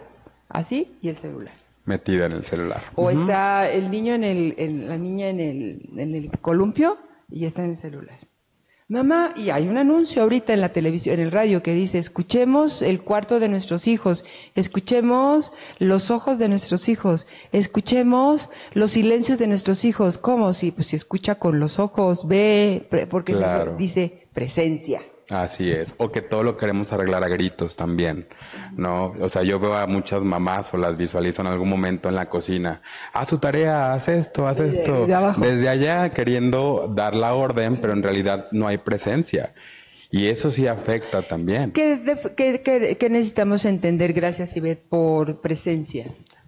así, 0.47 0.95
y 1.01 1.09
el 1.09 1.15
celular. 1.15 1.55
Metida 1.85 2.27
en 2.27 2.33
el 2.33 2.43
celular. 2.43 2.83
O 2.93 3.09
está 3.09 3.67
el 3.67 3.89
niño 3.89 4.13
en 4.13 4.25
el, 4.25 4.53
en, 4.59 4.87
la 4.87 4.97
niña 4.99 5.29
en 5.29 5.39
el, 5.39 5.89
en 5.97 6.13
el 6.13 6.29
columpio 6.39 6.99
y 7.31 7.45
está 7.45 7.63
en 7.63 7.71
el 7.71 7.77
celular. 7.77 8.26
Mamá, 8.89 9.33
y 9.35 9.49
hay 9.49 9.67
un 9.67 9.77
anuncio 9.77 10.21
ahorita 10.21 10.53
en 10.53 10.61
la 10.61 10.69
televisión, 10.69 11.15
en 11.15 11.25
el 11.25 11.31
radio 11.31 11.61
que 11.61 11.73
dice, 11.73 11.97
escuchemos 11.97 12.81
el 12.81 13.01
cuarto 13.01 13.37
de 13.41 13.49
nuestros 13.49 13.85
hijos, 13.85 14.23
escuchemos 14.55 15.51
los 15.77 16.09
ojos 16.09 16.39
de 16.39 16.47
nuestros 16.47 16.87
hijos, 16.87 17.27
escuchemos 17.51 18.49
los 18.71 18.91
silencios 18.91 19.39
de 19.39 19.47
nuestros 19.47 19.83
hijos. 19.83 20.17
¿Cómo? 20.17 20.53
Si, 20.53 20.71
pues 20.71 20.87
si 20.87 20.95
escucha 20.95 21.35
con 21.35 21.59
los 21.59 21.79
ojos, 21.79 22.29
ve, 22.29 22.87
porque 23.09 23.35
dice 23.77 24.29
presencia. 24.31 25.01
Así 25.29 25.69
es, 25.71 25.93
o 25.97 26.09
que 26.09 26.21
todo 26.21 26.41
lo 26.43 26.55
queremos 26.55 26.93
arreglar 26.93 27.21
a 27.21 27.27
gritos 27.27 27.75
también, 27.75 28.27
¿no? 28.77 29.13
O 29.19 29.27
sea, 29.27 29.43
yo 29.43 29.59
veo 29.59 29.75
a 29.75 29.85
muchas 29.85 30.21
mamás 30.21 30.73
o 30.73 30.77
las 30.77 30.95
visualizo 30.95 31.41
en 31.41 31.49
algún 31.49 31.69
momento 31.69 32.07
en 32.07 32.15
la 32.15 32.29
cocina, 32.29 32.81
haz 33.11 33.27
tu 33.27 33.37
tarea, 33.37 33.91
haz 33.91 34.07
esto, 34.07 34.47
haz 34.47 34.59
esto, 34.59 35.05
desde 35.37 35.67
allá 35.67 36.11
queriendo 36.11 36.89
dar 36.95 37.13
la 37.13 37.33
orden, 37.33 37.77
pero 37.81 37.91
en 37.91 38.03
realidad 38.03 38.47
no 38.51 38.67
hay 38.67 38.77
presencia. 38.77 39.53
Y 40.09 40.27
eso 40.27 40.49
sí 40.49 40.67
afecta 40.67 41.21
también. 41.21 41.71
¿Qué, 41.73 41.99
qué, 42.37 42.97
qué 42.97 43.09
necesitamos 43.09 43.65
entender, 43.65 44.13
gracias 44.13 44.55
Ivette, 44.55 44.81
por 44.87 45.41
presencia? 45.41 46.05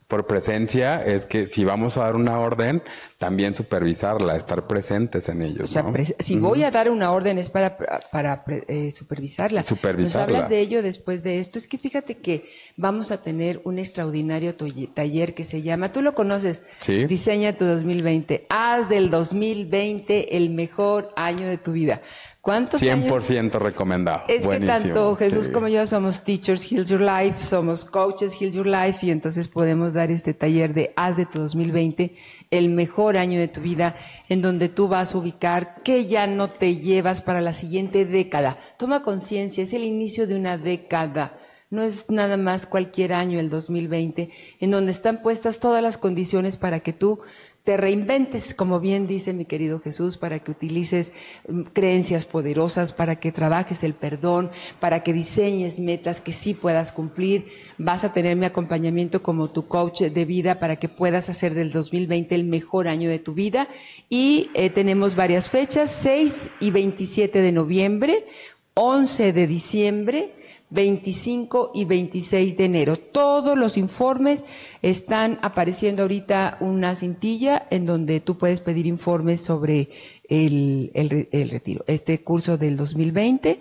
Por 0.10 0.26
presencia 0.26 1.06
es 1.06 1.28
que 1.28 1.46
si 1.46 1.64
vamos 1.64 1.96
a 1.98 2.02
dar 2.02 2.16
una 2.16 2.40
orden, 2.40 2.82
también 3.20 3.54
supervisarla, 3.54 4.36
estar 4.36 4.66
presentes 4.66 5.30
en 5.30 5.44
ellos. 5.44 5.70
O 5.70 5.72
sea, 5.72 5.86
si 6.18 6.36
voy 6.36 6.64
a 6.64 6.72
dar 6.72 6.90
una 6.90 7.12
orden 7.12 7.38
es 7.38 7.52
para, 7.52 7.78
para 8.12 8.44
eh, 8.68 8.92
supervisarla. 8.92 9.62
Supervisarla. 9.62 10.26
Nos 10.26 10.36
hablas 10.36 10.50
de 10.50 10.62
ello 10.62 10.82
después 10.82 11.22
de 11.22 11.38
esto. 11.38 11.60
Es 11.60 11.68
que 11.68 11.78
fíjate 11.78 12.18
que 12.18 12.50
vamos 12.76 13.12
a 13.12 13.22
tener 13.22 13.62
un 13.66 13.78
extraordinario 13.78 14.56
taller 14.56 15.36
que 15.36 15.46
se 15.46 15.62
llama, 15.62 15.92
tú 15.92 16.02
lo 16.02 16.16
conoces, 16.16 16.64
¿Sí? 16.80 17.06
Diseña 17.06 17.56
tu 17.56 17.66
2020. 17.66 18.48
Haz 18.50 18.90
del 18.90 19.12
2020 19.12 20.36
el 20.38 20.50
mejor 20.50 21.14
año 21.18 21.48
de 21.48 21.60
tu 21.60 21.74
vida. 21.74 22.02
¿Cuántos 22.50 22.82
100% 22.82 23.60
recomendado. 23.60 24.24
Es 24.28 24.48
que 24.48 24.60
tanto 24.62 25.16
Jesús 25.16 25.50
como 25.50 25.68
yo 25.68 25.86
somos 25.86 26.24
teachers 26.24 26.64
Heal 26.72 26.84
Your 26.84 27.02
Life, 27.02 27.40
somos 27.46 27.86
coaches 27.86 28.42
Heal 28.42 28.52
Your 28.52 28.66
Life 28.66 29.06
y 29.06 29.12
entonces 29.12 29.48
podemos 29.48 29.94
dar 29.94 30.10
este 30.10 30.34
taller 30.34 30.74
de 30.74 30.92
Haz 30.96 31.16
de 31.18 31.28
tu 31.28 31.38
2020 31.38 32.16
el 32.50 32.70
mejor 32.70 33.18
año 33.18 33.40
de 33.40 33.50
tu 33.50 33.62
vida 33.62 33.96
en 34.30 34.42
donde 34.42 34.68
tú 34.68 34.88
vas 34.88 35.14
a 35.14 35.20
ubicar 35.20 35.76
que 35.84 36.08
ya 36.08 36.26
no 36.26 36.50
te 36.50 36.78
llevas 36.78 37.22
para 37.22 37.40
la 37.40 37.54
siguiente 37.54 38.04
década. 38.04 38.58
Toma 38.80 39.04
conciencia, 39.04 39.64
es 39.64 39.74
el 39.74 39.84
inicio 39.84 40.26
de 40.26 40.36
una 40.36 40.58
década. 40.58 41.38
No 41.70 41.84
es 41.84 42.10
nada 42.10 42.36
más 42.36 42.66
cualquier 42.66 43.14
año, 43.14 43.40
el 43.40 43.52
2020, 43.52 44.32
en 44.60 44.72
donde 44.72 44.92
están 44.92 45.22
puestas 45.22 45.60
todas 45.60 45.84
las 45.84 46.00
condiciones 46.00 46.58
para 46.58 46.80
que 46.80 46.94
tú 46.94 47.20
te 47.64 47.78
reinventes, 47.78 48.54
como 48.54 48.80
bien 48.80 49.06
dice 49.06 49.34
mi 49.34 49.46
querido 49.46 49.80
Jesús, 49.80 50.18
para 50.18 50.40
que 50.40 50.52
utilices 50.52 51.12
mm, 51.48 51.62
creencias 51.74 52.26
poderosas, 52.26 52.94
para 52.94 53.18
que 53.18 53.32
trabajes 53.32 53.84
el 53.84 53.94
perdón, 53.94 54.50
para 54.80 55.04
que 55.04 55.14
diseñes 55.14 55.80
metas 55.80 56.22
que 56.22 56.34
sí 56.34 56.54
puedas 56.54 56.92
cumplir. 56.92 57.48
Vas 57.78 58.04
a 58.04 58.14
tener 58.14 58.36
mi 58.38 58.46
acompañamiento 58.46 59.22
como 59.22 59.50
tu 59.50 59.68
coach 59.68 60.02
de 60.02 60.26
vida 60.26 60.60
para 60.60 60.78
que 60.78 60.90
puedas 60.90 61.30
hacer 61.30 61.54
del 61.54 61.72
2020 61.72 62.34
el 62.34 62.46
mejor 62.46 62.88
año 62.88 63.10
de 63.10 63.20
tu 63.20 63.34
vida. 63.34 63.68
Y 64.10 64.50
eh, 64.54 64.70
tenemos 64.70 65.16
varias 65.16 65.50
fechas, 65.50 65.92
6 65.92 66.52
y 66.60 66.72
27 66.72 67.42
de 67.42 67.52
noviembre, 67.52 68.26
11 68.74 69.34
de 69.34 69.48
diciembre, 69.48 70.32
25 70.70 71.72
y 71.74 71.86
26 71.86 72.58
de 72.58 72.66
enero. 72.66 72.98
Todos 72.98 73.58
los 73.58 73.78
informes 73.78 74.46
están 74.82 75.40
apareciendo 75.42 76.04
ahorita 76.04 76.58
una 76.60 76.96
cintilla 76.96 77.68
en 77.70 77.86
donde 77.86 78.20
tú 78.20 78.38
puedes 78.38 78.62
pedir 78.62 78.86
informes 78.86 79.42
sobre 79.42 79.90
el, 80.28 80.92
el, 80.94 81.50
retiro, 81.50 81.84
este 81.88 82.24
curso 82.24 82.58
del 82.58 82.78
2020 82.78 83.60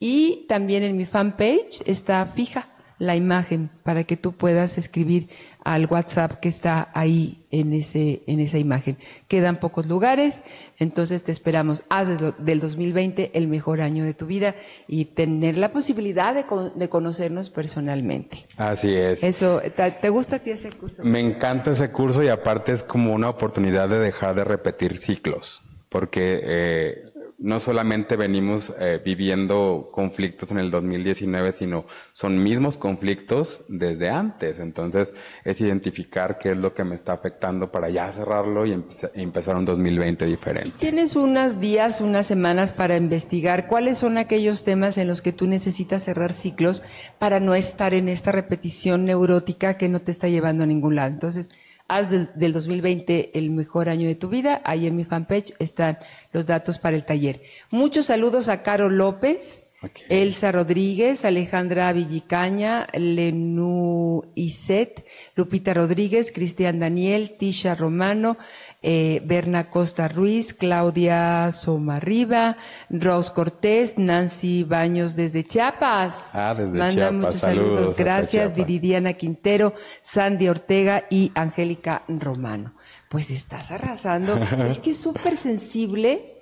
y 0.00 0.46
también 0.48 0.82
en 0.82 0.96
mi 0.96 1.04
fanpage 1.04 1.82
está 1.86 2.24
fija 2.26 2.68
la 2.98 3.16
imagen 3.16 3.70
para 3.82 4.04
que 4.04 4.16
tú 4.16 4.32
puedas 4.32 4.78
escribir 4.78 5.28
al 5.64 5.86
WhatsApp 5.86 6.40
que 6.40 6.48
está 6.48 6.90
ahí 6.94 7.44
en 7.50 7.72
ese 7.72 8.22
en 8.26 8.40
esa 8.40 8.58
imagen. 8.58 8.96
Quedan 9.28 9.56
pocos 9.56 9.86
lugares, 9.86 10.42
entonces 10.78 11.22
te 11.22 11.32
esperamos. 11.32 11.84
Haz 11.90 12.08
del 12.38 12.60
2020 12.60 13.32
el 13.34 13.48
mejor 13.48 13.80
año 13.80 14.04
de 14.04 14.14
tu 14.14 14.26
vida 14.26 14.54
y 14.86 15.04
tener 15.06 15.58
la 15.58 15.72
posibilidad 15.72 16.34
de, 16.34 16.88
conocernos 16.88 17.50
personalmente. 17.50 18.46
Así 18.56 18.94
es. 18.94 19.22
Eso, 19.22 19.60
¿te, 20.00 20.08
gusta 20.08 20.36
a 20.36 20.38
ti 20.38 20.50
ese 20.50 20.70
curso? 20.70 21.02
Me 21.04 21.20
encanta 21.20 21.72
ese 21.72 21.90
curso 21.90 22.22
y 22.22 22.28
aparte 22.28 22.72
es 22.72 22.82
como 22.82 23.12
una 23.12 23.28
oportunidad 23.28 23.88
de 23.88 23.98
dejar 23.98 24.34
de 24.34 24.44
repetir 24.44 24.96
ciclos, 24.96 25.62
porque 25.88 26.40
eh, 26.42 27.12
no 27.38 27.60
solamente 27.60 28.16
venimos 28.16 28.74
eh, 28.80 29.00
viviendo 29.02 29.90
conflictos 29.92 30.50
en 30.50 30.58
el 30.58 30.72
2019, 30.72 31.52
sino 31.52 31.86
son 32.12 32.42
mismos 32.42 32.76
conflictos 32.76 33.64
desde 33.68 34.10
antes. 34.10 34.58
Entonces, 34.58 35.14
es 35.44 35.60
identificar 35.60 36.38
qué 36.38 36.50
es 36.50 36.56
lo 36.56 36.74
que 36.74 36.82
me 36.82 36.96
está 36.96 37.12
afectando 37.12 37.70
para 37.70 37.90
ya 37.90 38.10
cerrarlo 38.10 38.66
y 38.66 38.72
empezar 39.14 39.54
un 39.54 39.64
2020 39.64 40.26
diferente. 40.26 40.78
Tienes 40.80 41.14
unos 41.14 41.60
días, 41.60 42.00
unas 42.00 42.26
semanas 42.26 42.72
para 42.72 42.96
investigar 42.96 43.68
cuáles 43.68 43.98
son 43.98 44.18
aquellos 44.18 44.64
temas 44.64 44.98
en 44.98 45.06
los 45.06 45.22
que 45.22 45.32
tú 45.32 45.46
necesitas 45.46 46.02
cerrar 46.02 46.32
ciclos 46.32 46.82
para 47.20 47.38
no 47.38 47.54
estar 47.54 47.94
en 47.94 48.08
esta 48.08 48.32
repetición 48.32 49.04
neurótica 49.04 49.78
que 49.78 49.88
no 49.88 50.00
te 50.00 50.10
está 50.10 50.28
llevando 50.28 50.64
a 50.64 50.66
ningún 50.66 50.96
lado. 50.96 51.10
Entonces, 51.10 51.50
haz 51.88 52.10
del, 52.10 52.52
2020 52.52 53.38
el 53.38 53.50
mejor 53.50 53.88
año 53.88 54.06
de 54.06 54.14
tu 54.14 54.28
vida. 54.28 54.60
Ahí 54.64 54.86
en 54.86 54.94
mi 54.94 55.04
fanpage 55.04 55.54
están 55.58 55.98
los 56.32 56.46
datos 56.46 56.78
para 56.78 56.96
el 56.96 57.04
taller. 57.04 57.42
Muchos 57.70 58.06
saludos 58.06 58.48
a 58.48 58.62
Caro 58.62 58.90
López, 58.90 59.64
Elsa 60.08 60.52
Rodríguez, 60.52 61.24
Alejandra 61.24 61.92
Villicaña, 61.92 62.88
Lenú 62.92 64.24
Iset, 64.34 65.06
Lupita 65.34 65.72
Rodríguez, 65.72 66.32
Cristian 66.32 66.78
Daniel, 66.78 67.36
Tisha 67.38 67.74
Romano, 67.74 68.38
eh, 68.80 69.20
Berna 69.24 69.70
Costa 69.70 70.06
Ruiz, 70.06 70.54
Claudia 70.54 71.50
Somarriba, 71.50 72.56
Rose 72.88 73.32
Cortés, 73.32 73.98
Nancy 73.98 74.62
Baños 74.62 75.16
desde 75.16 75.42
Chiapas. 75.42 76.30
Ah, 76.32 76.54
desde 76.56 76.78
Manda 76.78 77.10
muchos 77.10 77.40
saludos. 77.40 77.96
Gracias, 77.96 78.54
Viridiana 78.54 79.14
Quintero, 79.14 79.74
Sandy 80.00 80.48
Ortega 80.48 81.04
y 81.10 81.32
Angélica 81.34 82.04
Romano. 82.06 82.74
Pues 83.08 83.30
estás 83.30 83.72
arrasando. 83.72 84.38
es 84.70 84.78
que 84.78 84.92
es 84.92 84.98
súper 84.98 85.36
sensible. 85.36 86.34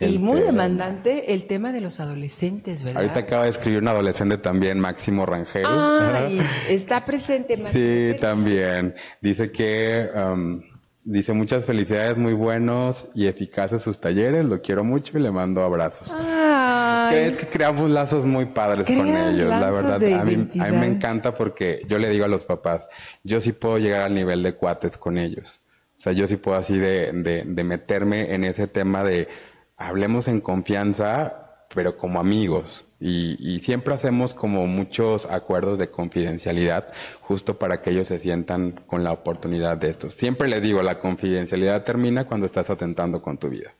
y 0.00 0.18
muy 0.18 0.40
demandante 0.40 1.34
el 1.34 1.46
tema 1.46 1.72
de 1.72 1.82
los 1.82 2.00
adolescentes, 2.00 2.82
¿verdad? 2.82 3.02
Ahorita 3.02 3.20
acaba 3.20 3.44
de 3.44 3.50
escribir 3.50 3.80
un 3.80 3.88
adolescente 3.88 4.38
también, 4.38 4.80
Máximo 4.80 5.26
Rangel. 5.26 5.66
está 6.70 7.04
presente 7.04 7.58
Máximo. 7.58 7.84
Sí, 7.84 8.16
también. 8.18 8.94
Dice 9.20 9.50
que 9.52 10.08
um, 10.14 10.62
Dice 11.08 11.32
muchas 11.32 11.64
felicidades, 11.64 12.18
muy 12.18 12.32
buenos 12.32 13.06
y 13.14 13.28
eficaces 13.28 13.80
sus 13.80 14.00
talleres, 14.00 14.44
lo 14.44 14.60
quiero 14.60 14.82
mucho 14.82 15.16
y 15.16 15.22
le 15.22 15.30
mando 15.30 15.62
abrazos. 15.62 16.12
Ay. 16.12 17.36
que 17.38 17.46
creamos 17.46 17.88
lazos 17.90 18.24
muy 18.24 18.46
padres 18.46 18.86
con 18.86 19.06
ellos, 19.06 19.48
la 19.48 19.70
verdad. 19.70 19.94
A 19.94 20.24
mí, 20.24 20.48
a 20.58 20.66
mí, 20.66 20.76
me 20.76 20.86
encanta 20.86 21.32
porque 21.32 21.82
yo 21.88 22.00
le 22.00 22.08
digo 22.08 22.24
a 22.24 22.28
los 22.28 22.44
papás, 22.44 22.88
yo 23.22 23.40
sí 23.40 23.52
puedo 23.52 23.78
llegar 23.78 24.00
al 24.00 24.16
nivel 24.16 24.42
de 24.42 24.54
cuates 24.54 24.96
con 24.96 25.16
ellos. 25.16 25.60
O 25.96 26.00
sea, 26.00 26.12
yo 26.12 26.26
sí 26.26 26.38
puedo 26.38 26.56
así 26.56 26.76
de, 26.76 27.12
de, 27.12 27.44
de 27.44 27.64
meterme 27.64 28.34
en 28.34 28.42
ese 28.42 28.66
tema 28.66 29.04
de 29.04 29.28
hablemos 29.76 30.26
en 30.26 30.40
confianza, 30.40 31.45
pero 31.76 31.96
como 31.96 32.18
amigos. 32.18 32.86
Y, 32.98 33.36
y, 33.38 33.58
siempre 33.58 33.94
hacemos 33.94 34.34
como 34.34 34.66
muchos 34.66 35.26
acuerdos 35.26 35.78
de 35.78 35.90
confidencialidad 35.90 36.92
justo 37.20 37.58
para 37.58 37.82
que 37.82 37.90
ellos 37.90 38.08
se 38.08 38.18
sientan 38.18 38.72
con 38.86 39.04
la 39.04 39.12
oportunidad 39.12 39.76
de 39.76 39.90
esto. 39.90 40.08
Siempre 40.08 40.48
les 40.48 40.62
digo, 40.62 40.82
la 40.82 40.98
confidencialidad 40.98 41.84
termina 41.84 42.24
cuando 42.24 42.46
estás 42.46 42.70
atentando 42.70 43.20
con 43.20 43.36
tu 43.36 43.50
vida. 43.50 43.74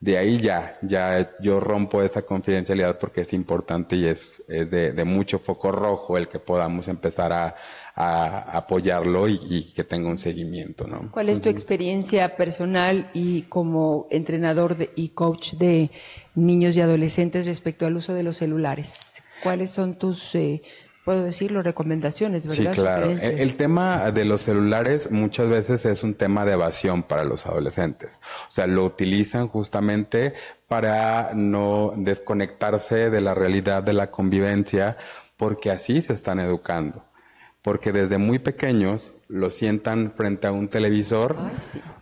De 0.00 0.18
ahí 0.18 0.40
ya, 0.40 0.78
ya 0.82 1.36
yo 1.40 1.60
rompo 1.60 2.02
esa 2.02 2.22
confidencialidad 2.22 2.98
porque 2.98 3.20
es 3.20 3.32
importante 3.32 3.96
y 3.96 4.06
es, 4.06 4.42
es 4.48 4.70
de, 4.70 4.92
de 4.92 5.04
mucho 5.04 5.38
foco 5.38 5.70
rojo 5.70 6.18
el 6.18 6.28
que 6.28 6.38
podamos 6.38 6.88
empezar 6.88 7.32
a, 7.32 7.54
a 7.96 8.56
apoyarlo 8.56 9.28
y, 9.28 9.72
que 9.74 9.84
tenga 9.84 10.08
un 10.08 10.18
seguimiento, 10.18 10.86
¿no? 10.86 11.10
¿Cuál 11.12 11.28
es 11.28 11.40
tu 11.40 11.48
experiencia 11.48 12.36
personal 12.36 13.08
y 13.14 13.42
como 13.42 14.08
entrenador 14.10 14.90
y 14.96 15.10
coach 15.10 15.54
de 15.54 15.90
niños 16.34 16.76
y 16.76 16.80
adolescentes 16.80 17.46
respecto 17.46 17.86
al 17.86 17.96
uso 17.96 18.14
de 18.14 18.22
los 18.22 18.36
celulares? 18.36 19.22
¿Cuáles 19.42 19.70
son 19.70 19.98
tus, 19.98 20.34
eh, 20.34 20.62
puedo 21.04 21.22
decirlo, 21.22 21.62
recomendaciones, 21.62 22.46
verdad? 22.46 22.74
Sí, 22.74 22.80
claro. 22.80 23.10
El, 23.10 23.56
tema 23.56 24.10
de 24.10 24.24
los 24.24 24.42
celulares 24.42 25.10
muchas 25.10 25.48
veces 25.48 25.84
es 25.84 26.02
un 26.02 26.14
tema 26.14 26.44
de 26.44 26.52
evasión 26.52 27.02
para 27.02 27.24
los 27.24 27.46
adolescentes. 27.46 28.20
O 28.48 28.50
sea, 28.50 28.66
lo 28.66 28.84
utilizan 28.84 29.48
justamente 29.48 30.34
para 30.68 31.32
no 31.34 31.92
desconectarse 31.96 33.10
de 33.10 33.20
la 33.20 33.34
realidad 33.34 33.82
de 33.82 33.92
la 33.92 34.10
convivencia 34.10 34.96
porque 35.36 35.70
así 35.70 36.00
se 36.00 36.12
están 36.12 36.40
educando 36.40 37.04
porque 37.64 37.92
desde 37.92 38.18
muy 38.18 38.38
pequeños 38.38 39.14
lo 39.26 39.48
sientan 39.48 40.12
frente 40.14 40.46
a 40.46 40.52
un 40.52 40.68
televisor 40.68 41.34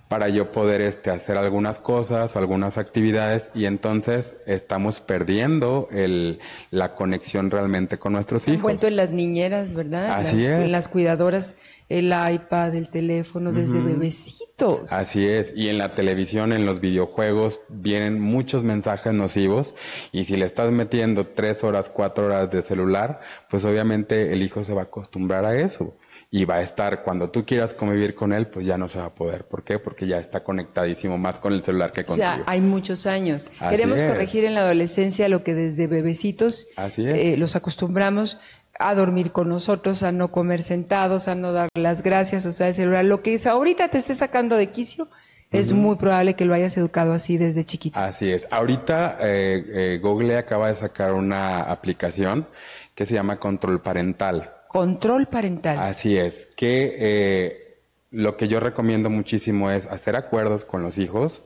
para 0.08 0.28
yo 0.28 0.50
poder 0.50 0.82
este, 0.82 1.10
hacer 1.10 1.36
algunas 1.36 1.78
cosas 1.78 2.34
o 2.34 2.40
algunas 2.40 2.78
actividades 2.78 3.48
y 3.54 3.66
entonces 3.66 4.34
estamos 4.44 5.00
perdiendo 5.00 5.86
el, 5.92 6.40
la 6.72 6.96
conexión 6.96 7.48
realmente 7.48 7.96
con 7.96 8.14
nuestros 8.14 8.48
hijos. 8.48 8.62
Vuelto 8.62 8.88
en 8.88 8.96
las 8.96 9.10
niñeras, 9.10 9.72
¿verdad? 9.72 10.10
Así 10.10 10.48
las, 10.48 10.62
es. 10.62 10.70
las 10.70 10.88
cuidadoras, 10.88 11.56
el 11.88 12.06
iPad, 12.06 12.74
el 12.74 12.88
teléfono, 12.88 13.52
desde 13.52 13.80
bebecitos. 13.80 14.41
Así 14.90 15.26
es. 15.26 15.52
Y 15.56 15.68
en 15.68 15.78
la 15.78 15.94
televisión, 15.94 16.52
en 16.52 16.66
los 16.66 16.80
videojuegos, 16.80 17.60
vienen 17.68 18.20
muchos 18.20 18.62
mensajes 18.62 19.12
nocivos 19.12 19.74
y 20.12 20.24
si 20.24 20.36
le 20.36 20.46
estás 20.46 20.70
metiendo 20.70 21.26
tres 21.26 21.64
horas, 21.64 21.88
cuatro 21.88 22.26
horas 22.26 22.50
de 22.50 22.62
celular, 22.62 23.20
pues 23.50 23.64
obviamente 23.64 24.32
el 24.32 24.42
hijo 24.42 24.64
se 24.64 24.74
va 24.74 24.82
a 24.82 24.84
acostumbrar 24.84 25.44
a 25.44 25.56
eso 25.56 25.96
y 26.34 26.46
va 26.46 26.56
a 26.56 26.62
estar, 26.62 27.02
cuando 27.02 27.28
tú 27.28 27.44
quieras 27.44 27.74
convivir 27.74 28.14
con 28.14 28.32
él, 28.32 28.46
pues 28.46 28.64
ya 28.64 28.78
no 28.78 28.88
se 28.88 28.98
va 28.98 29.04
a 29.04 29.14
poder. 29.14 29.44
¿Por 29.44 29.64
qué? 29.64 29.78
Porque 29.78 30.06
ya 30.06 30.18
está 30.18 30.42
conectadísimo 30.42 31.18
más 31.18 31.38
con 31.38 31.52
el 31.52 31.62
celular 31.62 31.92
que 31.92 32.06
contigo. 32.06 32.26
Ya 32.26 32.42
hay 32.46 32.62
muchos 32.62 33.06
años. 33.06 33.50
Queremos 33.68 34.02
corregir 34.02 34.46
en 34.46 34.54
la 34.54 34.62
adolescencia 34.62 35.28
lo 35.28 35.44
que 35.44 35.52
desde 35.52 35.86
bebecitos 35.86 36.68
Así 36.76 37.06
eh, 37.06 37.36
los 37.36 37.54
acostumbramos 37.54 38.38
a 38.78 38.94
dormir 38.94 39.32
con 39.32 39.48
nosotros, 39.48 40.02
a 40.02 40.12
no 40.12 40.32
comer 40.32 40.62
sentados, 40.62 41.28
a 41.28 41.34
no 41.34 41.52
dar 41.52 41.68
las 41.74 42.02
gracias, 42.02 42.46
o 42.46 42.52
sea, 42.52 42.68
el 42.68 42.74
celular. 42.74 43.04
Lo 43.04 43.22
que 43.22 43.40
ahorita 43.44 43.88
te 43.88 43.98
esté 43.98 44.14
sacando 44.14 44.56
de 44.56 44.70
quicio, 44.70 45.08
es 45.52 45.72
muy 45.72 45.96
probable 45.96 46.34
que 46.34 46.44
lo 46.44 46.54
hayas 46.54 46.76
educado 46.76 47.12
así 47.12 47.36
desde 47.36 47.64
chiquito. 47.64 47.98
Así 47.98 48.32
es. 48.32 48.48
Ahorita 48.50 49.18
eh, 49.20 49.64
eh, 49.68 50.00
Google 50.02 50.38
acaba 50.38 50.68
de 50.68 50.74
sacar 50.74 51.12
una 51.12 51.60
aplicación 51.62 52.48
que 52.94 53.06
se 53.06 53.14
llama 53.14 53.38
Control 53.38 53.80
Parental. 53.80 54.50
Control 54.68 55.26
Parental. 55.26 55.78
Así 55.78 56.16
es. 56.16 56.48
Que 56.56 56.96
eh, 56.98 57.78
lo 58.10 58.36
que 58.36 58.48
yo 58.48 58.60
recomiendo 58.60 59.10
muchísimo 59.10 59.70
es 59.70 59.86
hacer 59.86 60.16
acuerdos 60.16 60.64
con 60.64 60.82
los 60.82 60.96
hijos, 60.96 61.42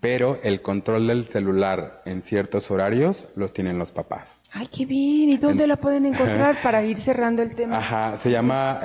pero 0.00 0.38
el 0.42 0.62
control 0.62 1.06
del 1.06 1.28
celular 1.28 2.02
en 2.04 2.22
ciertos 2.22 2.70
horarios 2.70 3.28
los 3.36 3.52
tienen 3.52 3.78
los 3.78 3.92
papás. 3.92 4.40
Ay, 4.52 4.66
qué 4.66 4.86
bien. 4.86 5.28
¿Y 5.28 5.36
dónde 5.36 5.66
la 5.66 5.76
pueden 5.76 6.06
encontrar 6.06 6.56
para 6.62 6.82
ir 6.82 6.98
cerrando 6.98 7.42
el 7.42 7.54
tema? 7.54 7.78
Ajá, 7.78 8.16
se 8.16 8.30
llama 8.30 8.80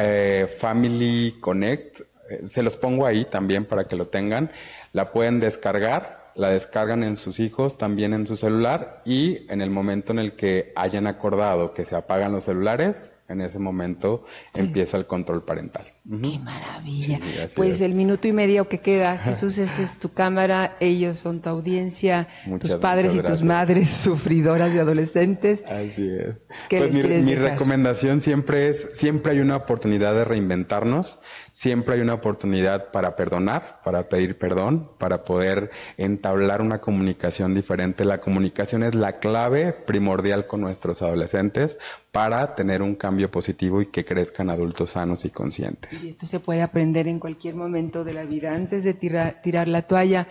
Family 0.59 1.38
Connect 1.39 2.01
eh, 2.30 2.47
se 2.47 2.63
los 2.63 2.78
pongo 2.78 3.05
ahí 3.05 3.26
también 3.26 3.66
para 3.66 3.88
que 3.88 3.95
lo 3.95 4.07
tengan. 4.07 4.51
La 4.93 5.11
pueden 5.11 5.39
descargar, 5.39 6.32
la 6.36 6.49
descargan 6.49 7.03
en 7.03 7.18
sus 7.18 7.39
hijos, 7.39 7.78
también 7.78 8.13
en 8.13 8.28
su 8.28 8.38
celular 8.38 9.01
y 9.05 9.51
en 9.51 9.61
el 9.61 9.70
momento 9.70 10.11
en 10.11 10.20
el 10.20 10.34
que 10.34 10.74
hayan 10.76 11.07
acordado 11.07 11.74
que 11.74 11.86
se 11.86 11.95
apagan 11.95 12.32
los 12.32 12.45
celulares, 12.45 13.11
en 13.28 13.41
ese 13.41 13.59
momento 13.59 14.26
empieza 14.53 14.97
el 14.97 15.07
control 15.07 15.43
parental. 15.43 15.95
¡Qué 16.08 16.39
maravilla! 16.39 17.20
pues 17.56 17.82
el 17.82 17.95
minuto 17.95 18.28
y 18.28 18.32
medio 18.32 18.70
que 18.70 18.80
queda, 18.80 19.18
Jesús, 19.18 19.58
esta 19.58 19.82
es 19.82 19.97
tu 19.97 20.12
cámara, 20.14 20.78
ellos 20.80 21.18
son 21.18 21.41
tu 21.41 21.49
audiencia, 21.49 22.28
tus 22.60 22.74
padres 22.74 23.16
y 23.16 23.22
tus 23.22 23.41
madres 23.41 23.89
sufridoras 24.03 24.72
de 24.72 24.82
adolescentes. 24.82 25.64
Así 25.66 26.08
es. 26.08 26.36
pues 26.70 26.93
mi, 26.93 27.01
mi 27.01 27.34
recomendación 27.34 28.22
siempre 28.22 28.70
es, 28.70 28.89
siempre 28.93 29.32
hay 29.32 29.39
una 29.39 29.56
oportunidad 29.56 30.14
de 30.14 30.26
reinventarnos, 30.26 31.20
siempre 31.51 31.95
hay 31.95 32.01
una 32.01 32.14
oportunidad 32.14 32.91
para 32.91 33.16
perdonar, 33.16 33.82
para 33.84 34.08
pedir 34.08 34.38
perdón, 34.38 34.91
para 34.99 35.24
poder 35.24 35.72
entablar 35.97 36.62
una 36.62 36.82
comunicación 36.82 37.56
diferente. 37.56 38.06
La 38.06 38.22
comunicación 38.22 38.84
es 38.84 38.93
la 38.93 39.18
clave 39.18 39.74
primordial 39.74 40.45
con 40.45 40.62
nuestros 40.62 41.01
adolescentes 41.01 41.80
para 42.12 42.56
tener 42.56 42.82
un 42.82 42.95
cambio 42.95 43.30
positivo 43.30 43.82
y 43.82 43.88
que 43.88 44.06
crezcan 44.06 44.49
adultos 44.49 44.91
sanos 44.91 45.26
y 45.26 45.32
conscientes. 45.32 45.95
Y 46.04 46.10
esto 46.10 46.26
se 46.26 46.39
puede 46.39 46.62
aprender 46.62 47.08
en 47.08 47.20
cualquier 47.20 47.56
momento 47.56 48.04
de 48.04 48.14
la 48.14 48.24
vida. 48.24 48.54
Antes 48.54 48.84
de 48.84 48.93
tirar 48.93 49.68
la 49.68 49.82
toalla, 49.84 50.28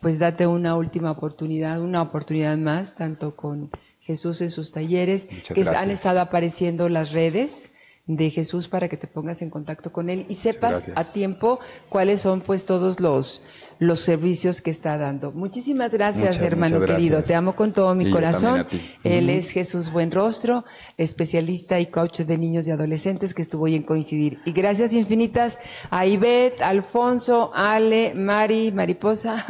pues 0.00 0.18
date 0.18 0.46
una 0.46 0.74
última 0.76 1.10
oportunidad, 1.10 1.80
una 1.80 2.02
oportunidad 2.02 2.56
más, 2.58 2.94
tanto 2.94 3.36
con 3.36 3.70
Jesús 4.00 4.40
en 4.40 4.50
sus 4.50 4.72
talleres, 4.72 5.28
que 5.54 5.62
han 5.68 5.90
estado 5.90 6.20
apareciendo 6.20 6.88
las 6.88 7.12
redes 7.12 7.70
de 8.08 8.30
Jesús 8.30 8.68
para 8.68 8.88
que 8.88 8.96
te 8.96 9.06
pongas 9.06 9.42
en 9.42 9.50
contacto 9.50 9.92
con 9.92 10.10
él 10.10 10.26
y 10.28 10.34
sepas 10.34 10.90
a 10.96 11.04
tiempo 11.04 11.60
cuáles 11.88 12.22
son 12.22 12.40
pues 12.40 12.64
todos 12.64 12.98
los 13.00 13.42
los 13.78 14.00
servicios 14.00 14.60
que 14.60 14.70
está 14.70 14.98
dando. 14.98 15.30
Muchísimas 15.30 15.92
gracias, 15.92 16.40
hermano 16.42 16.80
querido. 16.80 17.22
Te 17.22 17.34
amo 17.34 17.54
con 17.54 17.72
todo 17.72 17.94
mi 17.94 18.10
corazón. 18.10 18.66
Él 19.04 19.30
es 19.30 19.50
Jesús 19.50 19.92
Buenrostro, 19.92 20.64
especialista 20.96 21.78
y 21.78 21.86
coach 21.86 22.20
de 22.22 22.38
niños 22.38 22.66
y 22.66 22.72
adolescentes 22.72 23.34
que 23.34 23.42
estuvo 23.42 23.64
hoy 23.64 23.76
en 23.76 23.84
Coincidir. 23.84 24.40
Y 24.44 24.52
gracias 24.52 24.92
infinitas 24.92 25.58
a 25.90 26.06
Ivette, 26.06 26.60
Alfonso, 26.60 27.52
Ale, 27.54 28.14
Mari, 28.14 28.72
Mariposa 28.72 29.46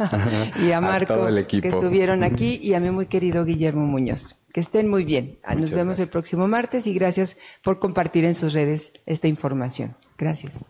y 0.63 0.71
a 0.71 0.81
Marco 0.81 1.25
que 1.47 1.67
estuvieron 1.67 2.23
aquí 2.23 2.59
y 2.61 2.75
a 2.75 2.79
mi 2.79 2.91
muy 2.91 3.07
querido 3.07 3.45
Guillermo 3.45 3.85
Muñoz. 3.85 4.38
Que 4.53 4.59
estén 4.59 4.87
muy 4.87 5.05
bien. 5.05 5.39
Nos 5.57 5.71
vemos 5.71 5.99
el 5.99 6.07
próximo 6.07 6.47
martes 6.47 6.87
y 6.87 6.93
gracias 6.93 7.37
por 7.63 7.79
compartir 7.79 8.25
en 8.25 8.35
sus 8.35 8.53
redes 8.53 8.93
esta 9.05 9.27
información. 9.27 9.95
Gracias. 10.17 10.65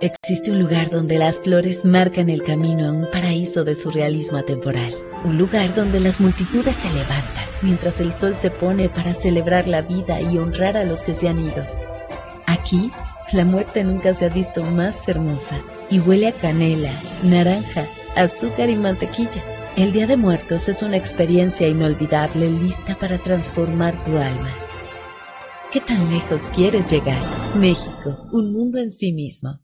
Existe 0.00 0.50
un 0.50 0.58
lugar 0.58 0.88
donde 0.88 1.18
las 1.18 1.40
flores 1.40 1.84
marcan 1.84 2.30
el 2.30 2.42
camino 2.42 2.88
a 2.88 2.92
un 2.92 3.10
paraíso 3.10 3.64
de 3.64 3.74
surrealismo 3.74 4.38
atemporal. 4.38 4.94
Un 5.24 5.36
lugar 5.36 5.74
donde 5.74 6.00
las 6.00 6.20
multitudes 6.20 6.74
se 6.74 6.88
levantan 6.88 7.44
mientras 7.60 8.00
el 8.00 8.12
sol 8.12 8.34
se 8.34 8.50
pone 8.50 8.88
para 8.88 9.12
celebrar 9.12 9.68
la 9.68 9.82
vida 9.82 10.20
y 10.20 10.38
honrar 10.38 10.78
a 10.78 10.84
los 10.84 11.02
que 11.02 11.12
se 11.12 11.28
han 11.28 11.40
ido. 11.40 11.66
Aquí, 12.46 12.90
la 13.32 13.44
muerte 13.44 13.84
nunca 13.84 14.14
se 14.14 14.24
ha 14.24 14.28
visto 14.30 14.64
más 14.64 15.06
hermosa 15.06 15.62
y 15.90 16.00
huele 16.00 16.28
a 16.28 16.32
canela, 16.32 16.92
naranja, 17.22 17.84
azúcar 18.16 18.70
y 18.70 18.76
mantequilla. 18.76 19.42
El 19.76 19.92
Día 19.92 20.08
de 20.08 20.16
Muertos 20.16 20.68
es 20.68 20.82
una 20.82 20.96
experiencia 20.96 21.68
inolvidable 21.68 22.50
lista 22.50 22.98
para 22.98 23.18
transformar 23.18 24.02
tu 24.02 24.16
alma. 24.16 24.52
¿Qué 25.70 25.80
tan 25.80 26.10
lejos 26.10 26.42
quieres 26.52 26.90
llegar? 26.90 27.22
México, 27.54 28.26
un 28.32 28.52
mundo 28.52 28.78
en 28.78 28.90
sí 28.90 29.12
mismo. 29.12 29.60